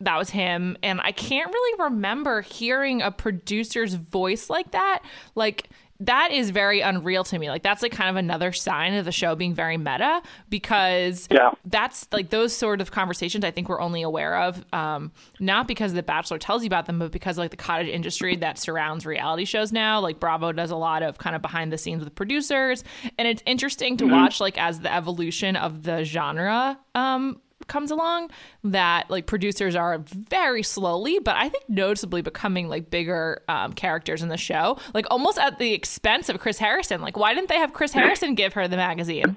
that 0.01 0.17
was 0.17 0.29
him. 0.29 0.77
And 0.83 0.99
I 1.01 1.11
can't 1.11 1.51
really 1.53 1.83
remember 1.83 2.41
hearing 2.41 3.01
a 3.01 3.11
producer's 3.11 3.93
voice 3.93 4.49
like 4.49 4.71
that. 4.71 5.03
Like, 5.35 5.69
that 6.01 6.31
is 6.31 6.49
very 6.49 6.81
unreal 6.81 7.23
to 7.23 7.39
me. 7.39 7.49
Like, 7.49 7.63
that's 7.63 7.81
like 7.81 7.91
kind 7.93 8.09
of 8.09 8.15
another 8.17 8.51
sign 8.51 8.93
of 8.95 9.05
the 9.05 9.11
show 9.11 9.35
being 9.35 9.53
very 9.53 9.77
meta 9.77 10.21
because 10.49 11.27
Yeah. 11.31 11.51
that's 11.65 12.07
like 12.11 12.29
those 12.29 12.55
sort 12.55 12.81
of 12.81 12.91
conversations 12.91 13.45
I 13.45 13.51
think 13.51 13.69
we're 13.69 13.79
only 13.81 14.01
aware 14.01 14.35
of, 14.37 14.63
um, 14.73 15.11
not 15.39 15.67
because 15.67 15.93
The 15.93 16.03
Bachelor 16.03 16.37
tells 16.37 16.63
you 16.63 16.67
about 16.67 16.85
them, 16.85 16.99
but 16.99 17.11
because 17.11 17.37
like 17.37 17.51
the 17.51 17.57
cottage 17.57 17.87
industry 17.87 18.35
that 18.37 18.57
surrounds 18.59 19.05
reality 19.05 19.45
shows 19.45 19.71
now. 19.71 19.99
Like 19.99 20.19
Bravo 20.19 20.51
does 20.51 20.71
a 20.71 20.75
lot 20.75 21.01
of 21.03 21.17
kind 21.17 21.35
of 21.35 21.41
behind 21.41 21.71
the 21.71 21.77
scenes 21.77 22.03
with 22.03 22.13
producers, 22.15 22.83
and 23.17 23.27
it's 23.27 23.43
interesting 23.45 23.97
to 23.97 24.05
watch 24.05 24.39
like 24.39 24.57
as 24.57 24.79
the 24.81 24.93
evolution 24.93 25.55
of 25.55 25.83
the 25.83 26.03
genre 26.03 26.77
um, 26.95 27.39
comes 27.67 27.91
along 27.91 28.29
that 28.63 29.09
like 29.09 29.25
producers 29.25 29.75
are 29.75 29.99
very 30.29 30.63
slowly 30.63 31.19
but 31.19 31.35
i 31.35 31.49
think 31.49 31.67
noticeably 31.69 32.21
becoming 32.21 32.67
like 32.69 32.89
bigger 32.89 33.41
um, 33.47 33.73
characters 33.73 34.21
in 34.21 34.29
the 34.29 34.37
show 34.37 34.77
like 34.93 35.05
almost 35.11 35.37
at 35.37 35.59
the 35.59 35.73
expense 35.73 36.29
of 36.29 36.39
chris 36.39 36.57
harrison 36.57 37.01
like 37.01 37.17
why 37.17 37.33
didn't 37.33 37.49
they 37.49 37.57
have 37.57 37.73
chris 37.73 37.91
harrison 37.93 38.35
give 38.35 38.53
her 38.53 38.67
the 38.67 38.77
magazine 38.77 39.35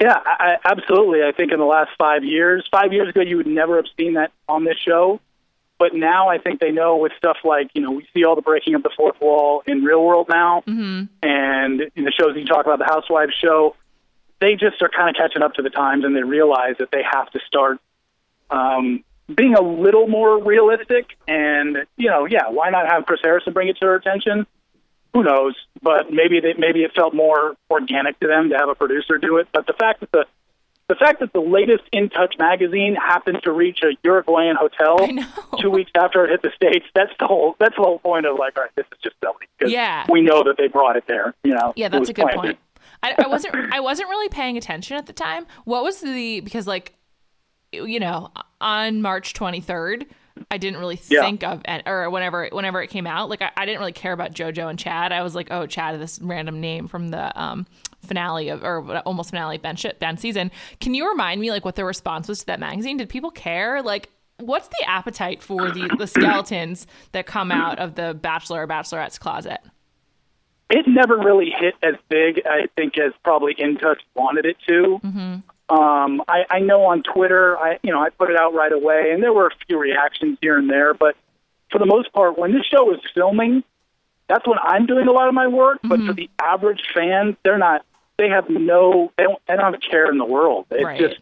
Yeah, 0.00 0.16
I, 0.24 0.56
I, 0.64 0.70
absolutely. 0.70 1.22
I 1.22 1.32
think 1.32 1.52
in 1.52 1.58
the 1.58 1.66
last 1.66 1.90
five 1.98 2.24
years, 2.24 2.66
five 2.70 2.92
years 2.92 3.10
ago, 3.10 3.20
you 3.20 3.36
would 3.36 3.46
never 3.46 3.76
have 3.76 3.84
seen 3.98 4.14
that 4.14 4.32
on 4.48 4.64
this 4.64 4.78
show. 4.78 5.20
But 5.78 5.94
now 5.94 6.28
I 6.28 6.38
think 6.38 6.60
they 6.60 6.70
know 6.70 6.96
with 6.96 7.12
stuff 7.16 7.38
like, 7.44 7.70
you 7.74 7.80
know, 7.82 7.90
we 7.90 8.06
see 8.14 8.24
all 8.24 8.34
the 8.34 8.42
breaking 8.42 8.74
of 8.74 8.82
the 8.82 8.90
fourth 8.96 9.20
wall 9.20 9.62
in 9.66 9.82
real 9.82 10.04
world 10.04 10.28
now. 10.28 10.62
Mm-hmm. 10.66 11.04
And 11.22 11.80
in 11.96 12.04
the 12.04 12.12
shows 12.12 12.36
you 12.36 12.44
talk 12.44 12.66
about, 12.66 12.78
the 12.78 12.84
Housewives 12.84 13.32
show, 13.42 13.76
they 14.40 14.56
just 14.56 14.80
are 14.82 14.88
kind 14.88 15.10
of 15.10 15.16
catching 15.16 15.42
up 15.42 15.54
to 15.54 15.62
the 15.62 15.70
times 15.70 16.04
and 16.04 16.16
they 16.16 16.22
realize 16.22 16.76
that 16.78 16.90
they 16.90 17.02
have 17.02 17.30
to 17.30 17.40
start 17.46 17.78
um, 18.50 19.04
being 19.34 19.54
a 19.54 19.62
little 19.62 20.06
more 20.08 20.42
realistic. 20.42 21.16
And, 21.28 21.86
you 21.96 22.08
know, 22.08 22.26
yeah, 22.26 22.48
why 22.48 22.70
not 22.70 22.88
have 22.88 23.06
Chris 23.06 23.20
Harrison 23.22 23.52
bring 23.52 23.68
it 23.68 23.76
to 23.78 23.86
her 23.86 23.94
attention? 23.94 24.46
who 25.12 25.22
knows? 25.22 25.54
But 25.82 26.12
maybe 26.12 26.40
they, 26.40 26.54
maybe 26.54 26.82
it 26.82 26.92
felt 26.94 27.14
more 27.14 27.56
organic 27.70 28.18
to 28.20 28.26
them 28.26 28.50
to 28.50 28.56
have 28.56 28.68
a 28.68 28.74
producer 28.74 29.18
do 29.18 29.38
it. 29.38 29.48
But 29.52 29.66
the 29.66 29.72
fact 29.72 30.00
that 30.00 30.12
the 30.12 30.26
the 30.88 30.96
fact 30.96 31.20
that 31.20 31.32
the 31.32 31.40
latest 31.40 31.84
In 31.92 32.08
Touch 32.08 32.34
magazine 32.36 32.96
happened 32.96 33.42
to 33.44 33.52
reach 33.52 33.78
a 33.84 33.96
Uruguayan 34.02 34.56
hotel 34.56 34.98
two 35.60 35.70
weeks 35.70 35.92
after 35.94 36.24
it 36.24 36.30
hit 36.30 36.42
the 36.42 36.50
states. 36.56 36.84
That's 36.96 37.12
the 37.20 37.28
whole. 37.28 37.54
That's 37.60 37.76
the 37.76 37.82
whole 37.82 38.00
point 38.00 38.26
of 38.26 38.36
like, 38.38 38.56
all 38.56 38.64
right, 38.64 38.72
this 38.74 38.86
is 38.92 38.98
just 39.00 39.14
silly. 39.22 39.72
Yeah. 39.72 40.04
we 40.08 40.20
know 40.20 40.42
that 40.42 40.56
they 40.58 40.66
brought 40.66 40.96
it 40.96 41.04
there. 41.06 41.34
You 41.44 41.54
know. 41.54 41.72
Yeah, 41.76 41.90
that's 41.90 42.08
a 42.08 42.12
good 42.12 42.22
planted. 42.22 42.40
point. 42.40 42.58
I, 43.02 43.14
I 43.24 43.28
wasn't 43.28 43.54
I 43.72 43.80
wasn't 43.80 44.08
really 44.08 44.28
paying 44.28 44.56
attention 44.56 44.96
at 44.96 45.06
the 45.06 45.12
time. 45.12 45.46
What 45.64 45.82
was 45.82 46.00
the 46.00 46.40
because 46.40 46.66
like 46.66 46.94
you 47.72 48.00
know 48.00 48.30
on 48.60 49.00
March 49.00 49.32
23rd 49.34 50.06
I 50.50 50.58
didn't 50.58 50.80
really 50.80 50.98
Yeah. 51.08 51.20
think 51.22 51.42
of 51.44 51.60
and 51.64 51.82
or 51.86 52.08
whenever 52.10 52.48
whenever 52.52 52.82
it 52.82 52.88
came 52.88 53.06
out 53.06 53.28
like 53.30 53.42
I, 53.42 53.50
I 53.56 53.64
didn't 53.66 53.80
really 53.80 53.92
care 53.92 54.12
about 54.12 54.32
JoJo 54.32 54.68
and 54.70 54.78
Chad. 54.78 55.12
I 55.12 55.22
was 55.22 55.34
like 55.34 55.48
oh 55.50 55.66
Chad 55.66 55.98
this 56.00 56.18
random 56.22 56.60
name 56.60 56.88
from 56.88 57.08
the 57.08 57.38
um 57.40 57.66
finale 58.04 58.48
of 58.48 58.64
or 58.64 58.98
almost 59.06 59.30
finale 59.30 59.58
Ben 59.58 59.76
Ben 59.98 60.16
season. 60.16 60.50
Can 60.80 60.94
you 60.94 61.08
remind 61.08 61.40
me 61.40 61.50
like 61.50 61.64
what 61.64 61.76
the 61.76 61.84
response 61.84 62.28
was 62.28 62.40
to 62.40 62.46
that 62.46 62.60
magazine? 62.60 62.96
Did 62.96 63.08
people 63.08 63.30
care? 63.30 63.82
Like 63.82 64.10
what's 64.38 64.68
the 64.68 64.84
appetite 64.88 65.42
for 65.42 65.70
the 65.70 65.90
the 65.98 66.06
skeletons 66.06 66.86
that 67.12 67.26
come 67.26 67.52
out 67.52 67.78
of 67.78 67.94
the 67.94 68.14
bachelor 68.14 68.62
or 68.62 68.66
bachelorette's 68.66 69.18
closet? 69.18 69.60
It 70.70 70.86
never 70.88 71.18
really 71.18 71.50
hit 71.50 71.74
as 71.82 71.94
big, 72.08 72.42
I 72.46 72.66
think, 72.76 72.96
as 72.98 73.12
probably 73.24 73.54
In 73.58 73.76
Touch 73.76 74.00
wanted 74.14 74.46
it 74.46 74.56
to. 74.68 75.00
Um, 75.68 76.22
I, 76.26 76.44
I 76.50 76.58
know 76.60 76.84
on 76.86 77.02
Twitter, 77.02 77.56
I 77.58 77.78
you 77.82 77.92
know 77.92 78.00
I 78.02 78.10
put 78.10 78.28
it 78.30 78.36
out 78.36 78.54
right 78.54 78.72
away, 78.72 79.12
and 79.12 79.22
there 79.22 79.32
were 79.32 79.46
a 79.46 79.66
few 79.66 79.78
reactions 79.78 80.38
here 80.40 80.58
and 80.58 80.68
there, 80.68 80.94
but 80.94 81.16
for 81.70 81.78
the 81.78 81.86
most 81.86 82.12
part, 82.12 82.36
when 82.36 82.52
this 82.52 82.64
show 82.66 82.92
is 82.92 82.98
filming, 83.14 83.62
that's 84.28 84.46
when 84.48 84.58
I'm 84.60 84.86
doing 84.86 85.06
a 85.06 85.12
lot 85.12 85.28
of 85.28 85.34
my 85.34 85.46
work. 85.46 85.78
But 85.84 86.00
for 86.00 86.12
the 86.12 86.28
average 86.40 86.82
fan, 86.92 87.36
they're 87.44 87.58
not. 87.58 87.84
They 88.18 88.28
have 88.28 88.50
no. 88.50 89.12
They 89.16 89.22
don't. 89.24 89.38
They 89.46 89.54
don't 89.54 89.64
have 89.64 89.74
a 89.74 89.78
care 89.78 90.10
in 90.10 90.18
the 90.18 90.24
world. 90.24 90.66
It's 90.72 90.84
Right. 90.84 90.98
just 90.98 91.20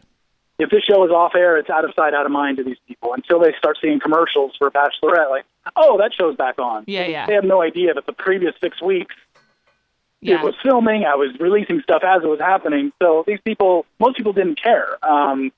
if 0.57 0.69
this 0.71 0.81
show 0.83 1.05
is 1.05 1.11
off 1.11 1.35
air, 1.35 1.57
it's 1.57 1.69
out 1.69 1.85
of 1.85 1.93
sight, 1.95 2.13
out 2.15 2.25
of 2.25 2.31
mind 2.31 2.57
to 2.57 2.63
these 2.63 2.77
people 2.87 3.13
until 3.13 3.39
they 3.39 3.53
start 3.57 3.77
seeing 3.81 3.99
commercials 3.99 4.53
for 4.57 4.69
Bachelorette. 4.71 5.29
Like, 5.29 5.45
oh, 5.75 5.97
that 5.99 6.13
show's 6.13 6.35
back 6.35 6.57
on. 6.59 6.83
Yeah, 6.87 7.05
yeah. 7.05 7.27
They 7.27 7.33
have 7.35 7.45
no 7.45 7.61
idea 7.61 7.93
that 7.93 8.05
the 8.07 8.13
previous 8.13 8.53
six 8.59 8.81
weeks 8.81 9.15
Yeah. 10.21 10.39
it 10.39 10.43
was 10.43 10.55
filming. 10.61 11.05
I 11.05 11.15
was 11.15 11.29
releasing 11.39 11.81
stuff 11.81 12.03
as 12.03 12.23
it 12.23 12.27
was 12.27 12.39
happening. 12.39 12.91
So 13.01 13.23
these 13.25 13.39
people, 13.43 13.85
most 13.99 14.17
people 14.17 14.33
didn't 14.33 14.61
care. 14.61 14.97
Um, 15.03 15.51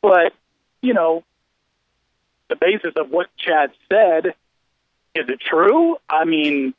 but 0.00 0.32
you 0.80 0.94
know, 0.94 1.24
the 2.48 2.56
basis 2.56 2.92
of 2.96 3.10
what 3.10 3.28
Chad 3.36 3.72
said 3.90 4.34
is 5.14 5.28
it 5.28 5.40
true? 5.40 5.96
I 6.08 6.24
mean, 6.24 6.74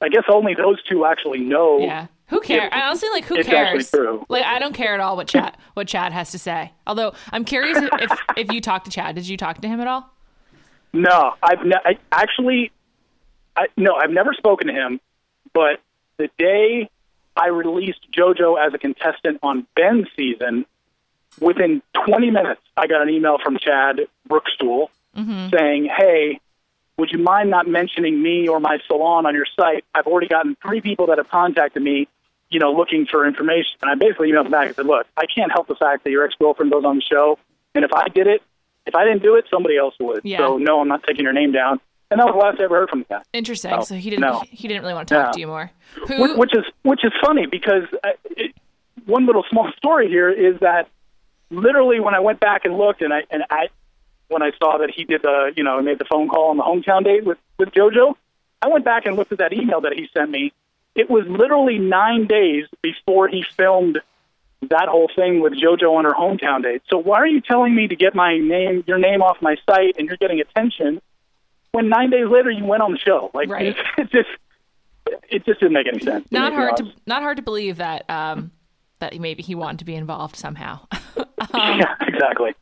I 0.00 0.08
guess 0.08 0.24
only 0.28 0.54
those 0.54 0.82
two 0.84 1.04
actually 1.04 1.40
know. 1.40 1.78
Yeah. 1.80 2.06
Who 2.28 2.40
cares? 2.40 2.70
I 2.72 2.82
honestly 2.82 3.10
like 3.10 3.24
who 3.24 3.42
cares? 3.44 3.92
Like 4.28 4.44
I 4.44 4.58
don't 4.58 4.72
care 4.72 4.94
at 4.94 5.00
all 5.00 5.16
what 5.16 5.28
Chad 5.28 5.56
what 5.74 5.86
Chad 5.86 6.12
has 6.12 6.30
to 6.30 6.38
say. 6.38 6.72
Although 6.86 7.12
I'm 7.30 7.44
curious 7.44 7.76
if 7.76 7.90
if, 8.00 8.18
if 8.38 8.52
you 8.52 8.60
talked 8.62 8.86
to 8.86 8.90
Chad. 8.90 9.14
Did 9.14 9.28
you 9.28 9.36
talk 9.36 9.60
to 9.60 9.68
him 9.68 9.80
at 9.80 9.86
all? 9.86 10.10
No, 10.94 11.34
I've 11.42 11.64
ne- 11.64 11.80
I, 11.84 11.98
actually, 12.10 12.70
I, 13.56 13.66
no, 13.76 13.94
I've 13.94 14.10
never 14.10 14.32
spoken 14.34 14.68
to 14.68 14.72
him. 14.72 15.00
But 15.52 15.80
the 16.16 16.28
day 16.38 16.88
I 17.36 17.48
released 17.48 18.10
JoJo 18.12 18.64
as 18.64 18.74
a 18.74 18.78
contestant 18.78 19.38
on 19.42 19.66
Ben's 19.74 20.08
season, 20.16 20.66
within 21.40 21.82
20 22.06 22.30
minutes, 22.30 22.60
I 22.76 22.86
got 22.86 23.02
an 23.02 23.10
email 23.10 23.38
from 23.42 23.58
Chad 23.58 24.00
Rookstool 24.28 24.88
mm-hmm. 25.16 25.48
saying, 25.56 25.86
"Hey, 25.96 26.40
would 26.98 27.10
you 27.10 27.18
mind 27.18 27.50
not 27.50 27.66
mentioning 27.66 28.22
me 28.22 28.48
or 28.48 28.60
my 28.60 28.78
salon 28.86 29.26
on 29.26 29.34
your 29.34 29.46
site? 29.56 29.84
I've 29.94 30.06
already 30.06 30.28
gotten 30.28 30.56
three 30.62 30.80
people 30.80 31.06
that 31.06 31.18
have 31.18 31.28
contacted 31.28 31.82
me." 31.82 32.08
You 32.50 32.58
know, 32.58 32.72
looking 32.72 33.06
for 33.06 33.26
information, 33.26 33.78
and 33.80 33.90
I 33.90 33.94
basically 33.94 34.30
emailed 34.30 34.50
back 34.50 34.66
and 34.66 34.76
said, 34.76 34.84
"Look, 34.84 35.06
I 35.16 35.24
can't 35.24 35.50
help 35.50 35.68
the 35.68 35.74
fact 35.74 36.04
that 36.04 36.10
your 36.10 36.24
ex-girlfriend 36.24 36.70
goes 36.70 36.84
on 36.84 36.96
the 36.96 37.02
show, 37.02 37.38
and 37.74 37.82
if 37.82 37.94
I 37.94 38.08
did 38.08 38.26
it, 38.26 38.42
if 38.84 38.94
I 38.94 39.04
didn't 39.04 39.22
do 39.22 39.36
it, 39.36 39.46
somebody 39.50 39.78
else 39.78 39.94
would. 40.00 40.20
Yeah. 40.24 40.38
So 40.38 40.58
no, 40.58 40.80
I'm 40.80 40.88
not 40.88 41.02
taking 41.04 41.24
your 41.24 41.32
name 41.32 41.52
down. 41.52 41.80
And 42.12 42.20
that 42.20 42.26
was 42.26 42.34
the 42.34 42.38
last 42.38 42.60
I 42.60 42.64
ever 42.64 42.76
heard 42.80 42.90
from 42.90 43.00
the 43.00 43.06
guy. 43.06 43.22
Interesting. 43.32 43.72
Oh, 43.72 43.82
so 43.82 43.94
he 43.94 44.10
didn't 44.10 44.20
no. 44.22 44.42
he 44.50 44.68
didn't 44.68 44.82
really 44.82 44.94
want 44.94 45.08
to 45.08 45.14
talk 45.14 45.26
No. 45.28 45.32
to 45.32 45.40
you 45.40 45.46
more. 45.46 45.70
Which, 45.96 46.08
Who 46.10 46.36
which 46.38 46.54
is 46.54 46.64
which 46.82 47.04
is 47.04 47.12
funny 47.24 47.46
because 47.46 47.84
uh, 48.04 48.10
it, 48.30 48.54
one 49.06 49.26
little 49.26 49.44
small 49.50 49.70
story 49.76 50.08
here 50.08 50.30
is 50.30 50.60
that 50.60 50.88
literally 51.50 52.00
when 52.00 52.14
I 52.14 52.20
went 52.20 52.40
back 52.40 52.64
and 52.64 52.76
looked 52.76 53.02
and 53.02 53.12
I 53.12 53.24
and 53.30 53.44
I 53.50 53.68
when 54.28 54.42
I 54.42 54.50
saw 54.58 54.78
that 54.78 54.90
he 54.90 55.04
did 55.04 55.22
the 55.22 55.52
you 55.56 55.64
know 55.64 55.80
made 55.82 55.98
the 55.98 56.04
phone 56.04 56.28
call 56.28 56.50
on 56.50 56.56
the 56.56 56.62
hometown 56.62 57.04
date 57.04 57.24
with 57.24 57.38
with 57.58 57.70
JoJo, 57.70 58.14
I 58.60 58.68
went 58.68 58.84
back 58.84 59.06
and 59.06 59.16
looked 59.16 59.32
at 59.32 59.38
that 59.38 59.52
email 59.52 59.80
that 59.82 59.92
he 59.92 60.08
sent 60.14 60.30
me. 60.30 60.52
It 60.94 61.08
was 61.08 61.24
literally 61.26 61.78
nine 61.78 62.26
days 62.26 62.66
before 62.82 63.26
he 63.28 63.44
filmed 63.56 63.98
that 64.68 64.88
whole 64.88 65.10
thing 65.16 65.40
with 65.40 65.54
JoJo 65.54 65.90
on 65.96 66.04
her 66.04 66.12
hometown 66.12 66.62
date. 66.62 66.82
So 66.88 66.98
why 66.98 67.16
are 67.18 67.26
you 67.26 67.40
telling 67.40 67.74
me 67.74 67.88
to 67.88 67.96
get 67.96 68.14
my 68.14 68.36
name, 68.38 68.84
your 68.86 68.98
name 68.98 69.22
off 69.22 69.38
my 69.40 69.56
site, 69.66 69.96
and 69.98 70.06
you're 70.06 70.18
getting 70.18 70.40
attention 70.40 71.00
when 71.72 71.88
nine 71.88 72.10
days 72.10 72.26
later 72.30 72.50
you 72.50 72.64
went 72.64 72.82
on 72.82 72.92
the 72.92 72.98
show? 72.98 73.30
Like 73.34 73.48
Right. 73.48 73.74
it, 73.98 74.10
just 74.10 74.28
it 75.28 75.44
just 75.44 75.60
didn't 75.60 75.72
make 75.72 75.88
any 75.88 76.00
sense. 76.00 76.26
not 76.30 76.52
hard 76.52 76.76
to 76.76 76.92
not 77.06 77.22
hard 77.22 77.36
to 77.38 77.42
believe 77.42 77.78
that 77.78 78.08
um 78.08 78.52
that 79.00 79.18
maybe 79.18 79.42
he 79.42 79.54
wanted 79.56 79.80
to 79.80 79.84
be 79.84 79.96
involved 79.96 80.36
somehow. 80.36 80.78
yeah, 81.54 81.94
exactly. 82.02 82.54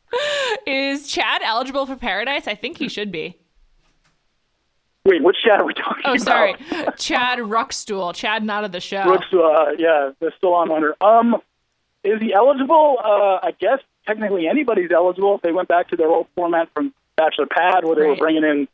Is 0.65 1.07
Chad 1.07 1.41
eligible 1.43 1.85
for 1.85 1.95
Paradise? 1.95 2.47
I 2.47 2.55
think 2.55 2.77
he 2.77 2.89
should 2.89 3.11
be. 3.11 3.37
Wait, 5.05 5.23
which 5.23 5.37
Chad 5.43 5.61
are 5.61 5.65
we 5.65 5.73
talking 5.73 6.01
Oh, 6.05 6.13
about? 6.13 6.21
sorry, 6.21 6.53
Chad 6.97 7.39
Rookstool. 7.39 8.13
Chad, 8.15 8.43
not 8.43 8.63
of 8.63 8.71
the 8.71 8.79
show. 8.79 9.03
Brooks, 9.03 9.27
uh, 9.33 9.71
yeah, 9.77 10.11
they're 10.19 10.33
still 10.37 10.53
on 10.53 10.71
under. 10.71 10.95
Um, 11.03 11.35
is 12.03 12.19
he 12.19 12.33
eligible? 12.33 12.97
Uh, 13.03 13.39
I 13.45 13.51
guess 13.59 13.79
technically 14.07 14.47
anybody's 14.47 14.91
eligible 14.91 15.35
if 15.35 15.41
they 15.41 15.51
went 15.51 15.67
back 15.67 15.89
to 15.89 15.95
their 15.95 16.07
old 16.09 16.27
format 16.35 16.69
from 16.73 16.93
Bachelor 17.17 17.45
Pad, 17.47 17.83
where 17.85 17.95
they 17.95 18.05
were 18.07 18.15
bringing 18.15 18.43
in 18.43 18.67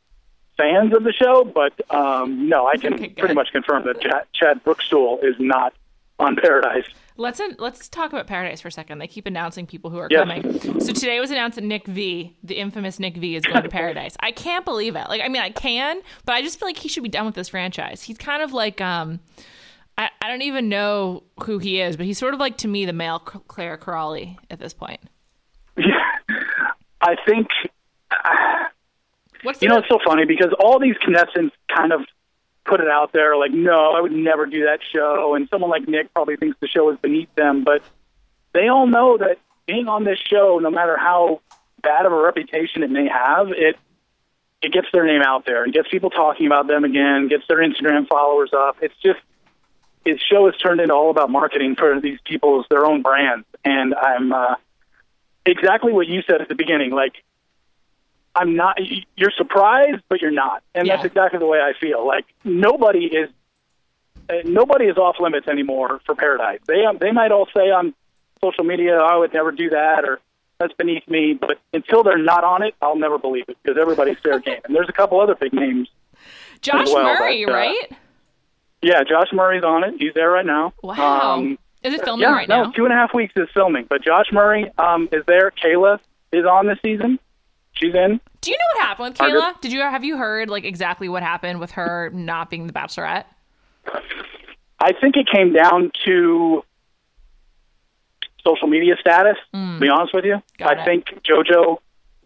fans 0.57 0.93
of 0.95 1.03
the 1.03 1.13
show. 1.13 1.43
But 1.43 1.73
um, 1.93 2.49
no, 2.49 2.67
I 2.67 2.77
can 2.77 2.93
Okay, 2.95 3.09
pretty 3.09 3.33
much 3.35 3.49
confirm 3.51 3.85
that 3.85 4.01
Chad, 4.01 4.25
Chad 4.33 4.63
Rookstool 4.65 5.23
is 5.23 5.35
not 5.39 5.73
on 6.19 6.35
Paradise. 6.35 6.85
Let's 7.19 7.41
let's 7.57 7.89
talk 7.89 8.11
about 8.13 8.27
Paradise 8.27 8.61
for 8.61 8.67
a 8.67 8.71
second. 8.71 8.99
They 8.99 9.07
keep 9.07 9.25
announcing 9.25 9.65
people 9.65 9.89
who 9.89 9.97
are 9.97 10.07
Yes. 10.11 10.19
coming. 10.19 10.59
So 10.79 10.93
today 10.93 11.19
was 11.19 11.31
announced 11.31 11.55
that 11.55 11.63
Nick 11.63 11.87
V, 11.87 12.35
the 12.43 12.55
infamous 12.55 12.99
Nick 12.99 13.17
V, 13.17 13.35
is 13.35 13.43
going 13.43 13.63
to 13.63 13.69
Paradise. 13.81 14.15
I 14.19 14.31
can't 14.31 14.63
believe 14.65 14.95
it. 14.95 15.09
Like, 15.09 15.21
I 15.21 15.27
mean, 15.27 15.41
I 15.41 15.49
can, 15.49 16.01
but 16.25 16.33
I 16.35 16.41
just 16.43 16.59
feel 16.59 16.67
like 16.67 16.77
he 16.77 16.89
should 16.89 17.01
be 17.03 17.09
done 17.09 17.25
with 17.25 17.33
this 17.35 17.49
franchise. 17.49 18.03
He's 18.03 18.17
kind 18.19 18.43
of 18.43 18.53
like, 18.53 18.81
um, 18.81 19.19
I, 19.97 20.09
I 20.21 20.27
don't 20.29 20.43
even 20.43 20.69
know 20.69 21.23
who 21.43 21.57
he 21.57 21.81
is, 21.81 21.97
but 21.97 22.05
he's 22.05 22.19
sort 22.19 22.35
of 22.35 22.39
like 22.39 22.57
to 22.57 22.67
me 22.67 22.85
the 22.85 22.93
male 22.93 23.17
Clare 23.19 23.77
Crawley 23.77 24.37
at 24.51 24.59
this 24.59 24.73
point. 24.73 24.99
Yeah, 25.79 25.93
I 27.01 27.15
think 27.27 27.47
What's 29.43 29.61
You 29.61 29.69
know, 29.69 29.77
it's 29.77 29.87
so 29.87 29.99
funny 30.03 30.25
because 30.25 30.53
all 30.59 30.79
these 30.79 30.97
contestants 30.97 31.55
kind 31.73 31.91
of 31.91 32.01
put 32.65 32.81
it 32.81 32.89
out 32.89 33.13
there 33.13 33.35
like, 33.37 33.51
no, 33.51 33.93
I 33.93 34.01
would 34.01 34.11
never 34.11 34.45
do 34.45 34.65
that 34.65 34.79
show. 34.93 35.35
And 35.35 35.47
someone 35.49 35.69
like 35.69 35.87
Nick 35.87 36.13
probably 36.13 36.35
thinks 36.35 36.57
the 36.59 36.67
show 36.67 36.89
is 36.91 36.97
beneath 36.99 37.33
them. 37.35 37.63
But 37.63 37.81
they 38.53 38.67
all 38.67 38.87
know 38.87 39.17
that 39.17 39.39
being 39.65 39.87
on 39.87 40.03
this 40.03 40.19
show, 40.19 40.59
no 40.61 40.69
matter 40.69 40.97
how 40.97 41.41
bad 41.81 42.05
of 42.05 42.11
a 42.11 42.21
reputation 42.21 42.83
it 42.83 42.91
may 42.91 43.07
have, 43.07 43.49
it 43.51 43.77
it 44.61 44.73
gets 44.73 44.87
their 44.91 45.05
name 45.05 45.21
out 45.21 45.45
there 45.45 45.63
and 45.63 45.71
gets 45.71 45.87
people 45.89 46.09
talking 46.09 46.47
about 46.47 46.67
them 46.67 46.83
again, 46.83 47.27
gets 47.27 47.43
their 47.47 47.59
Instagram 47.59 48.07
followers 48.07 48.49
up. 48.53 48.77
It's 48.81 48.95
just 49.03 49.19
his 50.03 50.19
show 50.19 50.45
has 50.45 50.55
turned 50.57 50.81
into 50.81 50.93
all 50.93 51.11
about 51.11 51.29
marketing 51.29 51.75
for 51.75 51.99
these 51.99 52.19
people's 52.25 52.65
their 52.69 52.85
own 52.85 53.01
brands. 53.01 53.45
And 53.63 53.93
I'm 53.93 54.33
uh, 54.33 54.55
exactly 55.45 55.93
what 55.93 56.07
you 56.07 56.23
said 56.23 56.41
at 56.41 56.47
the 56.47 56.55
beginning. 56.55 56.91
Like 56.91 57.23
I'm 58.37 58.55
not. 58.55 58.77
You're 59.15 59.31
surprised, 59.35 60.03
but 60.09 60.21
you're 60.21 60.31
not, 60.31 60.63
and 60.75 60.87
Yeah. 60.87 60.95
that's 60.95 61.05
exactly 61.05 61.39
the 61.39 61.45
way 61.47 61.59
I 61.59 61.73
feel. 61.73 62.05
Like 62.05 62.25
nobody 62.43 63.05
is, 63.05 63.29
uh, 64.29 64.35
nobody 64.45 64.85
is 64.85 64.97
off 64.97 65.19
limits 65.19 65.47
anymore 65.47 65.99
for 66.05 66.15
Paradise. 66.15 66.59
They 66.67 66.85
um, 66.85 66.97
they 66.99 67.11
might 67.11 67.31
all 67.31 67.47
say 67.55 67.71
on 67.71 67.93
social 68.43 68.63
media, 68.63 68.97
"I 68.97 69.15
would 69.17 69.33
never 69.33 69.51
do 69.51 69.69
that," 69.71 70.05
or 70.05 70.19
"That's 70.59 70.73
beneath 70.73 71.07
me," 71.07 71.33
but 71.33 71.59
until 71.73 72.03
they're 72.03 72.17
not 72.17 72.43
on 72.43 72.63
it, 72.63 72.75
I'll 72.81 72.95
never 72.97 73.17
believe 73.17 73.45
it 73.47 73.57
because 73.63 73.77
everybody's 73.79 74.19
fair 74.19 74.39
game. 74.39 74.61
And 74.65 74.75
there's 74.75 74.89
a 74.89 74.93
couple 74.93 75.19
other 75.19 75.35
big 75.35 75.53
names. 75.53 75.89
Josh 76.61 76.87
well, 76.87 77.03
Murray, 77.03 77.45
but, 77.45 77.51
uh, 77.51 77.57
right? 77.57 77.91
Yeah, 78.81 79.03
Josh 79.03 79.29
Murray's 79.33 79.63
on 79.63 79.83
it. 79.83 79.95
He's 79.97 80.13
there 80.13 80.29
right 80.29 80.45
now. 80.45 80.73
Wow. 80.83 81.33
Um, 81.35 81.57
is 81.83 81.93
it 81.93 82.03
filming 82.03 82.23
yeah, 82.27 82.33
right 82.33 82.49
no, 82.49 82.63
now? 82.65 82.71
two 82.71 82.85
and 82.85 82.93
a 82.93 82.95
half 82.95 83.13
weeks 83.13 83.33
is 83.35 83.47
filming, 83.53 83.85
but 83.89 84.03
Josh 84.03 84.27
Murray 84.31 84.71
um, 84.77 85.09
is 85.11 85.23
there. 85.25 85.51
Kayla 85.51 85.99
is 86.31 86.45
on 86.45 86.67
this 86.67 86.77
season. 86.83 87.19
She's 87.73 87.93
in. 87.93 88.19
Do 88.41 88.51
you 88.51 88.57
know 88.57 88.65
what 88.79 88.85
happened 88.87 89.09
with 89.09 89.17
Kayla? 89.17 89.61
Did 89.61 89.71
you 89.73 89.79
have 89.81 90.03
you 90.03 90.17
heard 90.17 90.49
like 90.49 90.63
exactly 90.63 91.09
what 91.09 91.23
happened 91.23 91.59
with 91.59 91.71
her 91.71 92.09
not 92.13 92.49
being 92.49 92.67
the 92.67 92.73
Bachelorette? 92.73 93.25
I 94.79 94.91
think 94.93 95.17
it 95.17 95.27
came 95.27 95.53
down 95.53 95.91
to 96.05 96.63
social 98.43 98.67
media 98.67 98.95
status. 98.99 99.37
To 99.53 99.79
be 99.79 99.89
honest 99.89 100.13
with 100.13 100.25
you, 100.25 100.35
Mm. 100.35 100.57
Got 100.57 100.77
I 100.77 100.81
it. 100.81 100.85
think 100.85 101.05
JoJo 101.23 101.77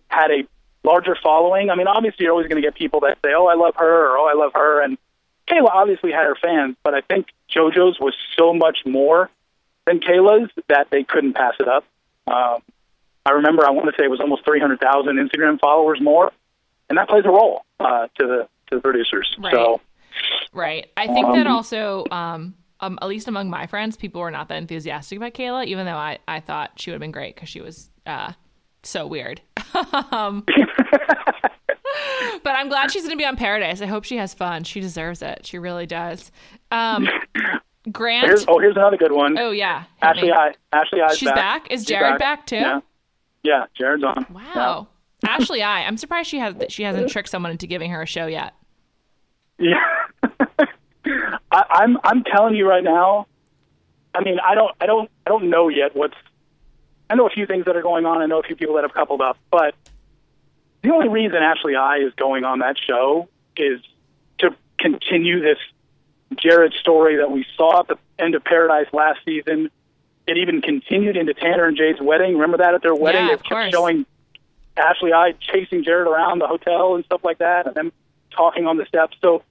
had 0.10 0.32
a 0.32 0.44
larger 0.84 1.16
following. 1.22 1.70
I 1.70 1.76
mean, 1.76 1.88
obviously, 1.88 2.24
you're 2.26 2.32
always 2.34 2.48
going 2.48 2.62
to 2.62 2.68
get 2.68 2.76
people 2.76 3.00
that 3.02 3.18
say, 3.24 3.34
"Oh, 3.34 3.48
I 3.48 3.56
love 3.56 3.76
her," 3.78 4.12
or 4.12 4.18
"Oh, 4.18 4.28
I 4.28 4.34
love 4.34 4.52
her," 4.54 4.82
and 4.82 4.98
Kayla 5.48 5.70
obviously 5.74 6.12
had 6.12 6.26
her 6.26 6.36
fans, 6.36 6.76
but 6.84 6.94
I 6.94 7.02
think 7.02 7.28
JoJo's 7.50 8.00
was 8.00 8.14
so 8.38 8.54
much 8.54 8.80
more 8.86 9.30
than 9.86 10.00
Kayla's 10.00 10.50
that 10.68 10.90
they 10.92 11.04
couldn't 11.04 11.34
pass 11.34 11.54
it 11.60 11.68
up. 11.68 11.84
Um, 12.28 12.62
I 13.26 13.32
remember 13.32 13.66
I 13.66 13.72
want 13.72 13.86
to 13.88 13.94
say 13.98 14.06
it 14.06 14.12
was 14.12 14.20
almost 14.20 14.46
300,000 14.46 15.18
Instagram 15.18 15.60
followers 15.60 16.00
more, 16.02 16.32
and 16.90 16.98
that 16.98 17.08
plays 17.08 17.24
a 17.26 17.30
role 17.30 17.64
uh, 17.80 18.08
to 18.20 18.28
the 18.28 18.48
to 18.70 18.76
the 18.78 18.82
producers. 18.82 19.36
Right. 19.40 19.54
So 19.54 19.82
Right. 20.54 20.90
I 20.98 21.08
think 21.08 21.34
that 21.36 21.48
also, 21.48 22.06
um, 22.12 22.56
um, 22.80 23.00
at 23.02 23.08
least 23.08 23.28
among 23.28 23.50
my 23.50 23.68
friends, 23.68 23.96
people 23.96 24.22
were 24.22 24.32
not 24.32 24.50
that 24.50 24.58
enthusiastic 24.58 25.18
about 25.18 25.34
Kayla, 25.34 25.66
even 25.66 25.86
though 25.86 25.96
I, 25.96 26.20
I 26.28 26.40
thought 26.40 26.72
she 26.78 26.90
would 26.90 26.96
have 26.96 27.02
been 27.02 27.12
great 27.12 27.36
because 27.36 27.50
she 27.50 27.62
was 27.62 27.90
uh, 28.06 28.34
so 28.84 29.08
weird. 29.08 29.42
um, 30.12 30.44
but 32.44 32.56
I'm 32.56 32.70
glad 32.70 32.92
she's 32.92 33.04
going 33.04 33.12
to 33.12 33.18
be 33.18 33.26
on 33.26 33.38
Paradise. 33.38 33.82
I 33.82 33.86
hope 33.86 34.04
she 34.04 34.18
has 34.18 34.34
fun. 34.34 34.64
She 34.64 34.82
deserves 34.82 35.22
it. 35.22 35.46
She 35.46 35.58
really 35.58 35.86
does. 35.86 36.32
Um, 36.72 37.08
Grant. 37.92 38.28
here's 38.28 38.46
oh 38.48 38.60
here's 38.60 38.76
another 38.76 38.98
good 38.98 39.12
one. 39.12 39.40
oh, 39.40 39.50
yeah. 39.50 39.82
hit 39.82 39.88
Ashley. 40.04 40.32
I 40.32 40.54
Ashley 40.72 41.02
I's 41.02 41.18
She's 41.18 41.32
back? 41.32 41.72
Is 41.72 41.82
She's 41.82 41.88
Jared 41.88 42.20
back, 42.20 42.46
too? 42.46 42.58
Yeah. 42.58 42.82
Yeah, 43.44 43.66
Jared's 43.78 44.04
on. 44.04 44.26
Wow. 44.32 44.88
Ashley 45.28 45.62
I. 45.62 45.84
I'm 45.84 45.98
surprised 45.98 46.30
she 46.30 46.40
has 46.40 46.56
she 46.70 46.84
hasn't 46.84 47.10
tricked 47.10 47.30
someone 47.30 47.52
into 47.52 47.68
giving 47.68 47.92
her 47.92 48.02
a 48.02 48.06
show 48.06 48.28
yet. 48.28 48.54
Yeah. 49.58 49.84
I, 51.52 51.64
I'm 51.70 51.98
I'm 52.04 52.24
telling 52.24 52.56
you 52.56 52.68
right 52.68 52.84
now. 52.84 53.28
I 54.14 54.24
mean, 54.24 54.38
I 54.44 54.56
don't 54.56 54.76
I 54.80 54.86
don't 54.86 55.10
I 55.26 55.30
don't 55.30 55.50
know 55.50 55.70
yet 55.70 55.96
what's. 55.96 56.16
I 57.10 57.16
know 57.16 57.28
a 57.28 57.30
few 57.30 57.46
things 57.46 57.66
that 57.66 57.76
are 57.76 57.82
going 57.82 58.06
on. 58.06 58.22
I 58.22 58.26
know 58.26 58.40
a 58.40 58.44
few 58.44 58.56
people 58.56 58.76
that 58.76 58.84
have 58.84 58.94
coupled 58.94 59.22
up, 59.22 59.38
but 59.52 59.76
the 60.82 60.92
only 60.92 61.10
reason 61.10 61.38
Ashley 61.38 61.76
I 61.76 61.98
is 61.98 62.14
going 62.16 62.44
on 62.46 62.60
that 62.60 62.78
show 62.78 63.28
is 63.58 63.82
to 64.40 64.56
continue 64.80 65.42
this 65.42 65.58
Jared 66.38 66.74
story 66.74 67.18
that 67.18 67.30
we 67.30 67.46
saw 67.58 67.82
at 67.82 67.88
the 67.88 67.98
end 68.18 68.36
of 68.36 68.44
Paradise 68.44 68.88
last 68.94 69.20
season. 69.26 69.70
It 70.28 70.38
even 70.38 70.62
continued 70.62 71.18
into 71.18 71.34
Tanner 71.34 71.66
and 71.66 71.76
Jade's 71.76 72.00
wedding. 72.02 72.34
Remember 72.34 72.58
that 72.58 72.74
at 72.74 72.82
their 72.82 72.96
wedding? 72.96 73.22
Yeah, 73.26 73.28
they 73.32 73.38
kept 73.38 73.50
course. 73.50 73.72
showing 73.72 74.06
Ashley 74.78 75.14
I 75.14 75.34
chasing 75.40 75.84
Jared 75.84 76.08
around 76.08 76.40
the 76.40 76.48
hotel 76.48 76.96
and 76.96 77.04
stuff 77.06 77.22
like 77.24 77.40
that, 77.40 77.66
and 77.68 77.76
them 77.76 77.92
talking 78.32 78.68
on 78.68 78.78
the 78.78 78.86
steps. 78.86 79.18
So 79.22 79.44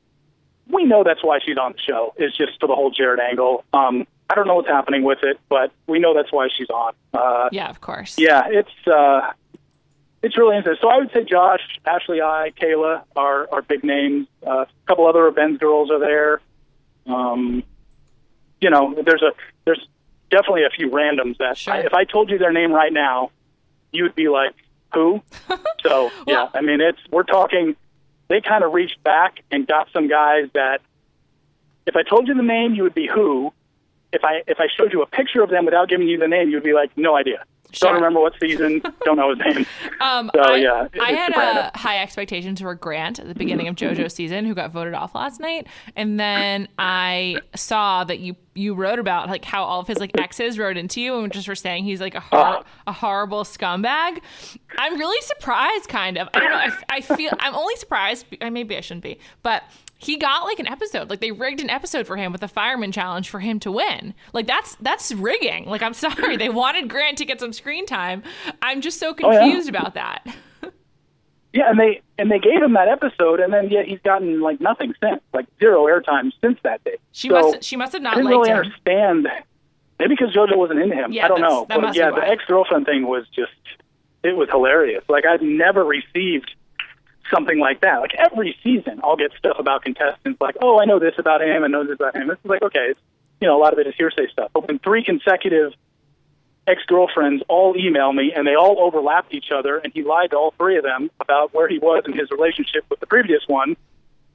we 0.68 0.84
know 0.84 1.02
that's 1.04 1.22
why 1.24 1.40
she's 1.44 1.58
on 1.58 1.72
the 1.72 1.78
show. 1.78 2.14
It's 2.16 2.36
just 2.36 2.58
for 2.60 2.66
the 2.68 2.74
whole 2.74 2.90
Jared 2.90 3.20
angle. 3.20 3.64
Um, 3.72 4.06
I 4.30 4.34
don't 4.36 4.46
know 4.46 4.54
what's 4.54 4.68
happening 4.68 5.02
with 5.02 5.18
it, 5.22 5.38
but 5.48 5.72
we 5.88 5.98
know 5.98 6.14
that's 6.14 6.32
why 6.32 6.48
she's 6.56 6.70
on. 6.70 6.92
Uh, 7.12 7.48
Yeah, 7.52 7.68
of 7.68 7.80
course. 7.80 8.16
yeah, 8.16 8.44
it's 8.46 8.70
uh, 8.86 9.32
it's 10.22 10.38
really 10.38 10.56
interesting. 10.56 10.80
So 10.88 10.88
I 10.94 10.98
would 10.98 11.10
say 11.12 11.24
Josh, 11.24 11.60
Ashley, 11.84 12.22
I, 12.22 12.52
Kayla 12.58 13.02
are 13.16 13.48
are 13.50 13.62
big 13.62 13.82
names. 13.82 14.28
Uh, 14.46 14.60
a 14.60 14.66
couple 14.86 15.06
other 15.06 15.26
of 15.26 15.34
Ben's 15.34 15.58
girls 15.58 15.90
are 15.90 15.98
there. 15.98 16.40
Um, 17.06 17.64
you 18.60 18.70
know, 18.70 18.94
there's 19.04 19.22
a 19.22 19.32
there's 19.64 19.86
definitely 20.30 20.64
a 20.64 20.70
few 20.70 20.88
randoms 20.90 21.36
that 21.38 21.56
Sure. 21.58 21.74
I, 21.74 21.78
if 21.80 21.94
I 21.94 22.04
told 22.04 22.30
you 22.30 22.38
their 22.38 22.52
name 22.52 22.72
right 22.72 22.92
now, 22.92 23.30
you 23.92 24.04
would 24.04 24.14
be 24.14 24.28
like, 24.28 24.54
who? 24.94 25.22
so 25.82 26.10
yeah, 26.26 26.34
Well- 26.44 26.50
I 26.54 26.60
mean, 26.60 26.80
it's 26.80 26.98
we're 27.10 27.22
talking. 27.24 27.76
They 28.28 28.40
kind 28.40 28.62
of 28.62 28.72
reached 28.72 29.02
back 29.02 29.40
and 29.50 29.66
got 29.66 29.88
some 29.92 30.06
guys 30.06 30.48
that, 30.54 30.82
if 31.86 31.96
I 31.96 32.04
told 32.04 32.28
you 32.28 32.34
the 32.34 32.42
name, 32.44 32.74
you 32.74 32.84
would 32.84 32.94
be 32.94 33.08
who. 33.08 33.52
If 34.12 34.24
I 34.24 34.42
if 34.46 34.58
I 34.60 34.68
showed 34.76 34.92
you 34.92 35.02
a 35.02 35.06
picture 35.06 35.42
of 35.42 35.50
them 35.50 35.64
without 35.64 35.88
giving 35.88 36.06
you 36.08 36.18
the 36.18 36.28
name, 36.28 36.48
you'd 36.50 36.62
be 36.62 36.72
like, 36.72 36.96
no 36.96 37.16
idea. 37.16 37.44
Sure. 37.72 37.88
Don't 37.88 37.96
remember 37.96 38.20
what 38.20 38.32
season. 38.40 38.82
don't 39.04 39.16
know 39.16 39.30
his 39.30 39.38
name. 39.38 39.64
Um, 40.00 40.28
So, 40.34 40.40
I, 40.42 40.56
yeah, 40.56 40.88
I 41.00 41.12
had 41.12 41.32
uh, 41.34 41.70
high 41.76 41.98
expectations 42.02 42.60
for 42.60 42.74
Grant 42.74 43.20
at 43.20 43.28
the 43.28 43.34
beginning 43.34 43.68
of 43.68 43.76
JoJo's 43.76 44.12
season, 44.14 44.44
who 44.44 44.54
got 44.54 44.72
voted 44.72 44.94
off 44.94 45.14
last 45.14 45.38
night, 45.40 45.68
and 45.94 46.18
then 46.18 46.66
I 46.80 47.36
saw 47.54 48.02
that 48.04 48.18
you 48.18 48.34
you 48.60 48.74
wrote 48.74 48.98
about 48.98 49.28
like 49.28 49.44
how 49.44 49.64
all 49.64 49.80
of 49.80 49.86
his 49.86 49.98
like 49.98 50.10
exes 50.20 50.58
wrote 50.58 50.76
into 50.76 51.00
you 51.00 51.18
and 51.18 51.32
just 51.32 51.48
were 51.48 51.54
saying 51.54 51.84
he's 51.84 52.00
like 52.00 52.14
a 52.14 52.20
hor- 52.20 52.58
Oh. 52.58 52.62
a 52.86 52.92
horrible 52.92 53.44
scumbag. 53.44 54.20
I'm 54.78 54.98
really 54.98 55.20
surprised, 55.22 55.88
kind 55.88 56.18
of. 56.18 56.28
I 56.34 56.40
don't 56.40 56.50
know. 56.50 56.56
I, 56.58 56.72
I 56.96 57.00
feel 57.00 57.30
I'm 57.40 57.54
only 57.54 57.76
surprised. 57.76 58.26
uh, 58.40 58.50
Maybe 58.50 58.76
I 58.76 58.80
shouldn't 58.80 59.02
be, 59.04 59.18
but. 59.42 59.62
He 60.02 60.16
got 60.16 60.44
like 60.44 60.58
an 60.58 60.66
episode, 60.66 61.10
like 61.10 61.20
they 61.20 61.30
rigged 61.30 61.60
an 61.60 61.68
episode 61.68 62.06
for 62.06 62.16
him 62.16 62.32
with 62.32 62.42
a 62.42 62.48
fireman 62.48 62.90
challenge 62.90 63.28
for 63.28 63.38
him 63.38 63.60
to 63.60 63.70
win. 63.70 64.14
Like 64.32 64.46
that's 64.46 64.74
that's 64.76 65.12
rigging. 65.12 65.66
Like 65.66 65.82
I'm 65.82 65.92
sorry, 66.06 66.38
they 66.38 66.48
wanted 66.48 66.88
Grant 66.88 67.18
to 67.18 67.26
get 67.26 67.38
some 67.38 67.52
screen 67.52 67.84
time. 67.84 68.22
I'm 68.62 68.80
just 68.80 68.98
so 68.98 69.14
Oh, 69.22 69.30
yeah. 69.30 69.40
confused 69.40 69.68
about 69.68 69.92
that. 69.96 70.24
Yeah, 71.52 71.68
and 71.70 71.78
they 71.80 72.00
and 72.18 72.30
they 72.30 72.38
gave 72.38 72.62
him 72.62 72.74
that 72.74 72.86
episode, 72.88 73.40
and 73.40 73.52
then 73.52 73.70
yet 73.70 73.86
he's 73.86 74.00
gotten 74.04 74.40
like 74.40 74.60
nothing 74.60 74.94
since, 75.02 75.20
like 75.34 75.46
zero 75.58 75.84
airtime 75.86 76.30
since 76.40 76.58
that 76.62 76.82
day. 76.84 76.96
She 77.12 77.28
So, 77.28 77.34
must 77.34 77.64
she 77.64 77.76
must 77.76 77.92
have 77.92 78.02
I 78.02 78.04
not 78.04 78.14
didn't 78.16 78.26
liked 78.26 78.36
really 78.36 78.50
him. 78.50 78.56
understand. 78.58 79.28
Maybe 79.98 80.14
because 80.16 80.32
JoJo 80.34 80.56
wasn't 80.56 80.80
into 80.80 80.94
him. 80.94 81.12
Yeah, 81.12 81.24
I 81.24 81.28
don't 81.28 81.40
know. 81.40 81.66
But 81.66 81.94
yeah, 81.96 82.10
the 82.10 82.22
ex 82.26 82.44
girlfriend 82.46 82.86
thing 82.86 83.06
was 83.06 83.26
just 83.34 83.50
it 84.22 84.36
was 84.36 84.48
hilarious. 84.48 85.02
Like 85.08 85.26
I've 85.26 85.42
never 85.42 85.84
received 85.84 86.50
something 87.34 87.58
like 87.58 87.80
that. 87.80 87.98
Like 88.00 88.14
every 88.16 88.56
season, 88.62 89.00
I'll 89.02 89.16
get 89.16 89.32
stuff 89.36 89.56
about 89.58 89.82
contestants. 89.82 90.40
Like, 90.40 90.56
oh, 90.62 90.80
I 90.80 90.84
know 90.84 90.98
this 90.98 91.14
about 91.18 91.42
him. 91.42 91.64
I 91.64 91.66
know 91.66 91.84
this 91.84 91.94
about 91.96 92.14
him. 92.16 92.28
This 92.28 92.38
is 92.44 92.48
like 92.48 92.62
okay, 92.62 92.86
it's, 92.90 93.00
you 93.40 93.48
know, 93.48 93.58
a 93.58 93.60
lot 93.60 93.72
of 93.72 93.78
it 93.78 93.86
is 93.88 93.94
hearsay 93.96 94.28
stuff. 94.30 94.50
But 94.54 94.68
when 94.68 94.78
three 94.78 95.02
consecutive 95.04 95.72
ex 96.70 96.82
girlfriends 96.86 97.42
all 97.48 97.76
email 97.76 98.12
me 98.12 98.32
and 98.34 98.46
they 98.46 98.54
all 98.54 98.80
overlapped 98.80 99.34
each 99.34 99.50
other, 99.50 99.78
and 99.78 99.92
he 99.92 100.02
lied 100.02 100.30
to 100.30 100.36
all 100.36 100.52
three 100.56 100.76
of 100.76 100.84
them 100.84 101.10
about 101.20 101.52
where 101.54 101.68
he 101.68 101.78
was 101.78 102.04
in 102.06 102.12
his 102.12 102.30
relationship 102.30 102.84
with 102.88 103.00
the 103.00 103.06
previous 103.06 103.42
one. 103.46 103.76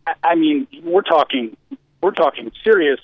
I, 0.07 0.13
I 0.23 0.35
mean, 0.35 0.67
we're 0.83 1.01
talking, 1.01 1.55
we're 2.01 2.11
talking 2.11 2.51
serious, 2.63 2.99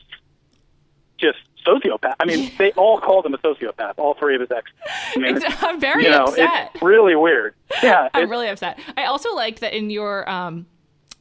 just 1.18 1.38
sociopath. 1.66 2.16
I 2.20 2.26
mean, 2.26 2.52
they 2.58 2.72
all 2.72 3.00
called 3.00 3.26
him 3.26 3.34
a 3.34 3.38
sociopath. 3.38 3.94
All 3.98 4.16
three 4.16 4.34
of 4.36 4.42
his 4.42 4.52
ex. 4.52 4.70
I 5.16 5.20
mean, 5.20 5.38
It's- 5.38 5.58
I'm 5.64 5.80
very 5.80 6.04
you 6.06 6.10
know, 6.10 6.26
upset. 6.26 6.72
it's 6.74 6.84
really 6.84 7.16
weird. 7.16 7.54
Yeah, 7.84 8.10
I'm 8.14 8.30
really 8.30 8.48
upset. 8.50 8.80
I 8.98 9.06
also 9.06 9.34
liked 9.36 9.62
that 9.62 9.74
in 9.74 9.90
your 9.90 10.28
um 10.30 10.66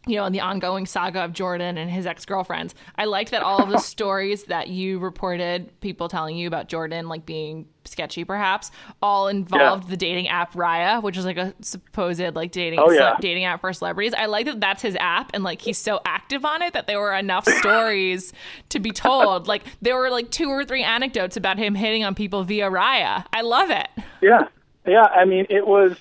you 0.07 0.17
know, 0.17 0.25
in 0.25 0.33
the 0.33 0.41
ongoing 0.41 0.87
saga 0.87 1.21
of 1.23 1.33
Jordan 1.35 1.77
and 1.77 1.91
his 1.91 2.07
ex 2.07 2.25
girlfriends, 2.25 2.75
I 2.97 3.05
liked 3.05 3.31
that 3.33 3.43
all 3.43 3.63
of 3.63 3.69
the 3.69 3.79
stories 3.95 4.45
that 4.45 4.69
you 4.69 4.99
reported, 4.99 5.79
people 5.81 6.09
telling 6.09 6.37
you 6.37 6.47
about 6.47 6.69
Jordan 6.69 7.07
like 7.09 7.27
being 7.27 7.67
sketchy, 7.85 8.25
perhaps, 8.25 8.71
all 9.03 9.29
involved 9.29 9.89
the 9.89 9.97
dating 9.97 10.29
app 10.29 10.55
Raya, 10.55 11.03
which 11.03 11.19
is 11.19 11.25
like 11.27 11.37
a 11.37 11.55
supposed 11.61 12.21
like 12.35 12.51
dating 12.51 12.79
Oh, 12.81 12.91
yeah. 12.91 13.17
dating 13.21 13.45
app 13.45 13.61
for 13.61 13.73
celebrities. 13.75 14.15
I 14.15 14.25
like 14.27 14.47
that 14.47 14.59
that's 14.61 14.81
his 14.81 14.97
app, 14.97 15.33
and 15.35 15.45
like 15.45 15.61
he's 15.61 15.79
so 15.79 16.01
active 16.07 16.45
on 16.47 16.63
it 16.63 16.73
that 16.73 16.87
there 16.87 16.99
were 16.99 17.15
enough 17.15 17.47
stories 17.59 18.33
to 18.71 18.81
be 18.81 18.93
told. 18.93 19.49
Like 19.49 19.65
there 19.83 19.97
were 19.97 20.09
like 20.11 20.31
two 20.31 20.49
or 20.49 20.65
three 20.65 20.83
anecdotes 20.83 21.37
about 21.37 21.59
him 21.59 21.75
hitting 21.75 22.05
on 22.05 22.15
people 22.15 22.43
via 22.45 22.71
Raya. 22.71 23.27
I 23.35 23.43
love 23.43 23.71
it. 23.71 23.89
Yeah, 24.23 24.49
yeah. 24.87 25.05
I 25.15 25.27
mean, 25.27 25.47
it 25.51 25.67
was. 25.67 25.99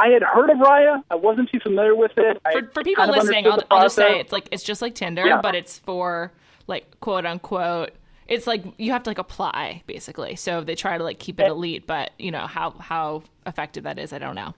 I 0.00 0.08
had 0.08 0.22
heard 0.22 0.50
of 0.50 0.56
Raya. 0.58 1.02
I 1.10 1.14
wasn't 1.14 1.50
too 1.50 1.60
familiar 1.60 1.94
with 1.94 2.12
it. 2.16 2.40
For, 2.52 2.62
for 2.72 2.82
people 2.82 3.06
listening, 3.08 3.46
I'll, 3.46 3.62
I'll 3.70 3.82
just 3.82 3.96
say 3.96 4.18
it's 4.20 4.32
like 4.32 4.48
it's 4.50 4.62
just 4.62 4.80
like 4.82 4.94
Tinder, 4.94 5.26
Yeah. 5.26 5.40
but 5.42 5.54
it's 5.54 5.78
for 5.78 6.32
like 6.66 6.98
quote 7.00 7.26
unquote. 7.26 7.90
It's 8.26 8.46
like 8.46 8.62
you 8.78 8.92
have 8.92 9.02
to 9.04 9.10
like 9.10 9.18
apply 9.18 9.82
basically. 9.86 10.36
So 10.36 10.62
they 10.62 10.74
try 10.74 10.96
to 10.98 11.04
like 11.04 11.18
keep 11.18 11.38
it 11.40 11.46
elite, 11.48 11.86
but 11.86 12.12
you 12.18 12.30
know 12.30 12.46
how 12.46 12.70
how 12.78 13.22
effective 13.46 13.84
that 13.84 13.98
is, 13.98 14.12
I 14.12 14.18
don't 14.18 14.34
know. 14.34 14.54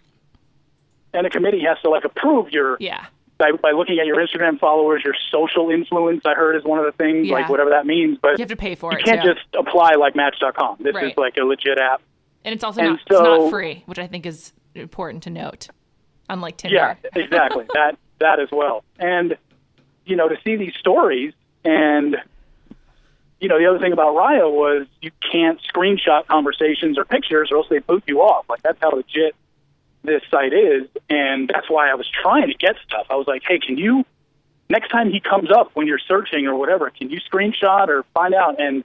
and 1.14 1.26
a 1.26 1.30
committee 1.30 1.62
has 1.66 1.78
to 1.82 1.90
like 1.90 2.04
approve 2.04 2.50
your 2.50 2.76
Yeah, 2.80 3.06
by, 3.38 3.52
by 3.52 3.72
looking 3.72 3.98
at 3.98 4.06
your 4.06 4.16
Instagram 4.16 4.58
followers, 4.58 5.02
your 5.04 5.14
social 5.30 5.70
influence. 5.70 6.22
I 6.24 6.34
heard 6.34 6.54
is 6.56 6.64
one 6.64 6.78
of 6.78 6.84
the 6.84 6.92
things, 6.92 7.26
Yeah. 7.28 7.34
like 7.34 7.48
whatever 7.48 7.70
that 7.70 7.86
means. 7.86 8.18
But 8.22 8.32
you 8.38 8.42
have 8.42 8.48
to 8.48 8.56
pay 8.56 8.74
for 8.74 8.92
you 8.92 8.98
it. 8.98 9.06
You 9.06 9.12
can't 9.12 9.22
too. 9.22 9.34
just 9.34 9.46
apply 9.58 9.92
like 9.94 10.14
Match.com. 10.14 10.76
This 10.80 10.94
Right. 10.94 11.06
is 11.12 11.16
like 11.16 11.36
a 11.36 11.44
legit 11.44 11.78
app. 11.78 12.00
and 12.44 12.54
it's 12.54 12.64
also 12.64 12.80
and 12.80 12.90
not 12.90 13.00
it's 13.00 13.10
not 13.20 13.50
free, 13.50 13.82
which 13.86 13.98
I 13.98 14.06
think 14.06 14.26
is 14.26 14.52
important 14.74 15.22
to 15.24 15.30
note. 15.30 15.68
Unlike 16.28 16.58
Tinder. 16.58 16.76
Yeah, 16.76 16.94
exactly. 17.14 17.66
that 17.74 17.96
that 18.20 18.40
as 18.40 18.48
well. 18.50 18.84
And 18.98 19.36
you 20.04 20.16
know, 20.16 20.28
to 20.28 20.36
see 20.44 20.56
these 20.56 20.74
stories 20.78 21.34
and 21.64 22.16
you 23.42 23.48
know, 23.48 23.58
the 23.58 23.66
other 23.66 23.80
thing 23.80 23.92
about 23.92 24.14
Raya 24.14 24.50
was 24.50 24.86
you 25.00 25.10
can't 25.32 25.60
screenshot 25.62 26.26
conversations 26.28 26.96
or 26.96 27.04
pictures 27.04 27.48
or 27.50 27.56
else 27.56 27.66
they 27.68 27.80
boot 27.80 28.04
you 28.06 28.20
off. 28.22 28.46
Like 28.48 28.62
that's 28.62 28.78
how 28.80 28.90
legit 28.90 29.34
this 30.04 30.22
site 30.30 30.52
is. 30.52 30.86
And 31.10 31.50
that's 31.52 31.68
why 31.68 31.90
I 31.90 31.94
was 31.94 32.08
trying 32.08 32.46
to 32.48 32.54
get 32.54 32.76
stuff. 32.86 33.06
I 33.10 33.16
was 33.16 33.26
like, 33.26 33.42
hey, 33.46 33.58
can 33.58 33.76
you 33.76 34.04
next 34.70 34.90
time 34.90 35.10
he 35.10 35.18
comes 35.18 35.50
up 35.50 35.72
when 35.74 35.88
you're 35.88 35.98
searching 35.98 36.46
or 36.46 36.54
whatever, 36.54 36.88
can 36.90 37.10
you 37.10 37.20
screenshot 37.20 37.88
or 37.88 38.04
find 38.14 38.32
out? 38.32 38.60
And 38.60 38.84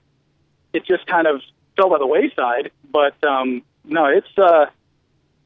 it 0.73 0.85
just 0.85 1.05
kind 1.05 1.27
of 1.27 1.41
fell 1.75 1.89
by 1.91 1.99
the 1.99 2.07
wayside. 2.07 2.71
But 2.91 3.23
um 3.23 3.61
no, 3.85 4.05
it's 4.05 4.37
uh 4.37 4.65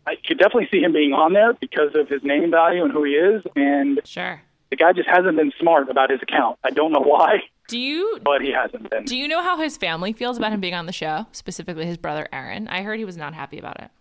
I 0.07 0.15
could 0.27 0.37
definitely 0.39 0.67
see 0.71 0.79
him 0.81 0.93
being 0.93 1.13
on 1.13 1.33
there 1.33 1.53
because 1.53 1.93
of 1.95 2.07
his 2.09 2.23
name 2.23 2.49
value 2.51 2.83
and 2.83 2.91
who 2.91 3.03
he 3.03 3.11
is, 3.13 3.43
and 3.55 3.99
Sure. 4.03 4.41
the 4.69 4.75
guy 4.75 4.93
just 4.93 5.07
hasn't 5.09 5.35
been 5.37 5.51
smart 5.59 5.89
about 5.89 6.09
his 6.09 6.21
account. 6.21 6.57
I 6.63 6.71
don't 6.71 6.91
know 6.91 7.01
why, 7.01 7.43
Do 7.67 7.77
you 7.77 8.19
but 8.23 8.41
he 8.41 8.51
hasn't 8.51 8.89
been. 8.89 9.05
do 9.05 9.15
you 9.15 9.27
know 9.27 9.41
how 9.43 9.57
his 9.57 9.77
family 9.77 10.11
feels 10.13 10.37
about 10.37 10.51
him 10.53 10.59
being 10.59 10.73
on 10.73 10.85
the 10.87 10.91
show? 10.91 11.27
Specifically, 11.31 11.85
his 11.85 11.97
brother 11.97 12.27
Aaron. 12.33 12.67
I 12.67 12.81
heard 12.81 12.97
he 12.99 13.05
was 13.05 13.17
not 13.17 13.33
happy 13.33 13.59
about 13.59 13.79
it. 13.79 13.91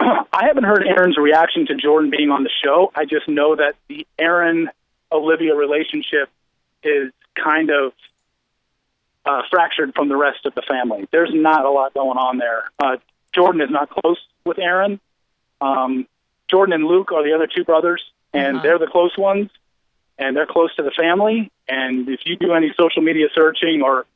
I 0.00 0.46
haven't 0.46 0.64
heard 0.64 0.84
Aaron's 0.86 1.16
reaction 1.16 1.66
to 1.66 1.74
Jordan 1.76 2.10
being 2.10 2.30
on 2.30 2.42
the 2.42 2.50
show. 2.64 2.90
I 2.94 3.04
just 3.04 3.28
know 3.28 3.54
that 3.56 3.74
the 3.88 4.06
Aaron 4.18 4.68
Olivia 5.12 5.54
relationship 5.54 6.28
is 6.82 7.12
kind 7.42 7.70
of 7.70 7.92
uh, 9.24 9.42
fractured 9.50 9.94
from 9.94 10.08
the 10.08 10.16
rest 10.16 10.44
of 10.46 10.54
the 10.54 10.62
family. 10.62 11.06
There's 11.12 11.30
not 11.32 11.64
a 11.64 11.70
lot 11.70 11.94
going 11.94 12.18
on 12.18 12.38
there. 12.38 12.64
Uh, 12.82 12.96
Jordan 13.34 13.60
is 13.60 13.70
not 13.70 13.90
close 13.90 14.18
with 14.44 14.58
Aaron. 14.58 15.00
Um, 15.60 16.06
Jordan 16.48 16.72
and 16.74 16.86
Luke 16.86 17.10
are 17.12 17.22
the 17.24 17.32
other 17.34 17.46
two 17.46 17.64
brothers, 17.64 18.02
and 18.32 18.56
Uh-huh. 18.56 18.62
they're 18.62 18.78
the 18.78 18.86
close 18.86 19.16
ones, 19.16 19.50
and 20.18 20.36
they're 20.36 20.46
close 20.46 20.74
to 20.76 20.82
the 20.82 20.90
family. 20.92 21.50
And 21.68 22.08
if 22.08 22.20
you 22.26 22.36
do 22.36 22.52
any 22.52 22.72
social 22.78 23.02
media 23.02 23.28
searching 23.34 23.82
or 23.82 24.06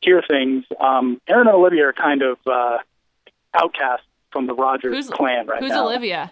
hear 0.00 0.22
things, 0.22 0.64
um, 0.80 1.20
Aaron 1.28 1.48
and 1.48 1.56
Olivia 1.56 1.88
are 1.88 1.92
kind 1.92 2.22
of 2.22 2.38
uh, 2.46 2.78
outcasts 3.54 4.06
from 4.30 4.46
the 4.46 4.54
Rodgers 4.54 4.94
Who's 4.94 5.10
clan 5.10 5.46
right 5.46 5.60
Who's 5.60 5.70
now. 5.70 5.86
Olivia? 5.86 6.30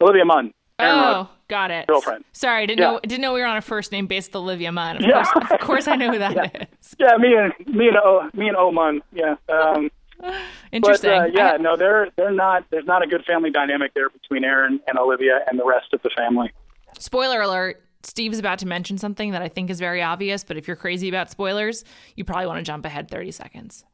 Olivia 0.00 0.24
Munn. 0.24 0.52
Aaron 0.78 0.98
Oh, 0.98 1.02
Rodgers. 1.02 1.26
got 1.48 1.70
it. 1.70 1.86
Girlfriend. 1.86 2.24
Sorry, 2.32 2.66
didn't 2.66 2.80
Yeah. 2.80 2.92
know 2.92 3.00
didn't 3.00 3.20
know 3.20 3.32
we 3.34 3.40
were 3.40 3.46
on 3.46 3.56
a 3.56 3.60
first 3.62 3.92
name 3.92 4.06
basis 4.06 4.28
with 4.30 4.36
Olivia 4.36 4.72
Munn. 4.72 4.96
Of 4.96 5.02
Yeah. 5.02 5.22
course, 5.24 5.50
of 5.50 5.60
course, 5.60 5.88
I 5.88 5.96
know 5.96 6.10
who 6.10 6.18
that 6.18 6.68
is. 6.82 6.96
Yeah, 6.98 7.16
me 7.18 7.34
and 7.34 7.52
me 7.66 7.88
and 7.88 7.96
O 7.98 8.28
me 8.34 8.48
and 8.48 8.56
O 8.56 8.70
Munn. 8.72 9.02
Yeah. 9.12 9.36
Um, 9.48 9.90
Interesting. 10.72 11.10
But 11.10 11.20
uh, 11.20 11.32
yeah, 11.32 11.56
no, 11.58 11.76
they're 11.76 12.08
they're 12.16 12.30
not. 12.32 12.64
There's 12.70 12.86
not 12.86 13.02
a 13.02 13.06
good 13.06 13.24
family 13.24 13.50
dynamic 13.50 13.92
there 13.94 14.08
between 14.10 14.44
Aaron 14.44 14.80
and 14.86 14.98
Olivia 14.98 15.40
and 15.48 15.58
the 15.58 15.64
rest 15.64 15.92
of 15.92 16.02
the 16.02 16.10
family. 16.16 16.50
spoiler 16.98 17.40
alert. 17.40 17.82
Steve's 18.04 18.38
about 18.40 18.58
to 18.58 18.66
mention 18.66 18.98
something 18.98 19.30
that 19.30 19.42
I 19.42 19.48
think 19.48 19.70
is 19.70 19.78
very 19.78 20.02
obvious, 20.02 20.42
but 20.42 20.56
if 20.56 20.66
you're 20.66 20.76
crazy 20.76 21.08
about 21.08 21.30
spoilers, 21.30 21.84
you 22.16 22.24
probably 22.24 22.46
want 22.46 22.58
to 22.58 22.64
jump 22.64 22.84
ahead 22.84 23.08
30 23.08 23.30
seconds. 23.30 23.84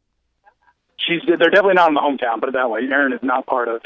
She's 0.98 1.20
they're 1.26 1.36
definitely 1.36 1.74
not 1.74 1.88
in 1.88 1.94
the 1.94 2.00
hometown. 2.00 2.40
Put 2.40 2.48
it 2.50 2.52
that 2.54 2.70
way. 2.70 2.80
Aaron 2.90 3.12
is 3.12 3.20
not 3.22 3.46
part 3.46 3.68
of. 3.68 3.82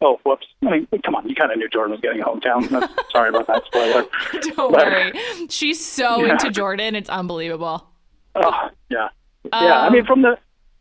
Oh, 0.00 0.18
whoops! 0.24 0.46
I 0.66 0.70
mean, 0.70 0.88
come 1.04 1.14
on. 1.14 1.26
You 1.28 1.34
kind 1.34 1.50
of 1.50 1.56
knew 1.56 1.68
Jordan 1.68 1.92
was 1.92 2.00
getting 2.00 2.20
a 2.20 2.24
hometown. 2.24 2.68
Sorry 3.12 3.28
about 3.30 3.46
that 3.46 3.62
spoiler. 3.66 4.04
Don't 4.54 4.72
But- 4.72 4.86
worry. 4.86 5.12
She's 5.48 5.84
so 5.84 6.22
Yeah. 6.24 6.32
into 6.32 6.50
Jordan, 6.50 6.94
it's 6.94 7.08
unbelievable. 7.08 7.86
Oh, 8.34 8.68
yeah, 8.90 9.08
yeah. 9.44 9.50
I 9.52 9.86
Um, 9.86 9.92
mean, 9.92 10.04
from 10.04 10.22
the 10.22 10.36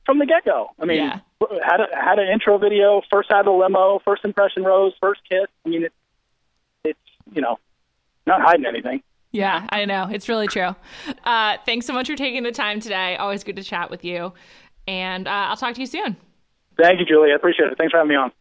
from 0.06 0.20
the 0.20 0.26
get 0.26 0.46
go. 0.46 0.70
I 0.80 0.86
mean, 0.86 0.98
Yeah. 0.98 1.20
had 1.66 1.80
a, 1.82 1.88
had 1.96 2.20
an 2.20 2.28
intro 2.28 2.58
video. 2.58 3.02
First 3.12 3.32
out 3.32 3.42
of 3.42 3.46
the 3.46 3.52
limo. 3.52 4.00
First 4.06 4.26
impression 4.26 4.64
rose. 4.64 4.94
First 5.02 5.22
kiss. 5.30 5.46
I 5.66 5.70
mean, 5.70 5.84
it, 5.86 5.94
it's 6.84 7.00
you 7.34 7.42
know, 7.42 7.60
not 8.28 8.42
hiding 8.42 8.66
anything. 8.66 9.02
Yeah, 9.32 9.66
I 9.70 9.86
know. 9.86 10.08
It's 10.12 10.30
really 10.30 10.48
true. 10.48 10.76
Uh, 11.24 11.58
thanks 11.66 11.86
so 11.88 11.94
much 11.94 12.08
for 12.08 12.16
taking 12.16 12.44
the 12.44 12.52
time 12.52 12.80
today. 12.80 13.16
Always 13.16 13.44
good 13.44 13.56
to 13.56 13.64
chat 13.64 13.90
with 13.90 14.06
you. 14.06 14.32
And 14.88 15.28
uh, 15.28 15.32
I'll 15.32 15.58
talk 15.58 15.74
to 15.76 15.82
you 15.82 15.88
soon. 15.88 16.16
Thank 16.78 17.00
you, 17.00 17.06
Julie. 17.06 17.32
I 17.32 17.36
appreciate 17.36 17.72
it. 17.72 17.78
Thanks 17.78 17.92
for 17.92 17.98
having 17.98 18.10
me 18.10 18.16
on. 18.16 18.32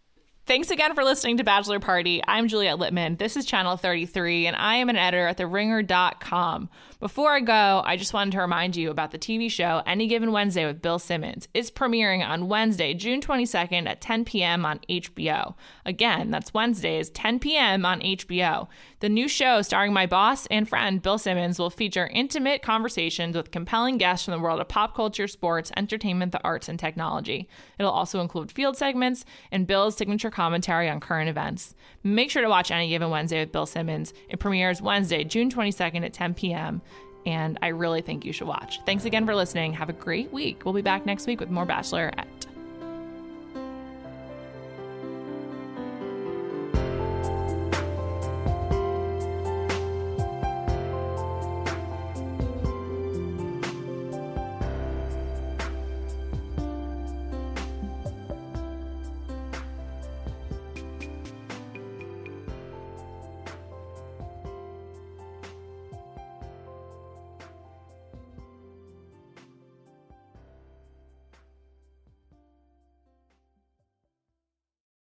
Thanks 0.45 0.73
again 0.73 0.97
for 0.97 1.05
listening 1.05 1.37
to 1.37 1.45
Bachelor 1.45 1.79
Party. 1.79 2.21
I'm 2.27 2.49
Juliet 2.49 2.77
Litman. 2.77 3.17
This 3.17 3.37
is 3.37 3.47
Channel 3.47 3.77
33, 3.77 4.49
and 4.49 4.57
I 4.57 4.75
am 4.75 4.89
an 4.89 4.97
editor 4.97 5.29
at 5.29 5.39
TheRinger.com. 5.39 6.69
Before 6.99 7.31
I 7.31 7.39
go, 7.39 7.81
I 7.85 7.97
just 7.97 8.13
wanted 8.13 8.33
to 8.33 8.41
remind 8.41 8.75
you 8.75 8.91
about 8.91 9.13
the 9.13 9.21
TV 9.21 9.49
show 9.49 9.83
Any 9.87 10.09
Given 10.09 10.33
Wednesday 10.33 10.67
with 10.67 10.83
Bill 10.83 10.99
Simmons. 10.99 11.47
It's 11.55 11.71
premiering 11.71 12.27
on 12.27 12.49
Wednesday, 12.49 12.93
June 12.93 13.21
22nd 13.21 13.87
at 13.87 14.01
10 14.01 14.25
p.m. 14.25 14.67
on 14.67 14.81
HBO. 14.89 15.55
Again, 15.87 16.33
that's 16.33 16.53
Wednesdays, 16.53 17.11
10 17.11 17.39
p.m. 17.39 17.87
on 17.87 18.01
HBO. 18.01 18.67
The 19.03 19.09
new 19.09 19.27
show, 19.27 19.63
starring 19.63 19.93
my 19.93 20.07
boss 20.07 20.47
and 20.47 20.69
friend 20.69 21.03
Bill 21.03 21.19
Simmons, 21.19 21.59
will 21.59 21.71
feature 21.71 22.07
intimate 22.07 22.63
conversations 22.63 23.37
with 23.37 23.51
compelling 23.51 23.99
guests 23.99 24.25
from 24.25 24.31
the 24.31 24.39
world 24.39 24.61
of 24.61 24.69
pop 24.69 24.95
culture, 24.95 25.27
sports, 25.27 25.73
entertainment, 25.77 26.31
the 26.31 26.41
arts, 26.45 26.69
and 26.69 26.79
technology. 26.79 27.49
It'll 27.81 27.91
also 27.91 28.21
include 28.21 28.53
field 28.53 28.77
segments 28.77 29.25
and 29.51 29.67
Bill's 29.67 29.97
signature 29.97 30.31
commentary 30.31 30.89
on 30.89 31.01
current 31.01 31.29
events. 31.29 31.75
Make 32.05 32.31
sure 32.31 32.43
to 32.43 32.49
watch 32.49 32.71
Any 32.71 32.91
Given 32.91 33.11
Wednesday 33.11 33.41
with 33.41 33.51
Bill 33.51 33.67
Simmons. 33.67 34.15
It 34.29 34.39
premieres 34.39 34.81
Wednesday, 34.81 35.25
June 35.25 35.51
22nd 35.51 36.05
at 36.05 36.13
10 36.13 36.35
p.m. 36.35 36.81
And 37.27 37.59
I 37.61 37.69
really 37.69 38.03
think 38.03 38.25
you 38.25 38.33
should 38.33 38.47
watch. 38.47 38.79
Thanks 38.87 39.05
again 39.05 39.27
for 39.27 39.35
listening. 39.35 39.73
Have 39.73 39.89
a 39.89 39.95
great 39.95 40.33
week. 40.33 40.65
We'll 40.65 40.75
be 40.75 40.81
back 40.81 41.07
next 41.07 41.27
week 41.27 41.41
with 41.41 41.51
more 41.51 41.67
Bachelorette. 41.67 42.52